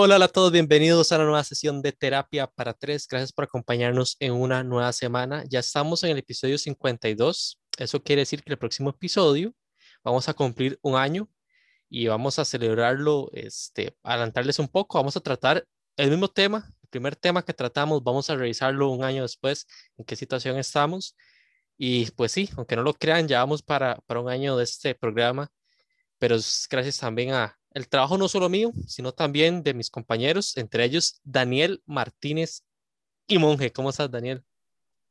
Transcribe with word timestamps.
Hola, 0.00 0.24
a 0.24 0.28
todos, 0.28 0.52
bienvenidos 0.52 1.10
a 1.10 1.16
una 1.16 1.24
nueva 1.24 1.42
sesión 1.42 1.82
de 1.82 1.90
terapia 1.90 2.46
para 2.46 2.72
tres. 2.72 3.08
Gracias 3.08 3.32
por 3.32 3.46
acompañarnos 3.46 4.16
en 4.20 4.32
una 4.32 4.62
nueva 4.62 4.92
semana. 4.92 5.42
Ya 5.48 5.58
estamos 5.58 6.04
en 6.04 6.10
el 6.10 6.18
episodio 6.18 6.56
52. 6.56 7.60
Eso 7.78 8.00
quiere 8.04 8.22
decir 8.22 8.44
que 8.44 8.52
el 8.52 8.58
próximo 8.58 8.90
episodio 8.90 9.52
vamos 10.04 10.28
a 10.28 10.34
cumplir 10.34 10.78
un 10.82 10.94
año 10.94 11.28
y 11.88 12.06
vamos 12.06 12.38
a 12.38 12.44
celebrarlo, 12.44 13.28
este, 13.32 13.96
adelantarles 14.04 14.60
un 14.60 14.68
poco. 14.68 14.98
Vamos 14.98 15.16
a 15.16 15.20
tratar 15.20 15.66
el 15.96 16.10
mismo 16.10 16.28
tema, 16.28 16.72
el 16.84 16.88
primer 16.90 17.16
tema 17.16 17.44
que 17.44 17.52
tratamos, 17.52 18.04
vamos 18.04 18.30
a 18.30 18.36
revisarlo 18.36 18.90
un 18.90 19.02
año 19.02 19.22
después, 19.22 19.66
en 19.96 20.04
qué 20.04 20.14
situación 20.14 20.58
estamos. 20.58 21.16
Y 21.76 22.08
pues 22.12 22.30
sí, 22.30 22.48
aunque 22.56 22.76
no 22.76 22.84
lo 22.84 22.94
crean, 22.94 23.26
ya 23.26 23.40
vamos 23.40 23.64
para, 23.64 23.96
para 24.06 24.20
un 24.20 24.30
año 24.30 24.56
de 24.56 24.62
este 24.62 24.94
programa, 24.94 25.50
pero 26.18 26.36
gracias 26.70 26.98
también 26.98 27.32
a, 27.32 27.57
el 27.72 27.88
trabajo 27.88 28.18
no 28.18 28.28
solo 28.28 28.48
mío, 28.48 28.72
sino 28.86 29.12
también 29.12 29.62
de 29.62 29.74
mis 29.74 29.90
compañeros, 29.90 30.56
entre 30.56 30.84
ellos 30.84 31.20
Daniel 31.24 31.82
Martínez 31.86 32.64
y 33.26 33.38
Monje. 33.38 33.72
¿Cómo 33.72 33.90
estás, 33.90 34.10
Daniel? 34.10 34.42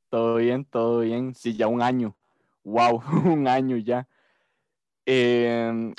Todo 0.10 0.36
bien, 0.36 0.66
todo 0.66 1.00
bien. 1.02 1.36
Sí, 1.36 1.56
ya 1.56 1.68
un 1.68 1.82
año. 1.82 2.18
Wow, 2.64 3.02
un 3.26 3.48
año 3.48 3.78
ya. 3.78 4.08
Em, 5.06 5.94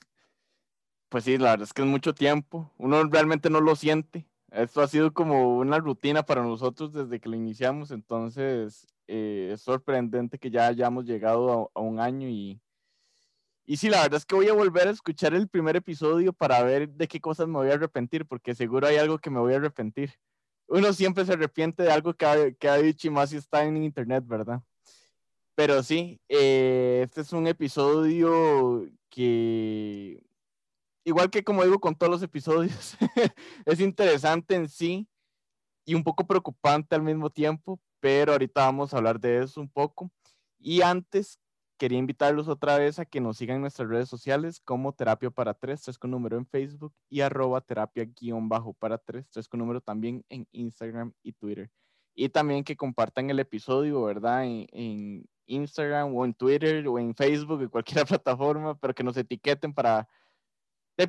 pues 1.08 1.24
sí, 1.24 1.38
la 1.38 1.50
verdad 1.50 1.64
es 1.64 1.72
que 1.72 1.82
es 1.82 1.88
mucho 1.88 2.14
tiempo. 2.14 2.72
Uno 2.78 3.02
realmente 3.04 3.50
no 3.50 3.60
lo 3.60 3.76
siente. 3.76 4.26
Esto 4.50 4.80
ha 4.80 4.88
sido 4.88 5.12
como 5.12 5.58
una 5.58 5.78
rutina 5.78 6.22
para 6.24 6.42
nosotros 6.42 6.92
desde 6.92 7.20
que 7.20 7.28
lo 7.28 7.36
iniciamos, 7.36 7.90
entonces 7.90 8.86
eh, 9.06 9.50
es 9.52 9.60
sorprendente 9.60 10.38
que 10.38 10.50
ya 10.50 10.66
hayamos 10.66 11.04
llegado 11.04 11.70
a 11.74 11.80
un 11.80 12.00
año 12.00 12.28
y, 12.28 12.58
y 13.70 13.76
sí, 13.76 13.90
la 13.90 14.00
verdad 14.00 14.16
es 14.16 14.24
que 14.24 14.34
voy 14.34 14.48
a 14.48 14.54
volver 14.54 14.88
a 14.88 14.92
escuchar 14.92 15.34
el 15.34 15.46
primer 15.46 15.76
episodio 15.76 16.32
para 16.32 16.62
ver 16.62 16.88
de 16.88 17.06
qué 17.06 17.20
cosas 17.20 17.48
me 17.48 17.58
voy 17.58 17.70
a 17.70 17.74
arrepentir, 17.74 18.24
porque 18.24 18.54
seguro 18.54 18.86
hay 18.86 18.96
algo 18.96 19.18
que 19.18 19.28
me 19.28 19.40
voy 19.40 19.52
a 19.52 19.56
arrepentir. 19.58 20.14
Uno 20.68 20.90
siempre 20.94 21.26
se 21.26 21.34
arrepiente 21.34 21.82
de 21.82 21.92
algo 21.92 22.14
que 22.14 22.24
ha, 22.24 22.50
que 22.52 22.66
ha 22.66 22.76
dicho 22.76 23.08
y 23.08 23.10
más 23.10 23.28
si 23.28 23.36
está 23.36 23.66
en 23.66 23.76
internet, 23.76 24.24
¿verdad? 24.26 24.62
Pero 25.54 25.82
sí, 25.82 26.18
eh, 26.30 27.02
este 27.04 27.20
es 27.20 27.30
un 27.34 27.46
episodio 27.46 28.86
que, 29.10 30.18
igual 31.04 31.28
que 31.28 31.44
como 31.44 31.62
digo 31.62 31.78
con 31.78 31.94
todos 31.94 32.10
los 32.10 32.22
episodios, 32.22 32.96
es 33.66 33.80
interesante 33.80 34.54
en 34.54 34.66
sí 34.70 35.06
y 35.84 35.94
un 35.94 36.02
poco 36.02 36.26
preocupante 36.26 36.94
al 36.94 37.02
mismo 37.02 37.28
tiempo, 37.28 37.78
pero 38.00 38.32
ahorita 38.32 38.62
vamos 38.62 38.94
a 38.94 38.96
hablar 38.96 39.20
de 39.20 39.42
eso 39.42 39.60
un 39.60 39.68
poco. 39.68 40.10
Y 40.58 40.80
antes 40.80 41.38
quería 41.78 41.98
invitarlos 41.98 42.48
otra 42.48 42.76
vez 42.76 42.98
a 42.98 43.06
que 43.06 43.20
nos 43.20 43.38
sigan 43.38 43.56
en 43.56 43.62
nuestras 43.62 43.88
redes 43.88 44.08
sociales 44.08 44.60
como 44.60 44.92
Terapia 44.92 45.30
para 45.30 45.54
Tres, 45.54 45.82
tres 45.82 45.98
con 45.98 46.10
número 46.10 46.36
en 46.36 46.46
Facebook 46.46 46.92
y 47.08 47.20
arroba 47.22 47.60
terapia 47.60 48.04
guion 48.04 48.48
bajo 48.48 48.74
para 48.74 48.98
tres, 48.98 49.26
tres 49.30 49.48
con 49.48 49.60
número 49.60 49.80
también 49.80 50.24
en 50.28 50.46
Instagram 50.52 51.12
y 51.22 51.32
Twitter. 51.32 51.70
Y 52.14 52.28
también 52.28 52.64
que 52.64 52.76
compartan 52.76 53.30
el 53.30 53.38
episodio, 53.38 54.02
¿verdad? 54.02 54.44
En, 54.44 55.24
Instagram 55.50 56.14
o 56.14 56.26
en 56.26 56.34
Twitter 56.34 56.86
o 56.86 56.98
en 56.98 57.14
Facebook, 57.14 57.62
en 57.62 57.68
cualquier 57.70 58.04
plataforma, 58.06 58.78
pero 58.78 58.94
que 58.94 59.02
nos 59.02 59.16
etiqueten 59.16 59.72
para, 59.72 60.06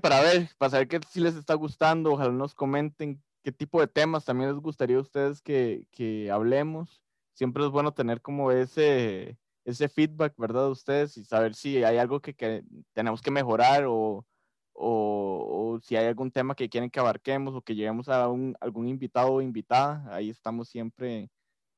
para 0.01 0.21
ver, 0.21 0.49
para 0.57 0.69
saber 0.69 0.87
que 0.87 1.01
si 1.09 1.19
les 1.19 1.35
está 1.35 1.55
gustando, 1.55 2.13
ojalá 2.13 2.31
nos 2.31 2.55
comenten 2.55 3.21
qué 3.43 3.51
tipo 3.51 3.81
de 3.81 3.87
temas 3.87 4.23
también 4.23 4.51
les 4.51 4.61
gustaría 4.61 4.95
a 4.95 5.01
ustedes 5.01 5.41
que, 5.41 5.85
que 5.91 6.31
hablemos. 6.31 7.01
Siempre 7.33 7.65
es 7.65 7.69
bueno 7.69 7.93
tener 7.93 8.21
como 8.21 8.51
ese 8.51 9.37
ese 9.69 9.89
feedback, 9.89 10.33
¿verdad? 10.37 10.65
De 10.65 10.71
ustedes 10.71 11.17
y 11.17 11.25
saber 11.25 11.55
si 11.55 11.83
hay 11.83 11.97
algo 11.97 12.19
que, 12.21 12.33
que 12.33 12.63
tenemos 12.93 13.21
que 13.21 13.31
mejorar 13.31 13.85
o, 13.85 14.25
o, 14.73 15.73
o, 15.75 15.79
si 15.81 15.95
hay 15.95 16.07
algún 16.07 16.31
tema 16.31 16.55
que 16.55 16.69
quieren 16.69 16.89
que 16.89 16.99
abarquemos 16.99 17.55
o 17.55 17.61
que 17.61 17.75
lleguemos 17.75 18.09
a 18.09 18.27
un, 18.29 18.55
algún 18.61 18.87
invitado 18.87 19.33
o 19.33 19.41
invitada. 19.41 20.03
Ahí 20.13 20.29
estamos 20.29 20.69
siempre 20.69 21.29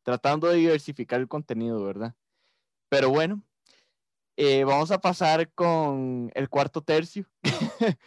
tratando 0.04 0.48
de 0.48 0.58
diversificar 0.58 1.20
el 1.20 1.28
contenido, 1.28 1.84
¿verdad? 1.84 2.16
Pero 2.90 3.10
bueno, 3.10 3.44
eh, 4.38 4.64
vamos 4.64 4.92
a 4.92 5.00
pasar 5.00 5.52
con 5.54 6.32
el 6.36 6.50
cuarto 6.50 6.82
tercio. 6.82 7.26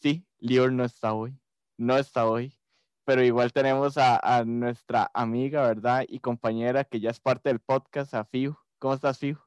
sí, 0.00 0.26
Lior 0.38 0.72
no 0.72 0.84
está 0.84 1.12
hoy, 1.14 1.38
no 1.76 1.96
está 1.98 2.26
hoy, 2.26 2.58
pero 3.04 3.22
igual 3.22 3.52
tenemos 3.52 3.98
a, 3.98 4.18
a, 4.18 4.44
nuestra 4.44 5.10
amiga, 5.14 5.66
¿verdad? 5.66 6.04
Y 6.08 6.20
compañera 6.20 6.84
que 6.84 7.00
ya 7.00 7.10
es 7.10 7.20
parte 7.20 7.48
del 7.48 7.60
podcast, 7.60 8.14
a 8.14 8.24
Fiu. 8.24 8.56
¿Cómo 8.82 8.94
estás, 8.94 9.16
Fijo? 9.16 9.40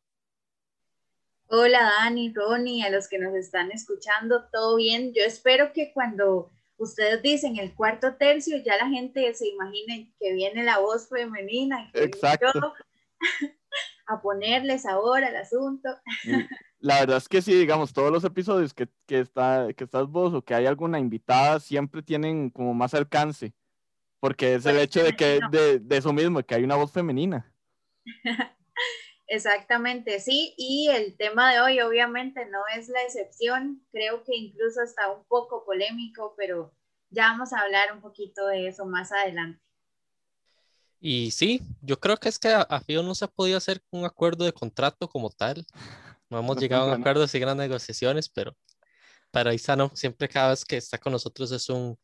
Hola, 1.48 1.92
Dani, 2.00 2.34
Ronnie, 2.34 2.84
a 2.84 2.90
los 2.90 3.10
que 3.10 3.20
nos 3.20 3.36
están 3.36 3.70
escuchando, 3.70 4.46
¿todo 4.50 4.78
bien? 4.78 5.14
Yo 5.14 5.24
espero 5.24 5.74
que 5.74 5.92
cuando 5.92 6.50
ustedes 6.78 7.22
dicen 7.22 7.58
el 7.58 7.76
cuarto 7.76 8.16
tercio, 8.16 8.56
ya 8.64 8.78
la 8.78 8.88
gente 8.88 9.34
se 9.34 9.50
imagine 9.50 10.10
que 10.22 10.32
viene 10.32 10.64
la 10.64 10.80
voz 10.80 11.10
femenina. 11.10 11.92
Exacto. 11.96 12.74
a 14.08 14.22
ponerles 14.22 14.86
ahora 14.86 15.28
el 15.28 15.36
asunto. 15.36 15.90
La 16.80 17.02
verdad 17.02 17.18
es 17.18 17.28
que 17.28 17.42
sí, 17.42 17.56
digamos, 17.56 17.92
todos 17.92 18.14
los 18.14 18.24
episodios 18.24 18.74
que, 18.74 18.88
que, 19.06 19.20
está, 19.20 19.68
que 19.76 19.84
estás 19.84 20.08
vos 20.08 20.34
o 20.34 20.44
que 20.44 20.56
hay 20.56 20.66
alguna 20.66 20.98
invitada 20.98 21.60
siempre 21.60 22.02
tienen 22.02 22.50
como 22.52 22.74
más 22.74 22.94
alcance, 22.94 23.54
porque 24.22 24.56
es 24.56 24.66
el 24.66 24.80
hecho 24.80 25.04
de 25.04 25.14
que 25.14 25.42
de, 25.52 25.80
de 25.80 25.98
eso 25.98 26.14
mismo, 26.14 26.42
que 26.42 26.56
hay 26.56 26.64
una 26.64 26.78
voz 26.78 26.94
femenina. 26.94 27.52
Exactamente, 29.28 30.20
sí, 30.20 30.54
y 30.56 30.90
el 30.90 31.18
tema 31.18 31.52
de 31.52 31.60
hoy 31.60 31.80
obviamente 31.82 32.46
no 32.46 32.60
es 32.78 32.90
la 32.90 33.02
excepción, 33.02 33.84
creo 33.92 34.24
que 34.24 34.36
incluso 34.36 34.84
está 34.84 35.12
un 35.12 35.26
poco 35.26 35.66
polémico, 35.66 36.36
pero 36.38 36.72
ya 37.10 37.30
vamos 37.30 37.52
a 37.52 37.62
hablar 37.62 37.92
un 37.94 38.02
poquito 38.02 38.46
de 38.48 38.68
eso 38.68 38.86
más 38.86 39.12
adelante. 39.12 39.60
Y 41.00 41.32
sí, 41.32 41.62
yo 41.82 42.00
creo 42.00 42.18
que 42.18 42.30
es 42.30 42.38
que 42.38 42.50
a, 42.50 42.82
FIO 42.82 43.02
no 43.02 43.16
se 43.16 43.26
ha 43.26 43.28
podido 43.28 43.58
hacer 43.58 43.82
un 43.90 44.06
acuerdo 44.06 44.46
de 44.46 44.54
contrato 44.54 45.08
como 45.08 45.32
tal, 45.32 45.66
no 46.30 46.40
hemos 46.40 46.58
llegado 46.62 46.84
a 46.84 46.94
un 46.94 47.02
acuerdo 47.02 47.26
de 47.26 47.40
grandes 47.40 47.68
negociaciones, 47.68 48.30
pero 48.30 48.56
para 49.32 49.56
Isano 49.56 49.92
siempre 49.96 50.30
cada 50.30 50.52
vez 50.52 50.64
que 50.64 50.78
está 50.78 51.00
con 51.00 51.12
nosotros 51.12 51.52
es 51.52 51.68
un, 51.70 51.98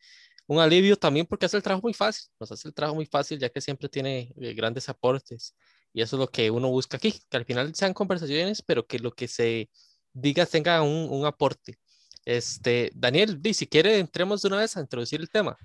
un 0.48 0.60
alivio 0.60 0.98
también 0.98 1.28
porque 1.28 1.46
hace 1.46 1.58
el 1.58 1.64
trabajo 1.64 1.84
muy 1.84 1.94
fácil, 1.94 2.30
nos 2.40 2.52
hace 2.52 2.68
el 2.68 2.74
trabajo 2.74 2.96
muy 2.96 3.06
fácil 3.06 3.38
ya 3.40 3.50
que 3.50 3.62
siempre 3.62 3.88
tiene 3.88 4.34
eh, 4.42 4.54
grandes 4.54 4.90
aportes 4.90 5.56
y 5.94 6.02
eso 6.02 6.16
es 6.16 6.20
lo 6.20 6.28
que 6.28 6.52
uno 6.52 6.70
busca 6.70 6.98
aquí, 6.98 7.14
que 7.30 7.38
al 7.38 7.46
final 7.46 7.74
sean 7.76 7.94
conversaciones, 7.94 8.62
pero 8.62 8.86
que 8.86 9.00
lo 9.00 9.12
que 9.12 9.28
se 9.28 9.70
diga 10.14 10.46
tenga 10.46 10.82
un, 10.82 11.26
aporte. 11.26 11.78
Este, 12.26 12.92
Daniel, 12.94 13.40
si 13.54 13.68
quiere, 13.68 14.00
entremos 14.00 14.42
de 14.42 14.48
una 14.48 14.58
vez 14.58 14.78
a 14.78 14.82
introducir 14.82 15.20
el 15.20 15.30
tema. 15.30 15.58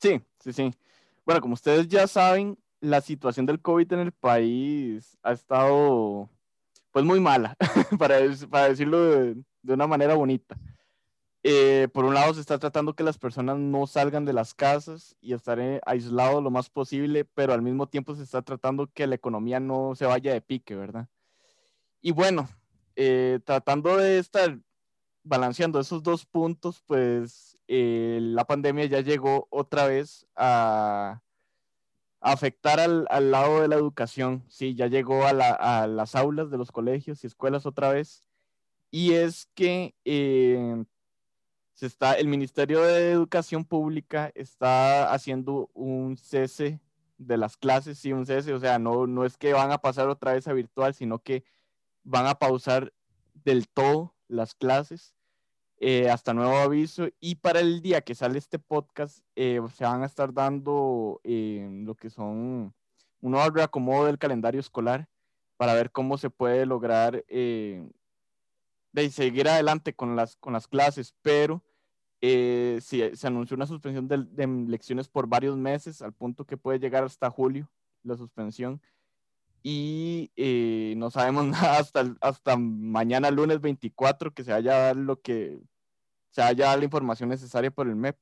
Sí, 0.00 0.20
sí, 0.40 0.52
sí. 0.52 0.70
Bueno, 1.24 1.40
como 1.40 1.54
ustedes 1.54 1.88
ya 1.88 2.06
saben, 2.06 2.58
la 2.80 3.00
situación 3.00 3.46
del 3.46 3.60
COVID 3.60 3.92
en 3.92 4.00
el 4.00 4.12
país 4.12 5.16
ha 5.22 5.32
estado, 5.32 6.28
pues, 6.90 7.04
muy 7.04 7.20
mala, 7.20 7.56
para, 7.98 8.18
para 8.50 8.68
decirlo 8.68 9.02
de, 9.02 9.36
de 9.62 9.74
una 9.74 9.86
manera 9.86 10.14
bonita. 10.14 10.56
Eh, 11.44 11.88
por 11.92 12.04
un 12.04 12.14
lado 12.14 12.32
se 12.34 12.40
está 12.40 12.58
tratando 12.58 12.94
que 12.94 13.02
las 13.02 13.18
personas 13.18 13.58
no 13.58 13.88
salgan 13.88 14.24
de 14.24 14.32
las 14.32 14.54
casas 14.54 15.16
y 15.20 15.32
estar 15.32 15.58
eh, 15.58 15.80
aislados 15.84 16.42
lo 16.42 16.50
más 16.50 16.70
posible, 16.70 17.24
pero 17.24 17.52
al 17.52 17.62
mismo 17.62 17.88
tiempo 17.88 18.14
se 18.14 18.22
está 18.22 18.42
tratando 18.42 18.88
que 18.92 19.08
la 19.08 19.16
economía 19.16 19.58
no 19.58 19.94
se 19.96 20.06
vaya 20.06 20.32
de 20.32 20.40
pique, 20.40 20.76
¿verdad? 20.76 21.08
Y 22.00 22.12
bueno, 22.12 22.48
eh, 22.94 23.40
tratando 23.44 23.96
de 23.96 24.18
estar 24.18 24.56
balanceando 25.24 25.80
esos 25.80 26.02
dos 26.02 26.26
puntos, 26.26 26.82
pues 26.86 27.58
la 27.66 28.44
pandemia 28.44 28.84
ya 28.84 29.00
llegó 29.00 29.46
otra 29.50 29.86
vez 29.86 30.26
a, 30.36 31.22
afectar 32.20 32.78
al, 32.78 33.06
al, 33.08 33.30
lado 33.30 33.62
de 33.62 33.68
la 33.68 33.76
educación, 33.76 34.44
sí, 34.48 34.74
ya 34.74 34.86
llegó 34.88 35.26
a, 35.26 35.32
la, 35.32 35.50
a, 35.52 35.86
las 35.86 36.14
aulas 36.14 36.50
de 36.50 36.58
los 36.58 36.70
colegios 36.70 37.24
y 37.24 37.26
escuelas 37.26 37.66
otra 37.66 37.90
vez. 37.90 38.28
Y 38.90 39.14
es 39.14 39.48
que 39.54 39.94
se 41.74 41.86
está, 41.86 42.14
el 42.14 42.28
Ministerio 42.28 42.82
de 42.82 43.10
Educación 43.10 43.64
Pública 43.64 44.30
está 44.34 45.12
haciendo 45.12 45.70
un 45.74 46.16
cese 46.16 46.80
de 47.18 47.36
las 47.36 47.56
clases, 47.56 47.98
sí, 47.98 48.12
un 48.12 48.26
cese, 48.26 48.52
o 48.52 48.60
sea, 48.60 48.78
no, 48.78 49.06
no 49.06 49.24
es 49.24 49.36
que 49.36 49.52
van 49.52 49.70
a 49.70 49.78
pasar 49.78 50.08
otra 50.08 50.32
vez 50.32 50.46
a 50.48 50.52
virtual, 50.52 50.94
sino 50.94 51.18
que 51.20 51.44
van 52.04 52.26
a 52.26 52.34
pausar 52.34 52.92
del 53.34 53.68
todo 53.68 54.14
las 54.28 54.54
clases 54.54 55.14
eh, 55.78 56.08
hasta 56.10 56.32
nuevo 56.32 56.56
aviso 56.58 57.08
y 57.20 57.36
para 57.36 57.60
el 57.60 57.82
día 57.82 58.02
que 58.02 58.14
sale 58.14 58.38
este 58.38 58.58
podcast 58.58 59.18
eh, 59.34 59.60
se 59.74 59.84
van 59.84 60.02
a 60.02 60.06
estar 60.06 60.32
dando 60.32 61.20
eh, 61.24 61.68
lo 61.84 61.96
que 61.96 62.08
son 62.08 62.72
un 63.20 63.52
reacomodo 63.52 64.06
del 64.06 64.18
calendario 64.18 64.60
escolar 64.60 65.08
para 65.56 65.74
ver 65.74 65.90
cómo 65.90 66.18
se 66.18 66.30
puede 66.30 66.66
lograr 66.66 67.24
de 68.92 69.10
seguir 69.10 69.48
adelante 69.48 69.94
con 69.94 70.16
las, 70.16 70.36
con 70.36 70.52
las 70.52 70.68
clases, 70.68 71.14
pero 71.22 71.62
eh, 72.20 72.78
se, 72.80 73.16
se, 73.16 73.26
anunció 73.26 73.56
una 73.56 73.66
suspensión 73.66 74.06
de, 74.06 74.18
de, 74.18 74.46
lecciones 74.68 75.08
por 75.08 75.26
varios 75.26 75.56
meses, 75.56 76.02
al 76.02 76.12
punto 76.12 76.44
que 76.44 76.56
puede 76.56 76.78
llegar 76.78 77.02
hasta 77.04 77.30
julio 77.30 77.70
la 78.04 78.16
suspensión. 78.16 78.80
Y 79.62 80.30
eh, 80.36 80.94
no 80.96 81.10
sabemos 81.10 81.46
nada 81.46 81.78
hasta, 81.78 82.14
hasta 82.20 82.56
mañana, 82.56 83.30
lunes 83.30 83.60
24, 83.60 84.32
que 84.32 84.44
se 84.44 84.52
vaya 84.52 84.74
a 84.74 84.86
dar 84.86 84.96
lo 84.96 85.20
que 85.20 85.60
se 86.30 86.42
haya 86.42 86.76
la 86.76 86.84
información 86.84 87.28
necesaria 87.28 87.70
por 87.70 87.88
el 87.88 87.96
MEP. 87.96 88.16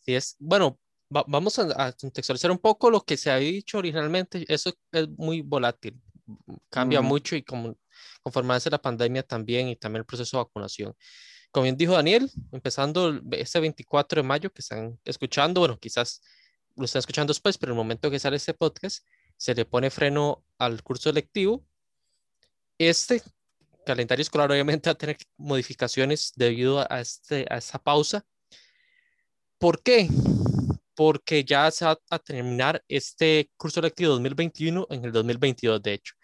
Sí, 0.00 0.14
es, 0.14 0.36
bueno, 0.38 0.78
vamos 1.08 1.58
a, 1.58 1.92
contextualizar 1.92 2.50
un 2.50 2.58
poco 2.58 2.90
lo 2.90 3.00
que 3.00 3.16
se 3.16 3.30
había 3.30 3.50
dicho 3.50 3.78
originalmente. 3.78 4.44
Eso 4.48 4.72
es 4.92 5.08
muy 5.16 5.42
volátil, 5.42 6.00
cambia 6.70 7.00
mucho 7.00 7.36
y 7.36 7.42
como, 7.42 7.76
conforme 8.22 8.58
la 8.70 8.78
pandemia 8.82 9.22
también 9.22 9.68
y 9.68 9.76
también 9.76 10.00
el 10.00 10.06
proceso 10.06 10.36
de 10.36 10.44
vacunación. 10.44 10.94
Como 11.50 11.64
bien 11.64 11.76
dijo 11.76 11.94
Daniel, 11.94 12.30
empezando 12.52 13.20
este 13.32 13.60
24 13.60 14.22
de 14.22 14.28
mayo 14.28 14.52
que 14.52 14.60
están 14.60 14.98
escuchando, 15.04 15.60
bueno, 15.60 15.78
quizás 15.78 16.20
lo 16.76 16.84
están 16.84 17.00
escuchando 17.00 17.30
después, 17.30 17.56
pero 17.56 17.72
en 17.72 17.78
el 17.78 17.84
momento 17.84 18.10
que 18.10 18.18
sale 18.18 18.36
este 18.36 18.54
podcast, 18.54 19.04
se 19.36 19.54
le 19.54 19.64
pone 19.64 19.90
freno 19.90 20.44
al 20.58 20.82
curso 20.82 21.10
electivo. 21.10 21.64
Este 22.78 23.22
calendario 23.86 24.22
escolar 24.22 24.50
obviamente 24.50 24.90
va 24.90 24.92
a 24.92 24.98
tener 24.98 25.16
modificaciones 25.36 26.32
debido 26.36 26.80
a, 26.90 27.00
este, 27.00 27.46
a 27.48 27.58
esa 27.58 27.78
pausa. 27.78 28.26
¿Por 29.58 29.82
qué? 29.82 30.08
Porque 30.94 31.44
ya 31.44 31.70
se 31.70 31.84
va 31.84 31.98
a 32.10 32.18
terminar 32.18 32.82
este 32.88 33.50
curso 33.56 33.80
electivo 33.80 34.12
2021 34.12 34.86
en 34.90 35.04
el 35.04 35.12
2022, 35.12 35.82
de 35.82 35.94
hecho. 35.94 36.14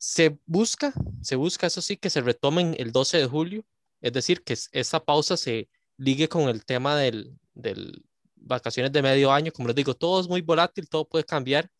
Se 0.00 0.38
busca, 0.46 0.94
se 1.20 1.36
busca, 1.36 1.66
eso 1.66 1.82
sí, 1.82 1.98
que 1.98 2.08
se 2.08 2.22
retomen 2.22 2.74
el 2.78 2.90
12 2.90 3.18
de 3.18 3.26
julio, 3.26 3.66
es 4.00 4.14
decir, 4.14 4.42
que 4.42 4.56
esa 4.72 5.04
pausa 5.04 5.36
se 5.36 5.68
ligue 5.98 6.26
con 6.26 6.48
el 6.48 6.64
tema 6.64 6.96
del, 6.96 7.38
del 7.52 8.02
vacaciones 8.34 8.92
de 8.92 9.02
medio 9.02 9.30
año. 9.30 9.52
Como 9.52 9.68
les 9.68 9.76
digo, 9.76 9.92
todo 9.92 10.18
es 10.18 10.26
muy 10.26 10.40
volátil, 10.40 10.88
todo 10.88 11.06
puede 11.06 11.24
cambiar, 11.24 11.70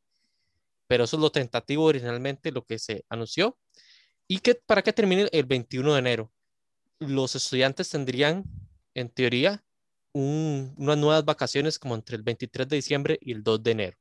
pero 0.86 1.04
eso 1.04 1.16
es 1.16 1.22
lo 1.22 1.32
tentativo 1.32 1.84
originalmente, 1.84 2.52
lo 2.52 2.62
que 2.62 2.78
se 2.78 3.06
anunció. 3.08 3.56
Y 4.28 4.40
que 4.40 4.54
para 4.54 4.82
que 4.82 4.92
termine 4.92 5.26
el 5.32 5.46
21 5.46 5.94
de 5.94 5.98
enero, 5.98 6.30
los 6.98 7.34
estudiantes 7.34 7.88
tendrían, 7.88 8.44
en 8.92 9.08
teoría, 9.08 9.64
unas 10.12 10.98
nuevas 10.98 11.24
vacaciones 11.24 11.78
como 11.78 11.94
entre 11.94 12.16
el 12.16 12.22
23 12.22 12.68
de 12.68 12.76
diciembre 12.76 13.18
y 13.22 13.32
el 13.32 13.42
2 13.42 13.62
de 13.62 13.70
enero. 13.70 13.98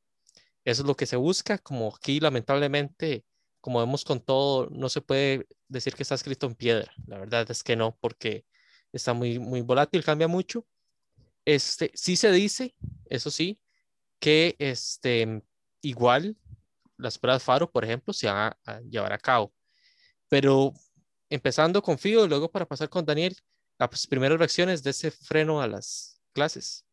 Eso 0.65 0.81
es 0.81 0.87
lo 0.89 0.95
que 0.95 1.05
se 1.05 1.15
busca, 1.15 1.57
como 1.57 1.95
aquí 1.95 2.19
lamentablemente, 2.19 3.23
como 3.61 3.79
vemos 3.79 4.05
con 4.05 4.19
todo, 4.19 4.69
no 4.71 4.89
se 4.89 5.01
puede 5.01 5.47
decir 5.67 5.93
que 5.95 6.03
está 6.03 6.15
escrito 6.15 6.47
en 6.47 6.55
piedra. 6.55 6.91
La 7.07 7.17
verdad 7.17 7.49
es 7.49 7.63
que 7.63 7.75
no, 7.75 7.97
porque 7.99 8.45
está 8.91 9.13
muy, 9.13 9.39
muy 9.39 9.61
volátil, 9.61 10.03
cambia 10.03 10.27
mucho. 10.27 10.65
Este, 11.45 11.91
sí 11.93 12.15
se 12.15 12.31
dice, 12.31 12.75
eso 13.09 13.31
sí, 13.31 13.59
que 14.19 14.55
este, 14.59 15.41
igual 15.81 16.37
las 16.97 17.17
pruebas 17.17 17.43
FARO, 17.43 17.71
por 17.71 17.83
ejemplo, 17.83 18.13
se 18.13 18.27
van 18.27 18.53
a, 18.65 18.79
llevar 18.81 19.13
a 19.13 19.17
cabo. 19.17 19.53
Pero 20.27 20.73
empezando 21.29 21.81
con 21.81 21.97
Fío 21.97 22.27
luego 22.27 22.51
para 22.51 22.65
pasar 22.65 22.89
con 22.89 23.05
Daniel, 23.05 23.35
las 23.77 24.07
primeras 24.07 24.37
reacciones 24.37 24.83
de 24.83 24.89
ese 24.91 25.09
freno 25.09 25.61
a 25.61 25.67
las 25.67 26.21
clases. 26.33 26.85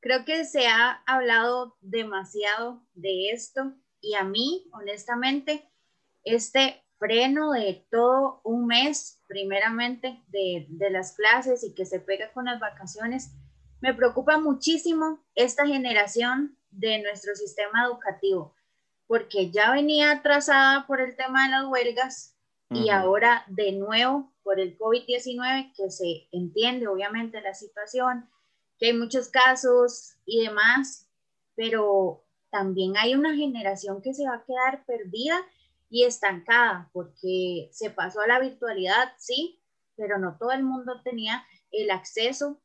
Creo 0.00 0.24
que 0.24 0.44
se 0.46 0.66
ha 0.66 1.02
hablado 1.06 1.76
demasiado 1.80 2.82
de 2.94 3.30
esto 3.30 3.74
y 4.00 4.14
a 4.14 4.24
mí, 4.24 4.68
honestamente, 4.72 5.68
este 6.24 6.82
freno 6.98 7.52
de 7.52 7.86
todo 7.90 8.40
un 8.44 8.66
mes, 8.66 9.22
primeramente, 9.26 10.22
de, 10.28 10.66
de 10.68 10.90
las 10.90 11.12
clases 11.12 11.64
y 11.64 11.74
que 11.74 11.86
se 11.86 12.00
pega 12.00 12.32
con 12.32 12.44
las 12.44 12.60
vacaciones, 12.60 13.30
me 13.80 13.94
preocupa 13.94 14.38
muchísimo 14.38 15.24
esta 15.34 15.66
generación 15.66 16.58
de 16.70 17.02
nuestro 17.02 17.34
sistema 17.34 17.86
educativo, 17.86 18.54
porque 19.06 19.50
ya 19.50 19.72
venía 19.72 20.12
atrasada 20.12 20.86
por 20.86 21.00
el 21.00 21.16
tema 21.16 21.44
de 21.44 21.50
las 21.52 21.64
huelgas 21.66 22.36
y 22.68 22.90
ahora 22.90 23.44
de 23.48 23.72
nuevo 23.72 24.32
por 24.44 24.60
el 24.60 24.78
COVID-19, 24.78 25.72
que 25.74 25.90
se 25.90 26.28
entiende 26.30 26.86
obviamente 26.86 27.40
la 27.40 27.54
situación, 27.54 28.28
que 28.78 28.86
hay 28.86 28.92
muchos 28.92 29.28
casos 29.28 30.14
y 30.24 30.44
demás, 30.44 31.08
pero 31.56 32.24
también 32.50 32.96
hay 32.96 33.14
una 33.14 33.34
generación 33.34 34.02
que 34.02 34.14
se 34.14 34.24
va 34.24 34.36
a 34.36 34.44
quedar 34.44 34.84
perdida 34.84 35.40
y 35.88 36.04
estancada, 36.04 36.88
porque 36.92 37.68
se 37.72 37.90
pasó 37.90 38.20
a 38.20 38.26
la 38.26 38.40
virtualidad, 38.40 39.12
sí, 39.18 39.60
pero 39.96 40.18
no 40.18 40.36
todo 40.38 40.52
el 40.52 40.62
mundo 40.62 41.02
tenía 41.02 41.44
el 41.72 41.90
acceso 41.90 42.60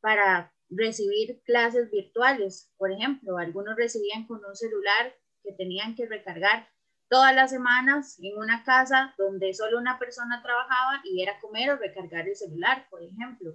para 0.00 0.52
recibir 0.68 1.40
clases 1.44 1.90
virtuales. 1.90 2.70
Por 2.76 2.92
ejemplo, 2.92 3.38
algunos 3.38 3.76
recibían 3.76 4.26
con 4.26 4.44
un 4.44 4.56
celular 4.56 5.14
que 5.42 5.52
tenían 5.52 5.94
que 5.94 6.06
recargar 6.06 6.68
todas 7.08 7.34
las 7.34 7.50
semanas 7.50 8.18
en 8.20 8.36
una 8.36 8.64
casa 8.64 9.14
donde 9.18 9.54
solo 9.54 9.78
una 9.78 9.98
persona 9.98 10.42
trabajaba 10.42 11.00
y 11.04 11.22
era 11.22 11.38
comer 11.40 11.70
o 11.70 11.76
recargar 11.76 12.28
el 12.28 12.36
celular, 12.36 12.86
por 12.90 13.02
ejemplo. 13.02 13.52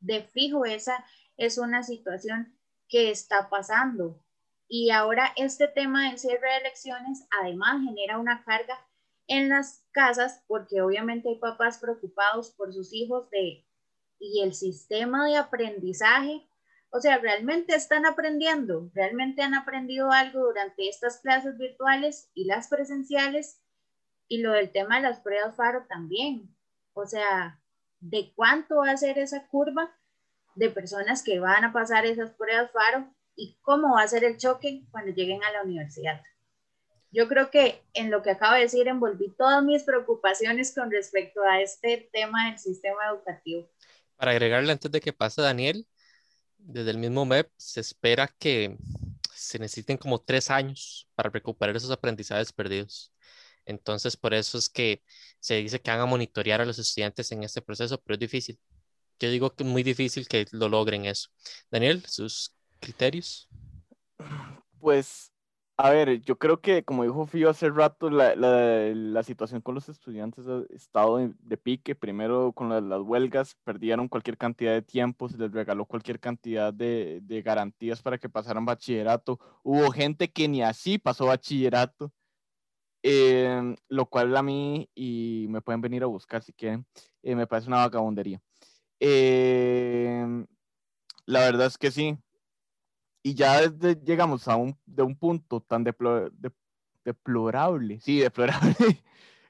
De 0.00 0.22
fijo, 0.22 0.64
esa 0.64 1.04
es 1.36 1.58
una 1.58 1.82
situación 1.82 2.58
que 2.88 3.10
está 3.10 3.48
pasando. 3.50 4.20
Y 4.68 4.90
ahora 4.90 5.32
este 5.36 5.66
tema 5.66 6.08
del 6.08 6.18
cierre 6.18 6.50
de 6.50 6.56
elecciones 6.58 7.26
además 7.40 7.82
genera 7.82 8.18
una 8.18 8.44
carga 8.44 8.78
en 9.26 9.48
las 9.48 9.84
casas 9.92 10.44
porque 10.46 10.82
obviamente 10.82 11.28
hay 11.28 11.38
papás 11.38 11.78
preocupados 11.78 12.50
por 12.50 12.72
sus 12.72 12.92
hijos 12.92 13.30
de 13.30 13.64
y 14.20 14.42
el 14.42 14.54
sistema 14.54 15.26
de 15.26 15.36
aprendizaje, 15.36 16.48
o 16.90 17.00
sea, 17.00 17.18
realmente 17.18 17.74
están 17.74 18.06
aprendiendo, 18.06 18.90
realmente 18.94 19.42
han 19.42 19.54
aprendido 19.54 20.10
algo 20.10 20.40
durante 20.40 20.88
estas 20.88 21.20
clases 21.20 21.56
virtuales 21.58 22.30
y 22.34 22.44
las 22.44 22.68
presenciales 22.68 23.62
y 24.26 24.38
lo 24.38 24.52
del 24.52 24.72
tema 24.72 24.96
de 24.96 25.02
las 25.02 25.20
pruebas 25.20 25.54
FARO 25.56 25.86
también. 25.88 26.54
O 26.94 27.06
sea, 27.06 27.60
¿de 28.00 28.32
cuánto 28.34 28.76
va 28.76 28.90
a 28.90 28.96
ser 28.96 29.18
esa 29.18 29.46
curva 29.48 29.94
de 30.56 30.70
personas 30.70 31.22
que 31.22 31.38
van 31.38 31.64
a 31.64 31.72
pasar 31.72 32.06
esas 32.06 32.30
pruebas 32.32 32.72
FARO 32.72 33.14
y 33.38 33.56
cómo 33.62 33.94
va 33.94 34.02
a 34.02 34.08
ser 34.08 34.24
el 34.24 34.36
choque 34.36 34.82
cuando 34.90 35.12
lleguen 35.12 35.42
a 35.44 35.52
la 35.52 35.62
universidad. 35.62 36.20
Yo 37.10 37.28
creo 37.28 37.50
que 37.50 37.82
en 37.94 38.10
lo 38.10 38.20
que 38.20 38.30
acabo 38.30 38.54
de 38.54 38.62
decir 38.62 38.88
envolví 38.88 39.30
todas 39.38 39.62
mis 39.62 39.84
preocupaciones 39.84 40.74
con 40.74 40.90
respecto 40.90 41.40
a 41.42 41.62
este 41.62 42.10
tema 42.12 42.50
del 42.50 42.58
sistema 42.58 43.06
educativo. 43.10 43.70
Para 44.16 44.32
agregarle 44.32 44.72
antes 44.72 44.90
de 44.90 45.00
que 45.00 45.12
pase 45.12 45.40
Daniel, 45.40 45.86
desde 46.58 46.90
el 46.90 46.98
mismo 46.98 47.24
MEP 47.24 47.48
se 47.56 47.80
espera 47.80 48.26
que 48.38 48.76
se 49.32 49.58
necesiten 49.60 49.96
como 49.96 50.20
tres 50.20 50.50
años 50.50 51.08
para 51.14 51.30
recuperar 51.30 51.76
esos 51.76 51.92
aprendizajes 51.92 52.52
perdidos. 52.52 53.12
Entonces, 53.64 54.16
por 54.16 54.34
eso 54.34 54.58
es 54.58 54.68
que 54.68 55.02
se 55.38 55.54
dice 55.56 55.80
que 55.80 55.90
van 55.90 56.00
a 56.00 56.06
monitorear 56.06 56.60
a 56.60 56.64
los 56.64 56.78
estudiantes 56.78 57.30
en 57.30 57.44
este 57.44 57.62
proceso, 57.62 58.00
pero 58.02 58.14
es 58.14 58.20
difícil. 58.20 58.58
Yo 59.20 59.30
digo 59.30 59.54
que 59.54 59.62
es 59.62 59.68
muy 59.68 59.82
difícil 59.82 60.26
que 60.26 60.46
lo 60.50 60.68
logren 60.68 61.04
eso. 61.04 61.28
Daniel, 61.70 62.04
sus 62.06 62.57
criterios? 62.78 63.48
Pues, 64.80 65.32
a 65.76 65.90
ver, 65.90 66.20
yo 66.22 66.38
creo 66.38 66.60
que, 66.60 66.84
como 66.84 67.04
dijo 67.04 67.26
Fío 67.26 67.50
hace 67.50 67.70
rato, 67.70 68.10
la, 68.10 68.34
la, 68.34 68.92
la 68.94 69.22
situación 69.22 69.60
con 69.60 69.74
los 69.74 69.88
estudiantes 69.88 70.46
ha 70.46 70.62
estado 70.74 71.18
de, 71.18 71.56
pique. 71.56 71.94
Primero, 71.94 72.52
con 72.52 72.68
las 72.68 73.00
huelgas, 73.00 73.56
perdieron 73.64 74.08
cualquier 74.08 74.36
cantidad 74.36 74.72
de 74.72 74.82
tiempo, 74.82 75.28
se 75.28 75.38
les 75.38 75.52
regaló 75.52 75.84
cualquier 75.86 76.20
cantidad 76.20 76.72
de, 76.72 77.20
de 77.22 77.42
garantías 77.42 78.02
para 78.02 78.18
que 78.18 78.28
pasaran 78.28 78.64
bachillerato. 78.64 79.38
Hubo 79.62 79.90
gente 79.90 80.30
que 80.30 80.48
ni 80.48 80.62
así 80.62 80.98
pasó 80.98 81.26
bachillerato. 81.26 82.12
Eh, 83.04 83.76
lo 83.88 84.06
cual 84.06 84.36
a 84.36 84.42
mí, 84.42 84.90
y 84.94 85.46
me 85.50 85.60
pueden 85.60 85.80
venir 85.80 86.02
a 86.02 86.06
buscar 86.06 86.42
si 86.42 86.52
quieren, 86.52 86.84
eh, 87.22 87.36
me 87.36 87.46
parece 87.46 87.68
una 87.68 87.76
vagabundería. 87.78 88.40
Eh, 88.98 90.44
la 91.24 91.40
verdad 91.40 91.68
es 91.68 91.78
que 91.78 91.92
sí, 91.92 92.18
y 93.28 93.34
ya 93.34 93.68
desde, 93.68 94.00
llegamos 94.02 94.48
a 94.48 94.56
un, 94.56 94.74
de 94.86 95.02
un 95.02 95.14
punto 95.14 95.60
tan 95.60 95.84
deplorable, 97.04 98.00
sí, 98.00 98.20
deplorable, 98.20 98.74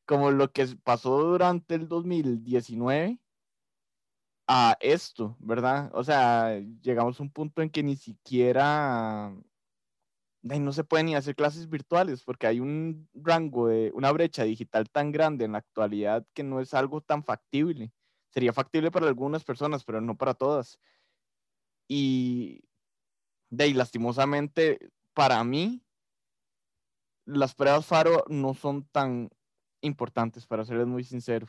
como 0.04 0.32
lo 0.32 0.50
que 0.50 0.66
pasó 0.82 1.23
durante 1.23 1.76
el 1.76 1.87
2019 1.87 3.20
a 4.49 4.76
esto, 4.80 5.37
¿verdad? 5.38 5.92
O 5.94 6.02
sea, 6.02 6.58
llegamos 6.82 7.20
a 7.20 7.23
un 7.23 7.30
punto 7.30 7.62
en 7.62 7.70
que 7.70 7.85
ni 7.85 7.94
siquiera 7.94 9.32
no 10.42 10.73
se 10.73 10.82
pueden 10.82 11.06
ni 11.06 11.14
hacer 11.14 11.37
clases 11.37 11.68
virtuales 11.68 12.25
porque 12.25 12.49
hay 12.49 12.58
un 12.58 13.08
rango 13.14 13.68
de 13.68 13.92
una 13.94 14.11
brecha 14.11 14.42
digital 14.42 14.90
tan 14.90 15.12
grande 15.12 15.44
en 15.44 15.52
la 15.52 15.58
actualidad 15.58 16.26
que 16.35 16.42
no 16.42 16.61
es 16.61 16.75
algo 16.75 17.00
tan 17.00 17.23
factible. 17.23 17.92
Sería 18.30 18.52
factible 18.52 18.90
para 18.90 19.06
algunas 19.06 19.44
personas, 19.44 19.85
pero 19.85 20.00
no 20.00 20.16
para 20.16 20.35
todas. 20.35 20.80
Y 21.87 22.67
de 23.50 23.64
ahí, 23.64 23.74
lastimosamente, 23.74 24.78
para 25.14 25.42
mí, 25.44 25.82
las 27.24 27.54
pruebas 27.54 27.86
Faro 27.86 28.24
no 28.28 28.54
son 28.54 28.84
tan 28.84 29.30
importantes, 29.80 30.46
para 30.46 30.64
serles 30.64 30.86
muy 30.86 31.04
sincero. 31.04 31.46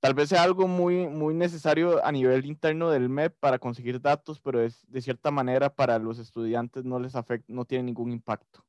Tal 0.00 0.14
vez 0.14 0.28
sea 0.28 0.44
algo 0.44 0.68
muy, 0.68 1.08
muy 1.08 1.34
necesario 1.34 2.04
a 2.04 2.12
nivel 2.12 2.46
interno 2.46 2.90
del 2.90 3.08
MEP 3.08 3.36
para 3.40 3.58
conseguir 3.58 4.00
datos, 4.00 4.40
pero 4.40 4.62
es, 4.62 4.86
de 4.88 5.02
cierta 5.02 5.30
manera 5.32 5.74
para 5.74 5.98
los 5.98 6.18
estudiantes 6.20 6.84
no 6.84 7.00
les 7.00 7.16
afecta, 7.16 7.52
no 7.52 7.64
tiene 7.64 7.84
ningún 7.84 8.12
impacto. 8.12 8.64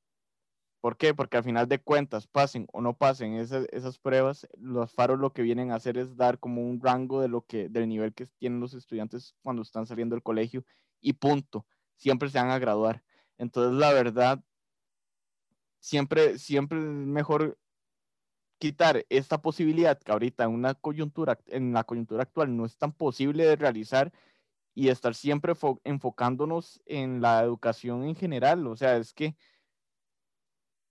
¿Por 0.82 0.98
qué? 0.98 1.14
Porque 1.14 1.38
al 1.38 1.44
final 1.44 1.68
de 1.68 1.80
cuentas, 1.80 2.26
pasen 2.26 2.66
o 2.72 2.82
no 2.82 2.98
pasen 2.98 3.34
esas, 3.34 3.68
esas 3.72 4.00
pruebas, 4.00 4.48
los 4.58 4.92
faros 4.94 5.20
lo 5.20 5.34
que 5.34 5.42
vienen 5.42 5.72
a 5.72 5.76
hacer 5.76 5.98
es 5.98 6.16
dar 6.16 6.40
como 6.40 6.64
un 6.64 6.82
rango 6.82 7.22
de 7.22 7.28
lo 7.28 7.42
que, 7.42 7.70
del 7.70 7.88
nivel 7.90 8.14
que 8.14 8.28
tienen 8.40 8.62
los 8.62 8.74
estudiantes 8.74 9.36
cuando 9.44 9.62
están 9.62 9.86
saliendo 9.86 10.16
del 10.16 10.24
colegio 10.24 10.64
y 11.02 11.14
punto. 11.14 11.66
Siempre 12.00 12.30
se 12.30 12.40
van 12.40 12.50
a 12.50 12.58
graduar. 12.58 13.04
Entonces, 13.38 13.80
la 13.80 13.94
verdad, 13.94 14.44
siempre, 15.80 16.40
siempre 16.40 16.80
es 16.80 16.86
mejor 16.86 17.60
quitar 18.58 19.06
esta 19.10 19.42
posibilidad 19.42 20.00
que 20.00 20.12
ahorita 20.12 20.46
en 20.46 20.52
una 20.52 20.74
coyuntura, 20.74 21.40
en 21.48 21.74
la 21.74 21.84
coyuntura 21.84 22.24
actual 22.24 22.56
no 22.58 22.66
es 22.66 22.78
tan 22.78 22.92
posible 22.92 23.46
de 23.46 23.56
realizar 23.56 24.12
y 24.76 24.90
estar 24.90 25.16
siempre 25.16 25.54
enfocándonos 25.84 26.82
en 26.86 27.22
la 27.22 27.42
educación 27.44 28.04
en 28.06 28.16
general. 28.16 28.68
O 28.68 28.76
sea, 28.76 28.98
es 28.98 29.14
que 29.14 29.36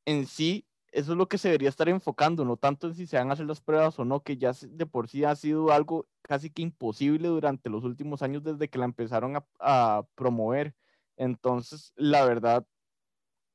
en 0.06 0.26
sí, 0.26 0.66
eso 0.92 1.12
es 1.12 1.18
lo 1.18 1.28
que 1.28 1.38
se 1.38 1.48
debería 1.48 1.68
estar 1.68 1.88
enfocando, 1.88 2.44
no 2.44 2.56
tanto 2.56 2.86
en 2.86 2.94
si 2.94 3.06
se 3.06 3.18
van 3.18 3.30
a 3.30 3.34
hacer 3.34 3.46
las 3.46 3.60
pruebas 3.60 3.98
o 3.98 4.04
no, 4.04 4.22
que 4.22 4.38
ya 4.38 4.52
de 4.52 4.86
por 4.86 5.08
sí 5.08 5.24
ha 5.24 5.36
sido 5.36 5.70
algo 5.70 6.08
casi 6.22 6.50
que 6.50 6.62
imposible 6.62 7.28
durante 7.28 7.68
los 7.70 7.84
últimos 7.84 8.22
años 8.22 8.42
desde 8.42 8.68
que 8.68 8.78
la 8.78 8.86
empezaron 8.86 9.42
a, 9.60 10.06
promover. 10.14 10.74
Entonces, 11.18 11.92
la 11.96 12.24
verdad, 12.24 12.64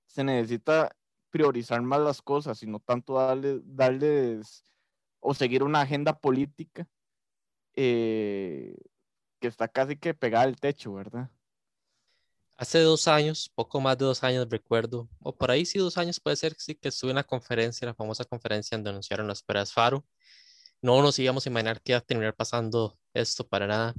se 0.06 0.24
necesita 0.24 0.96
priorizar 1.30 1.82
más 1.82 2.02
las 2.02 2.22
cosas 2.22 2.62
y 2.62 2.68
no 2.68 2.80
tanto 2.80 3.16
darle, 3.16 3.62
darles 3.64 4.64
o 5.20 5.34
seguir 5.34 5.64
una 5.64 5.82
agenda 5.82 6.20
política 6.20 6.88
eh, 7.74 8.76
que 9.40 9.48
está 9.48 9.68
casi 9.68 9.96
que 9.96 10.14
pegada 10.14 10.44
al 10.44 10.60
techo, 10.60 10.94
¿verdad? 10.94 11.32
Hace 12.58 12.82
dos 12.82 13.08
años, 13.08 13.50
poco 13.56 13.82
más 13.82 13.98
de 13.98 14.06
dos 14.06 14.24
años 14.24 14.48
recuerdo, 14.50 15.10
o 15.22 15.36
por 15.36 15.50
ahí 15.50 15.66
sí 15.66 15.80
dos 15.80 15.98
años 15.98 16.20
puede 16.20 16.36
ser, 16.36 16.54
sí, 16.60 16.76
que 16.76 16.90
estuve 16.90 17.12
en 17.12 17.16
la 17.16 17.24
conferencia, 17.24 17.88
la 17.88 17.96
famosa 17.96 18.26
conferencia 18.26 18.78
donde 18.78 18.92
anunciaron 18.92 19.28
las 19.28 19.42
pruebas 19.42 19.74
FARO. 19.74 20.06
No 20.82 21.02
nos 21.02 21.18
íbamos 21.18 21.46
a 21.46 21.50
imaginar 21.50 21.82
que 21.82 21.94
iba 21.94 22.00
a 22.00 22.02
terminar 22.02 22.36
pasando 22.36 23.00
esto 23.14 23.48
para 23.48 23.68
nada. 23.68 23.96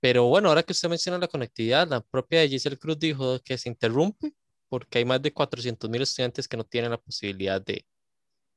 Pero 0.00 0.26
bueno, 0.26 0.48
ahora 0.48 0.62
que 0.62 0.72
usted 0.72 0.88
menciona 0.88 1.18
la 1.18 1.28
conectividad, 1.28 1.88
la 1.88 2.00
propia 2.00 2.46
Giselle 2.46 2.78
Cruz 2.78 2.98
dijo 2.98 3.40
que 3.40 3.58
se 3.58 3.68
interrumpe 3.68 4.32
porque 4.68 4.98
hay 4.98 5.04
más 5.04 5.20
de 5.22 5.32
400 5.32 5.88
mil 5.90 6.02
estudiantes 6.02 6.46
que 6.46 6.56
no 6.56 6.64
tienen 6.64 6.90
la 6.90 7.00
posibilidad 7.00 7.60
de, 7.60 7.86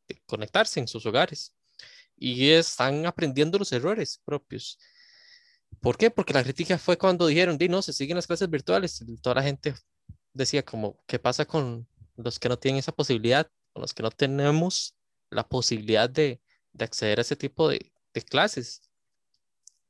de 0.08 0.22
conectarse 0.26 0.80
en 0.80 0.88
sus 0.88 1.06
hogares 1.06 1.56
y 2.16 2.50
están 2.52 3.06
aprendiendo 3.06 3.58
los 3.58 3.72
errores 3.72 4.22
propios. 4.24 4.78
¿Por 5.80 5.98
qué? 5.98 6.12
Porque 6.12 6.34
la 6.34 6.44
crítica 6.44 6.78
fue 6.78 6.98
cuando 6.98 7.26
dijeron, 7.26 7.58
di, 7.58 7.68
no, 7.68 7.82
se 7.82 7.94
siguen 7.94 8.16
las 8.18 8.28
clases 8.28 8.50
virtuales. 8.50 9.04
Toda 9.22 9.36
la 9.36 9.44
gente 9.44 9.74
decía 10.34 10.64
como, 10.64 11.00
¿qué 11.08 11.18
pasa 11.18 11.46
con 11.46 11.88
los 12.18 12.38
que 12.38 12.50
no 12.50 12.60
tienen 12.60 12.80
esa 12.80 12.92
posibilidad? 12.92 13.50
Con 13.74 13.82
los 13.82 13.94
que 13.94 14.04
no 14.04 14.12
tenemos 14.12 14.96
la 15.32 15.48
posibilidad 15.48 16.10
de, 16.10 16.42
de 16.74 16.86
acceder 16.86 17.20
a 17.20 17.22
ese 17.22 17.36
tipo 17.36 17.70
de, 17.70 17.92
de, 18.14 18.22
clases. 18.22 18.82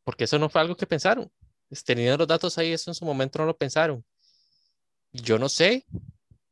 Porque 0.03 0.23
eso 0.23 0.39
no 0.39 0.49
fue 0.49 0.61
algo 0.61 0.77
que 0.77 0.87
pensaron. 0.87 1.29
Teniendo 1.85 2.17
los 2.17 2.27
datos 2.27 2.57
ahí, 2.57 2.73
eso 2.73 2.91
en 2.91 2.95
su 2.95 3.05
momento 3.05 3.39
no 3.39 3.45
lo 3.45 3.57
pensaron. 3.57 4.03
Yo 5.13 5.39
no 5.39 5.47
sé 5.47 5.85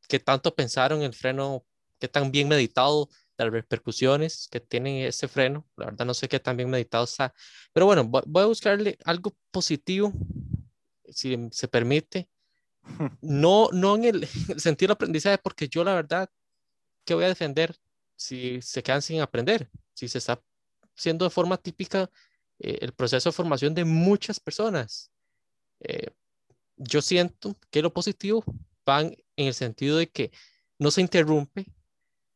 qué 0.08 0.18
tanto 0.18 0.54
pensaron 0.54 1.02
el 1.02 1.12
freno, 1.12 1.64
qué 1.98 2.08
tan 2.08 2.30
bien 2.30 2.48
meditado 2.48 3.08
las 3.36 3.50
repercusiones 3.50 4.48
que 4.50 4.60
tiene 4.60 5.06
ese 5.06 5.28
freno. 5.28 5.66
La 5.76 5.86
verdad 5.86 6.06
no 6.06 6.14
sé 6.14 6.28
qué 6.28 6.40
tan 6.40 6.56
bien 6.56 6.70
meditado 6.70 7.04
está. 7.04 7.34
Pero 7.72 7.86
bueno, 7.86 8.04
voy 8.04 8.42
a 8.42 8.46
buscarle 8.46 8.98
algo 9.04 9.34
positivo, 9.50 10.12
si 11.08 11.36
se 11.50 11.68
permite. 11.68 12.28
No, 13.20 13.68
no 13.72 13.96
en 13.96 14.04
el, 14.04 14.26
sentido 14.58 14.88
del 14.88 14.94
aprendizaje, 14.94 15.38
porque 15.38 15.68
yo 15.68 15.84
la 15.84 15.94
verdad, 15.94 16.30
¿qué 17.04 17.14
voy 17.14 17.24
a 17.24 17.28
defender 17.28 17.76
si 18.16 18.60
se 18.62 18.82
quedan 18.82 19.02
sin 19.02 19.20
aprender? 19.20 19.70
Si 19.92 20.08
se 20.08 20.18
está 20.18 20.42
haciendo 20.96 21.24
de 21.24 21.30
forma 21.30 21.58
típica 21.58 22.10
eh, 22.60 22.78
el 22.82 22.92
proceso 22.92 23.30
de 23.30 23.32
formación 23.32 23.74
de 23.74 23.84
muchas 23.84 24.38
personas. 24.38 25.10
Eh, 25.80 26.10
yo 26.76 27.02
siento 27.02 27.56
que 27.70 27.82
lo 27.82 27.92
positivo 27.92 28.44
van 28.84 29.16
en 29.36 29.46
el 29.48 29.54
sentido 29.54 29.96
de 29.96 30.08
que 30.10 30.30
no 30.78 30.90
se 30.90 31.00
interrumpe 31.00 31.66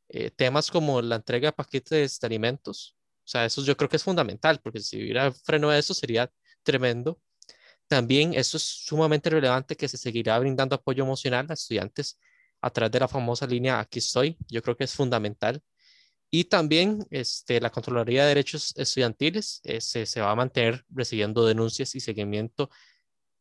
eh, 0.09 0.31
temas 0.31 0.71
como 0.71 1.03
la 1.03 1.17
entrega 1.17 1.49
de 1.49 1.53
paquetes 1.53 2.21
de 2.21 2.27
alimentos. 2.27 2.97
O 3.25 3.29
sea, 3.29 3.45
eso 3.45 3.63
yo 3.65 3.77
creo 3.77 3.89
que 3.89 3.97
es 3.97 4.05
fundamental, 4.05 4.61
porque 4.63 4.81
si 4.81 5.03
hubiera 5.03 5.33
freno 5.33 5.71
a 5.71 5.79
eso 5.79 5.95
sería 5.95 6.31
tremendo. 6.63 7.21
También 7.89 8.35
eso 8.35 8.57
es 8.57 8.63
sumamente 8.63 9.31
relevante 9.31 9.77
que 9.77 9.89
se 9.89 9.99
seguirá 9.99 10.39
brindando 10.39 10.75
apoyo 10.77 11.05
emocional 11.05 11.47
a 11.51 11.55
estudiantes 11.55 12.19
a 12.61 12.71
través 12.71 12.93
de 12.93 13.01
la 13.01 13.09
famosa 13.09 13.47
línea 13.47 13.81
Aquí 13.81 13.99
estoy. 13.99 14.39
Yo 14.49 14.63
creo 14.63 14.77
que 14.77 14.85
es 14.85 14.95
fundamental. 14.95 15.63
Y 16.37 16.47
también 16.47 17.07
este, 17.11 17.61
la 17.61 17.71
Contraloría 17.71 18.23
de 18.23 18.31
Derechos 18.31 18.75
Estudiantiles 18.77 19.61
eh, 19.63 19.81
se, 19.81 20.05
se 20.05 20.21
va 20.21 20.33
a 20.33 20.35
mantener 20.35 20.85
recibiendo 20.91 21.47
denuncias 21.47 21.95
y 21.95 22.01
seguimiento 22.01 22.71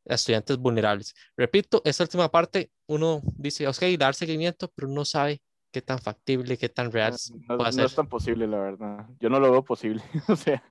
a 0.08 0.14
estudiantes 0.14 0.58
vulnerables. 0.58 1.16
Repito, 1.36 1.82
esta 1.86 2.04
última 2.04 2.30
parte, 2.30 2.70
uno 2.86 3.24
dice, 3.36 3.68
ok, 3.68 3.82
dar 3.98 4.14
seguimiento, 4.14 4.72
pero 4.76 4.90
no 4.90 5.06
sabe 5.06 5.42
qué 5.72 5.82
tan 5.82 5.98
factible, 5.98 6.56
qué 6.56 6.70
tan 6.70 6.92
real 6.92 7.16
no, 7.50 7.58
puede 7.58 7.72
no 7.72 7.84
es 7.84 7.96
tan 7.96 8.08
posible, 8.08 8.46
la 8.46 8.60
verdad. 8.60 9.08
Yo 9.20 9.28
no 9.28 9.40
lo 9.40 9.52
veo 9.52 9.66
posible. 9.66 10.04
o 10.28 10.36
sea, 10.36 10.64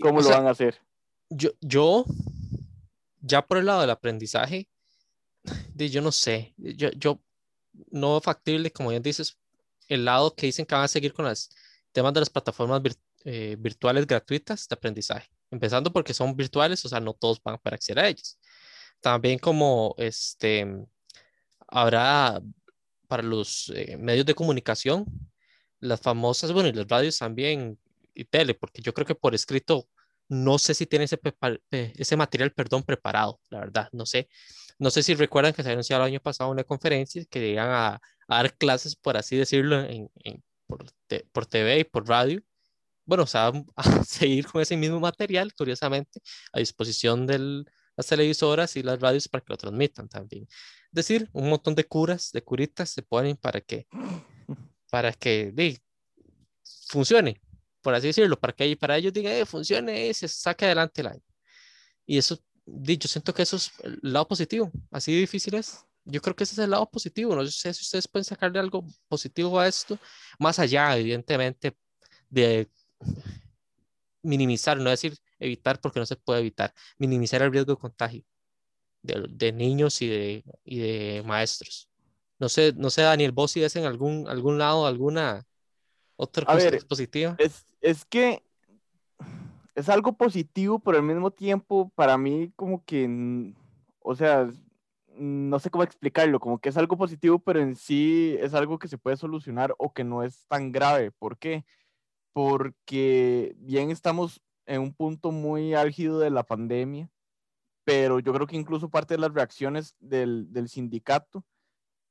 ¿cómo 0.00 0.22
lo 0.22 0.28
van 0.28 0.48
a 0.48 0.50
hacer? 0.50 0.80
Yo, 1.30 1.50
yo, 1.60 2.06
ya 3.20 3.46
por 3.46 3.58
el 3.58 3.66
lado 3.66 3.82
del 3.82 3.90
aprendizaje, 3.90 4.68
yo 5.76 6.02
no 6.02 6.10
sé. 6.10 6.54
Yo, 6.56 6.90
yo 6.90 7.20
no 7.92 8.20
factible, 8.20 8.72
como 8.72 8.90
bien 8.90 9.04
dices, 9.04 9.38
el 9.88 10.04
lado 10.04 10.34
que 10.34 10.46
dicen 10.46 10.66
que 10.66 10.74
van 10.74 10.84
a 10.84 10.88
seguir 10.88 11.12
con 11.12 11.24
los 11.24 11.50
temas 11.92 12.12
de 12.14 12.20
las 12.20 12.30
plataformas 12.30 12.82
eh, 13.24 13.56
virtuales 13.58 14.06
gratuitas 14.06 14.68
de 14.68 14.74
aprendizaje. 14.74 15.28
Empezando 15.50 15.92
porque 15.92 16.14
son 16.14 16.36
virtuales, 16.36 16.84
o 16.84 16.88
sea, 16.88 17.00
no 17.00 17.14
todos 17.14 17.42
van 17.42 17.54
a 17.54 17.58
poder 17.58 17.74
acceder 17.74 18.04
a 18.04 18.08
ellas. 18.08 18.38
También 19.00 19.38
como 19.38 19.94
este, 19.98 20.66
habrá 21.68 22.40
para 23.08 23.22
los 23.22 23.72
eh, 23.74 23.96
medios 23.96 24.26
de 24.26 24.34
comunicación, 24.34 25.06
las 25.80 26.00
famosas, 26.00 26.52
bueno, 26.52 26.68
y 26.68 26.72
las 26.72 26.88
radios 26.88 27.18
también, 27.18 27.78
y 28.14 28.24
tele, 28.24 28.54
porque 28.54 28.82
yo 28.82 28.92
creo 28.94 29.06
que 29.06 29.14
por 29.14 29.34
escrito 29.34 29.88
no 30.28 30.58
sé 30.58 30.74
si 30.74 30.86
tiene 30.86 31.04
ese, 31.04 31.20
ese 31.70 32.16
material, 32.16 32.52
perdón, 32.52 32.82
preparado, 32.82 33.40
la 33.48 33.60
verdad, 33.60 33.88
no 33.92 34.06
sé. 34.06 34.28
No 34.78 34.90
sé 34.90 35.02
si 35.02 35.14
recuerdan 35.14 35.52
que 35.52 35.62
se 35.62 35.70
anunciado 35.70 36.02
el 36.02 36.08
año 36.08 36.20
pasado 36.20 36.50
una 36.50 36.64
conferencia 36.64 37.24
que 37.26 37.48
iban 37.50 37.70
a, 37.70 38.00
dar 38.28 38.56
clases, 38.56 38.96
por 38.96 39.16
así 39.16 39.36
decirlo, 39.36 39.80
en, 39.80 40.10
por, 40.66 40.84
por, 41.32 41.46
TV 41.46 41.80
y 41.80 41.84
por 41.84 42.08
radio. 42.08 42.42
Bueno, 43.04 43.24
o 43.24 43.26
sea, 43.26 43.52
a 43.76 44.04
seguir 44.04 44.46
con 44.46 44.62
ese 44.62 44.76
mismo 44.76 45.00
material, 45.00 45.54
curiosamente, 45.54 46.20
a 46.52 46.58
disposición 46.58 47.26
de 47.26 47.64
las 47.96 48.06
televisoras 48.06 48.76
y 48.76 48.82
las 48.82 49.00
radios 49.00 49.28
para 49.28 49.44
que 49.44 49.52
lo 49.52 49.56
transmitan 49.56 50.08
también 50.08 50.46
decir, 50.96 51.28
un 51.32 51.48
montón 51.48 51.74
de 51.74 51.84
curas, 51.84 52.32
de 52.32 52.42
curitas 52.42 52.90
se 52.90 53.02
ponen 53.02 53.36
para 53.36 53.60
que, 53.60 53.86
para 54.90 55.12
que 55.12 55.80
funcione, 56.88 57.40
por 57.82 57.94
así 57.94 58.08
decirlo, 58.08 58.38
para 58.40 58.54
que 58.54 58.76
para 58.76 58.96
ellos 58.96 59.12
digan, 59.12 59.32
eh, 59.32 59.46
funcione, 59.46 60.12
se 60.14 60.26
saque 60.26 60.64
adelante 60.64 61.02
el 61.02 61.08
año. 61.08 61.22
Y 62.06 62.18
eso, 62.18 62.38
yo 62.64 63.08
siento 63.08 63.34
que 63.34 63.42
eso 63.42 63.56
es 63.56 63.72
el 63.82 64.00
lado 64.02 64.26
positivo, 64.26 64.70
así 64.90 65.14
difícil 65.14 65.54
es. 65.54 65.84
Yo 66.06 66.22
creo 66.22 66.34
que 66.34 66.44
ese 66.44 66.54
es 66.54 66.58
el 66.58 66.70
lado 66.70 66.88
positivo. 66.88 67.34
No 67.34 67.44
sé 67.46 67.74
si 67.74 67.82
ustedes 67.82 68.08
pueden 68.08 68.24
sacarle 68.24 68.58
algo 68.58 68.84
positivo 69.08 69.58
a 69.58 69.68
esto, 69.68 69.98
más 70.38 70.58
allá, 70.58 70.96
evidentemente, 70.96 71.76
de 72.30 72.68
minimizar, 74.22 74.78
no 74.78 74.90
decir 74.90 75.16
evitar 75.38 75.80
porque 75.80 76.00
no 76.00 76.06
se 76.06 76.16
puede 76.16 76.40
evitar, 76.40 76.72
minimizar 76.98 77.42
el 77.42 77.52
riesgo 77.52 77.74
de 77.74 77.80
contagio 77.80 78.24
de, 79.06 79.52
niños 79.52 80.02
y 80.02 80.08
de, 80.08 80.44
y 80.64 80.78
de 80.78 81.22
maestros. 81.24 81.88
No 82.38 82.48
sé, 82.48 82.72
no 82.76 82.90
sé, 82.90 83.02
Daniel, 83.02 83.32
vos 83.32 83.52
si 83.52 83.60
ves 83.60 83.76
en 83.76 83.84
algún, 83.84 84.28
algún 84.28 84.58
lado 84.58 84.86
alguna 84.86 85.46
otra 86.16 86.44
cosa 86.44 86.70
positiva. 86.88 87.36
Es, 87.38 87.64
es 87.80 88.04
que 88.04 88.42
es 89.74 89.88
algo 89.88 90.12
positivo, 90.16 90.78
pero 90.78 90.98
al 90.98 91.02
mismo 91.02 91.30
tiempo 91.30 91.90
para 91.94 92.18
mí 92.18 92.52
como 92.56 92.84
que, 92.84 93.54
o 94.00 94.14
sea, 94.14 94.50
no 95.18 95.58
sé 95.58 95.70
cómo 95.70 95.84
explicarlo, 95.84 96.40
como 96.40 96.58
que 96.58 96.68
es 96.68 96.76
algo 96.76 96.96
positivo, 96.96 97.38
pero 97.38 97.60
en 97.60 97.76
sí 97.76 98.36
es 98.40 98.54
algo 98.54 98.78
que 98.78 98.88
se 98.88 98.98
puede 98.98 99.16
solucionar 99.16 99.74
o 99.78 99.92
que 99.92 100.04
no 100.04 100.22
es 100.22 100.46
tan 100.48 100.72
grave. 100.72 101.10
¿Por 101.12 101.38
qué? 101.38 101.64
Porque 102.32 103.54
bien 103.58 103.90
estamos 103.90 104.42
en 104.66 104.80
un 104.80 104.94
punto 104.94 105.32
muy 105.32 105.74
álgido 105.74 106.18
de 106.18 106.30
la 106.30 106.44
pandemia 106.44 107.10
pero 107.86 108.18
yo 108.18 108.32
creo 108.34 108.48
que 108.48 108.56
incluso 108.56 108.90
parte 108.90 109.14
de 109.14 109.20
las 109.20 109.32
reacciones 109.32 109.94
del, 110.00 110.52
del 110.52 110.68
sindicato 110.68 111.44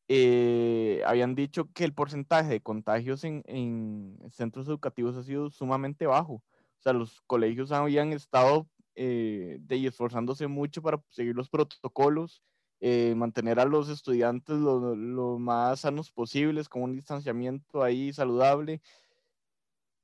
eh, 0.08 1.04
habían 1.06 1.36
dicho 1.36 1.70
que 1.74 1.84
el 1.84 1.94
porcentaje 1.94 2.50
de 2.50 2.62
contagios 2.62 3.26
en, 3.26 3.44
en, 3.46 4.18
centros 4.32 4.70
educativos 4.70 5.18
ha 5.18 5.24
sido 5.24 5.50
sumamente 5.50 6.08
bajo. 6.08 6.36
O 6.36 6.44
sea, 6.80 6.94
los 6.94 7.22
colegios 7.28 7.74
habían 7.74 8.14
estado 8.14 8.70
eh, 8.96 9.58
de, 9.60 9.86
esforzándose 9.86 10.48
mucho 10.48 10.82
para 10.82 11.04
seguir 11.10 11.36
los 11.36 11.50
protocolos 11.50 12.42
eh, 12.82 13.14
mantener 13.16 13.60
a 13.60 13.66
los 13.66 13.90
estudiantes 13.90 14.58
lo, 14.58 15.40
más 15.40 15.82
sanos 15.82 16.12
posibles, 16.12 16.70
con 16.70 16.84
un 16.84 16.94
distanciamiento 16.94 17.84
ahí 17.84 18.12
saludable. 18.14 18.82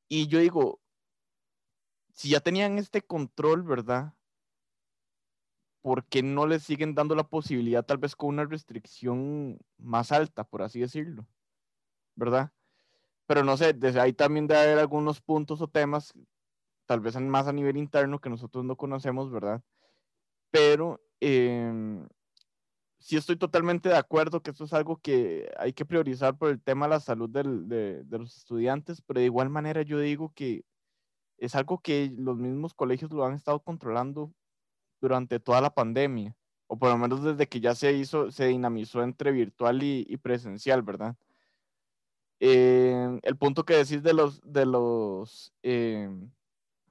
Y 0.07 0.27
yo 0.27 0.39
digo, 0.39 0.79
si 2.13 2.29
ya 2.29 2.39
tenían 2.39 2.77
este 2.77 3.01
control, 3.01 3.63
¿verdad? 3.63 4.13
¿Por 5.81 6.05
qué 6.05 6.23
no 6.23 6.45
les 6.47 6.63
siguen 6.63 6.95
dando 6.95 7.15
la 7.15 7.27
posibilidad 7.27 7.85
tal 7.85 7.97
vez 7.97 8.15
con 8.15 8.29
una 8.29 8.45
restricción 8.45 9.57
más 9.77 10.11
alta, 10.11 10.43
por 10.43 10.61
así 10.61 10.79
decirlo? 10.79 11.27
¿Verdad? 12.15 12.51
Pero 13.25 13.43
no 13.43 13.57
sé, 13.57 13.73
desde 13.73 13.99
ahí 13.99 14.13
también 14.13 14.47
debe 14.47 14.61
haber 14.61 14.79
algunos 14.79 15.21
puntos 15.21 15.61
o 15.61 15.67
temas, 15.67 16.13
tal 16.85 16.99
vez 16.99 17.15
más 17.19 17.47
a 17.47 17.53
nivel 17.53 17.77
interno 17.77 18.19
que 18.19 18.29
nosotros 18.29 18.65
no 18.65 18.75
conocemos, 18.75 19.31
¿verdad? 19.31 19.61
Pero 20.51 21.01
eh, 21.21 22.05
sí 23.01 23.17
estoy 23.17 23.35
totalmente 23.35 23.89
de 23.89 23.97
acuerdo 23.97 24.41
que 24.41 24.51
esto 24.51 24.65
es 24.65 24.73
algo 24.73 24.97
que 24.97 25.51
hay 25.57 25.73
que 25.73 25.85
priorizar 25.85 26.37
por 26.37 26.49
el 26.49 26.61
tema 26.61 26.85
de 26.85 26.91
la 26.91 26.99
salud 26.99 27.29
del, 27.29 27.67
de, 27.67 28.03
de, 28.03 28.19
los 28.19 28.37
estudiantes, 28.37 29.01
pero 29.01 29.19
de 29.19 29.25
igual 29.25 29.49
manera 29.49 29.81
yo 29.81 29.99
digo 29.99 30.31
que 30.35 30.63
es 31.37 31.55
algo 31.55 31.79
que 31.79 32.13
los 32.17 32.37
mismos 32.37 32.73
colegios 32.73 33.11
lo 33.11 33.25
han 33.25 33.33
estado 33.33 33.59
controlando 33.61 34.31
durante 35.01 35.39
toda 35.39 35.61
la 35.61 35.73
pandemia, 35.73 36.35
o 36.67 36.77
por 36.77 36.89
lo 36.89 36.97
menos 36.97 37.23
desde 37.23 37.47
que 37.47 37.59
ya 37.59 37.75
se 37.75 37.93
hizo, 37.93 38.31
se 38.31 38.47
dinamizó 38.47 39.03
entre 39.03 39.31
virtual 39.31 39.81
y, 39.83 40.05
y 40.07 40.17
presencial, 40.17 40.83
¿verdad? 40.83 41.15
Eh, 42.39 43.19
el 43.23 43.37
punto 43.37 43.65
que 43.65 43.75
decís 43.75 44.03
de 44.03 44.13
los, 44.13 44.41
de 44.43 44.65
los, 44.65 45.53
eh, 45.63 46.09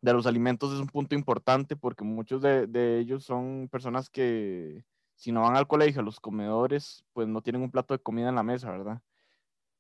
de 0.01 0.13
los 0.13 0.27
alimentos 0.27 0.73
es 0.73 0.81
un 0.81 0.87
punto 0.89 1.15
importante 1.15 1.77
porque 1.77 2.05
muchos 2.05 2.43
de, 2.43 2.67
de 2.67 2.99
ellos 2.99 3.25
son 3.25 3.69
personas 3.71 4.11
que 4.11 4.85
si 5.21 5.33
no 5.33 5.43
van 5.43 5.55
al 5.55 5.67
colegio, 5.67 6.01
a 6.01 6.05
los 6.05 6.19
comedores, 6.19 7.05
pues 7.13 7.29
no 7.29 7.43
tienen 7.43 7.61
un 7.61 7.71
plato 7.71 7.93
de 7.93 8.03
comida 8.03 8.31
en 8.31 8.37
la 8.37 8.43
mesa, 8.43 8.71
¿verdad? 8.71 9.03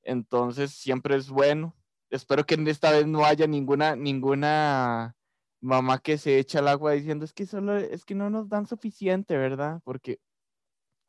Entonces 0.02 0.72
siempre 0.72 1.16
es 1.16 1.30
bueno. 1.30 1.74
Espero 2.10 2.44
que 2.44 2.56
esta 2.66 2.90
vez 2.90 3.06
no 3.06 3.24
haya 3.24 3.46
ninguna, 3.46 3.96
ninguna 3.96 5.16
mamá 5.62 5.98
que 5.98 6.18
se 6.18 6.38
echa 6.38 6.58
al 6.58 6.68
agua 6.68 6.92
diciendo 6.92 7.24
es 7.24 7.32
que 7.32 7.46
solo 7.46 7.78
es 7.78 8.04
que 8.04 8.14
no 8.14 8.28
nos 8.28 8.50
dan 8.50 8.66
suficiente, 8.66 9.38
¿verdad? 9.38 9.80
Porque, 9.82 10.20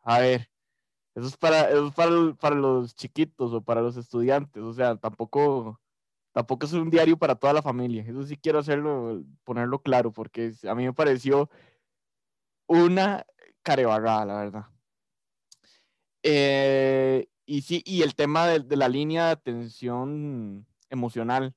a 0.01 0.19
ver, 0.19 0.49
eso 1.13 1.27
es 1.27 1.35
para, 1.35 1.69
eso 1.69 1.87
es 1.87 1.93
para, 1.93 2.33
para 2.35 2.55
los 2.55 2.95
chiquitos 2.95 3.51
o 3.53 3.61
para 3.61 3.81
los 3.81 3.97
estudiantes, 3.97 4.63
o 4.63 4.73
sea, 4.73 4.95
tampoco, 4.95 5.81
tampoco 6.31 6.65
es 6.65 6.71
un 6.71 6.89
diario 6.89 7.17
para 7.17 7.35
toda 7.35 7.51
la 7.51 7.61
familia. 7.61 8.05
Eso 8.07 8.23
sí 8.23 8.37
quiero 8.37 8.59
hacerlo, 8.59 9.23
ponerlo 9.43 9.81
claro, 9.81 10.13
porque 10.13 10.53
a 10.69 10.73
mí 10.73 10.85
me 10.85 10.93
pareció 10.93 11.49
una 12.67 13.25
carevagada, 13.63 14.25
la 14.25 14.35
verdad. 14.35 14.65
Eh, 16.23 17.27
y 17.45 17.61
sí, 17.61 17.81
y 17.85 18.01
el 18.03 18.15
tema 18.15 18.47
de, 18.47 18.59
de, 18.59 18.75
la 18.75 18.87
línea 18.87 19.25
de 19.25 19.31
atención 19.31 20.65
emocional, 20.89 21.55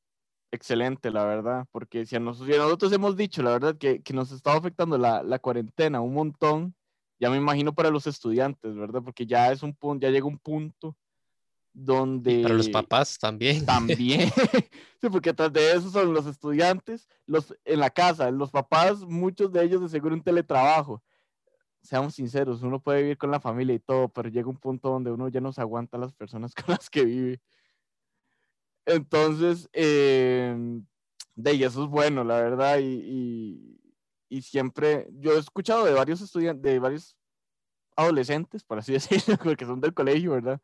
excelente, 0.51 1.11
la 1.11 1.25
verdad, 1.25 1.67
porque 1.71 2.07
si, 2.07 2.17
a 2.17 2.21
nosotros, 2.21 2.49
si 2.49 2.55
a 2.55 2.63
nosotros 2.63 2.93
hemos 2.93 3.17
dicho, 3.17 3.43
la 3.43 3.51
verdad, 3.51 3.77
que, 3.77 4.03
que 4.03 4.15
nos 4.15 4.33
está 4.33 4.55
afectando 4.55 4.97
la, 4.97 5.23
la, 5.23 5.39
cuarentena 5.39 6.01
un 6.01 6.15
montón, 6.15 6.75
ya 7.21 7.31
me 7.31 7.37
imagino 7.37 7.75
para 7.75 7.91
los 7.91 8.07
estudiantes, 8.07 8.75
¿verdad? 8.75 9.03
Porque 9.05 9.27
ya 9.27 9.53
es 9.53 9.63
un 9.63 9.75
punto, 9.75 10.07
ya 10.07 10.11
llega 10.11 10.27
un 10.27 10.39
punto 10.39 10.97
donde... 11.73 12.41
Y 12.41 12.43
para 12.43 12.55
los 12.55 12.69
papás 12.69 13.19
también. 13.19 13.67
También, 13.67 14.31
sí, 15.01 15.09
porque 15.11 15.35
tras 15.35 15.53
de 15.53 15.73
eso 15.73 15.91
son 15.91 16.15
los 16.15 16.27
estudiantes, 16.27 17.09
los 17.27 17.55
en 17.65 17.81
la 17.81 17.91
casa, 17.91 18.31
los 18.31 18.51
papás, 18.51 19.01
muchos 19.01 19.53
de 19.53 19.65
ellos 19.65 19.83
de 19.83 19.89
seguro 19.89 20.15
un 20.15 20.23
teletrabajo 20.23 21.03
seamos 21.85 22.15
sinceros, 22.15 22.63
uno 22.63 22.81
puede 22.81 23.03
vivir 23.03 23.19
con 23.19 23.31
la 23.31 23.41
familia 23.41 23.75
y 23.75 23.79
todo, 23.79 24.09
pero 24.09 24.29
llega 24.31 24.49
un 24.49 24.57
punto 24.57 24.89
donde 24.89 25.13
uno 25.13 25.29
ya 25.29 25.41
no 25.41 25.53
se 25.53 25.61
aguanta 25.61 25.97
a 25.97 26.01
las 26.01 26.15
personas 26.15 26.55
con 26.55 26.67
las 26.69 26.91
que 26.91 27.05
vive. 27.05 27.41
Entonces, 28.87 29.69
eh, 29.73 30.57
de 31.35 31.51
ahí 31.51 31.63
eso 31.63 31.85
es 31.85 31.91
bueno, 31.91 32.25
la 32.25 32.37
verdad, 32.37 32.79
y, 32.79 32.85
y, 32.85 33.81
y, 34.29 34.43
siempre, 34.43 35.09
yo 35.13 35.33
he 35.33 35.39
escuchado 35.39 35.85
de 35.85 35.95
varios 35.95 36.21
estudiantes, 36.21 36.63
de 36.63 36.79
varios 36.79 37.17
adolescentes, 37.97 38.65
por 38.65 38.79
así 38.79 38.93
decirlo, 38.95 39.37
porque 39.43 39.67
son 39.67 39.81
del 39.81 39.95
colegio, 39.95 40.33
¿verdad? 40.33 40.61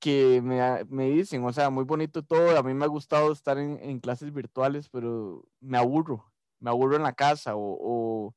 Que 0.00 0.40
me, 0.42 0.84
me, 0.86 1.10
dicen, 1.10 1.44
o 1.44 1.52
sea, 1.52 1.70
muy 1.70 1.84
bonito 1.84 2.22
todo, 2.22 2.56
a 2.58 2.62
mí 2.62 2.74
me 2.74 2.84
ha 2.84 2.88
gustado 2.88 3.32
estar 3.32 3.58
en, 3.58 3.78
en 3.82 4.00
clases 4.00 4.32
virtuales, 4.32 4.88
pero 4.90 5.46
me 5.60 5.78
aburro, 5.78 6.32
me 6.60 6.70
aburro 6.70 6.96
en 6.96 7.02
la 7.02 7.14
casa 7.14 7.56
o, 7.56 7.78
o 7.80 8.34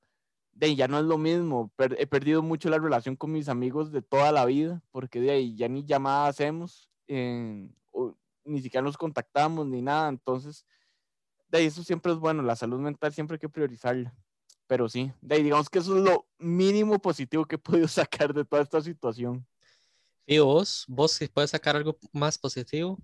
de 0.58 0.66
ahí 0.66 0.76
ya 0.76 0.88
no 0.88 0.98
es 0.98 1.06
lo 1.06 1.18
mismo. 1.18 1.72
Per 1.76 1.96
he 2.00 2.08
perdido 2.08 2.42
mucho 2.42 2.70
la 2.70 2.80
relación 2.80 3.16
con 3.16 3.32
mis 3.32 3.48
amigos 3.48 3.92
de 3.92 4.02
toda 4.02 4.32
la 4.32 4.44
vida, 4.46 4.82
porque 4.92 5.22
de 5.22 5.32
ahí 5.32 5.56
ya 5.56 5.68
ni 5.68 5.86
llamada 5.86 6.28
hacemos, 6.28 6.90
eh, 7.08 7.70
o, 7.92 8.16
ni 8.44 8.62
siquiera 8.62 8.84
nos 8.84 8.98
contactamos 8.98 9.68
ni 9.68 9.82
nada. 9.84 10.10
Entonces, 10.10 10.66
de 11.50 11.60
ahí 11.60 11.66
eso 11.68 11.84
siempre 11.84 12.12
es 12.12 12.18
bueno. 12.18 12.42
La 12.42 12.56
salud 12.56 12.80
mental 12.80 13.14
siempre 13.14 13.36
hay 13.36 13.40
que 13.40 13.50
priorizarla. 13.50 14.16
Pero 14.66 14.90
sí, 14.90 15.12
de 15.22 15.36
ahí 15.36 15.44
digamos 15.44 15.70
que 15.70 15.80
eso 15.80 15.96
es 15.96 16.04
lo 16.04 16.26
mínimo 16.40 17.00
positivo 17.00 17.46
que 17.46 17.56
he 17.56 17.60
podido 17.60 17.88
sacar 17.88 18.34
de 18.34 18.44
toda 18.44 18.64
esta 18.64 18.82
situación. 18.82 19.46
¿Y 20.26 20.40
vos? 20.40 20.86
¿Vos 20.88 21.20
puedes 21.34 21.52
sacar 21.52 21.76
algo 21.76 21.98
más 22.12 22.38
positivo? 22.38 22.98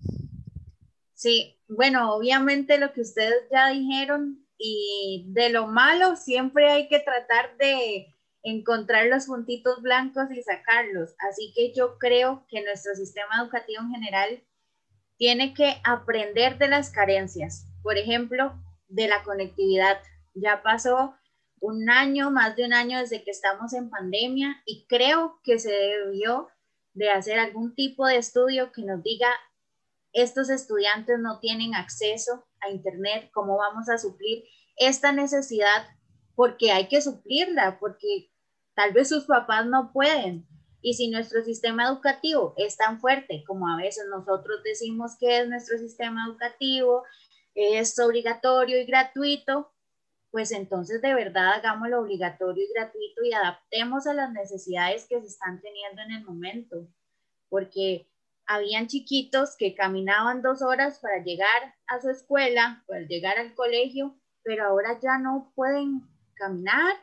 Sí, 1.14 1.56
bueno, 1.68 2.14
obviamente 2.14 2.76
lo 2.78 2.92
que 2.92 3.00
ustedes 3.00 3.48
ya 3.50 3.68
dijeron, 3.70 4.43
y 4.66 5.26
de 5.28 5.50
lo 5.50 5.66
malo 5.66 6.16
siempre 6.16 6.70
hay 6.70 6.88
que 6.88 6.98
tratar 6.98 7.54
de 7.58 8.16
encontrar 8.42 9.08
los 9.08 9.26
puntitos 9.26 9.82
blancos 9.82 10.30
y 10.34 10.42
sacarlos. 10.42 11.14
Así 11.18 11.52
que 11.54 11.74
yo 11.74 11.98
creo 11.98 12.46
que 12.48 12.62
nuestro 12.62 12.94
sistema 12.94 13.42
educativo 13.42 13.82
en 13.82 13.90
general 13.90 14.42
tiene 15.18 15.52
que 15.52 15.82
aprender 15.84 16.56
de 16.56 16.68
las 16.68 16.88
carencias. 16.88 17.66
Por 17.82 17.98
ejemplo, 17.98 18.54
de 18.88 19.06
la 19.06 19.22
conectividad. 19.22 20.00
Ya 20.32 20.62
pasó 20.62 21.14
un 21.60 21.90
año, 21.90 22.30
más 22.30 22.56
de 22.56 22.64
un 22.64 22.72
año 22.72 22.98
desde 22.98 23.22
que 23.22 23.32
estamos 23.32 23.74
en 23.74 23.90
pandemia 23.90 24.62
y 24.64 24.86
creo 24.86 25.40
que 25.44 25.58
se 25.58 25.72
debió 25.72 26.48
de 26.94 27.10
hacer 27.10 27.38
algún 27.38 27.74
tipo 27.74 28.06
de 28.06 28.16
estudio 28.16 28.72
que 28.72 28.80
nos 28.80 29.02
diga 29.02 29.28
estos 30.14 30.48
estudiantes 30.48 31.18
no 31.18 31.40
tienen 31.40 31.74
acceso 31.74 32.46
a 32.60 32.70
Internet, 32.70 33.30
cómo 33.34 33.58
vamos 33.58 33.88
a 33.88 33.98
suplir 33.98 34.44
esta 34.76 35.12
necesidad, 35.12 35.88
porque 36.34 36.72
hay 36.72 36.88
que 36.88 37.02
suplirla, 37.02 37.78
porque 37.78 38.30
tal 38.74 38.92
vez 38.92 39.08
sus 39.08 39.26
papás 39.26 39.66
no 39.66 39.92
pueden. 39.92 40.46
Y 40.80 40.94
si 40.94 41.10
nuestro 41.10 41.42
sistema 41.42 41.88
educativo 41.88 42.54
es 42.56 42.76
tan 42.76 43.00
fuerte 43.00 43.42
como 43.46 43.68
a 43.68 43.76
veces 43.76 44.04
nosotros 44.08 44.62
decimos 44.62 45.16
que 45.18 45.40
es 45.40 45.48
nuestro 45.48 45.78
sistema 45.78 46.26
educativo, 46.26 47.02
es 47.54 47.98
obligatorio 47.98 48.80
y 48.80 48.84
gratuito, 48.84 49.72
pues 50.30 50.52
entonces 50.52 51.00
de 51.00 51.14
verdad 51.14 51.54
hagámoslo 51.54 52.00
obligatorio 52.00 52.64
y 52.64 52.72
gratuito 52.72 53.24
y 53.24 53.32
adaptemos 53.32 54.06
a 54.06 54.14
las 54.14 54.32
necesidades 54.32 55.06
que 55.08 55.20
se 55.20 55.26
están 55.26 55.60
teniendo 55.60 56.02
en 56.02 56.10
el 56.12 56.24
momento, 56.24 56.86
porque 57.48 58.08
habían 58.46 58.86
chiquitos 58.86 59.56
que 59.56 59.74
caminaban 59.74 60.42
dos 60.42 60.62
horas 60.62 60.98
para 60.98 61.22
llegar 61.22 61.74
a 61.86 62.00
su 62.00 62.10
escuela, 62.10 62.84
para 62.86 63.00
llegar 63.02 63.38
al 63.38 63.54
colegio, 63.54 64.14
pero 64.42 64.66
ahora 64.66 64.98
ya 65.00 65.18
no 65.18 65.52
pueden 65.54 66.02
caminar, 66.34 66.94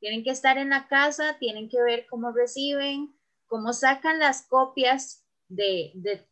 tienen 0.00 0.24
que 0.24 0.30
estar 0.30 0.58
en 0.58 0.70
la 0.70 0.88
casa, 0.88 1.38
tienen 1.38 1.68
que 1.68 1.80
ver 1.80 2.06
cómo 2.06 2.32
reciben, 2.32 3.14
cómo 3.46 3.72
sacan 3.72 4.18
las 4.18 4.42
copias 4.42 5.24
de, 5.48 5.92
de 5.94 6.26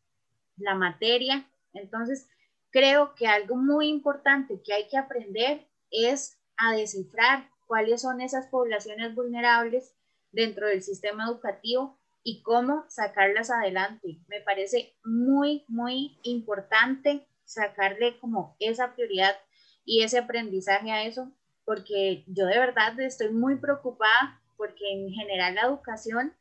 la 0.57 0.75
materia. 0.75 1.49
Entonces, 1.73 2.29
creo 2.71 3.15
que 3.15 3.29
algo 3.29 3.57
muy 3.57 3.89
importante 3.89 4.61
que 4.65 4.73
hay 4.73 4.89
que 4.89 4.97
aprender 4.97 5.69
es 5.91 6.39
a 6.57 6.73
descifrar 6.73 7.49
cuáles 7.67 8.03
son 8.03 8.21
esas 8.21 8.49
poblaciones 8.49 9.15
vulnerables 9.15 9.95
dentro 10.33 10.67
del 10.67 10.83
sistema 10.83 11.27
educativo 11.27 12.00
y 12.23 12.43
cómo 12.43 12.85
sacarlas 12.89 13.51
adelante. 13.51 14.19
Me 14.29 14.41
parece 14.41 14.95
muy, 15.05 15.65
muy 15.69 16.19
importante 16.23 17.27
sacarle 17.45 18.19
como 18.19 18.57
esa 18.61 18.95
prioridad 18.95 19.37
y 19.85 20.03
ese 20.03 20.19
aprendizaje 20.19 20.91
a 20.93 21.05
eso, 21.05 21.33
porque 21.65 22.25
yo 22.27 22.47
de 22.47 22.59
verdad 22.59 22.99
estoy 23.01 23.31
muy 23.31 23.57
preocupada 23.57 24.41
porque 24.57 24.93
en 24.93 25.11
general 25.11 25.55
la 25.55 25.63
educación 25.63 26.35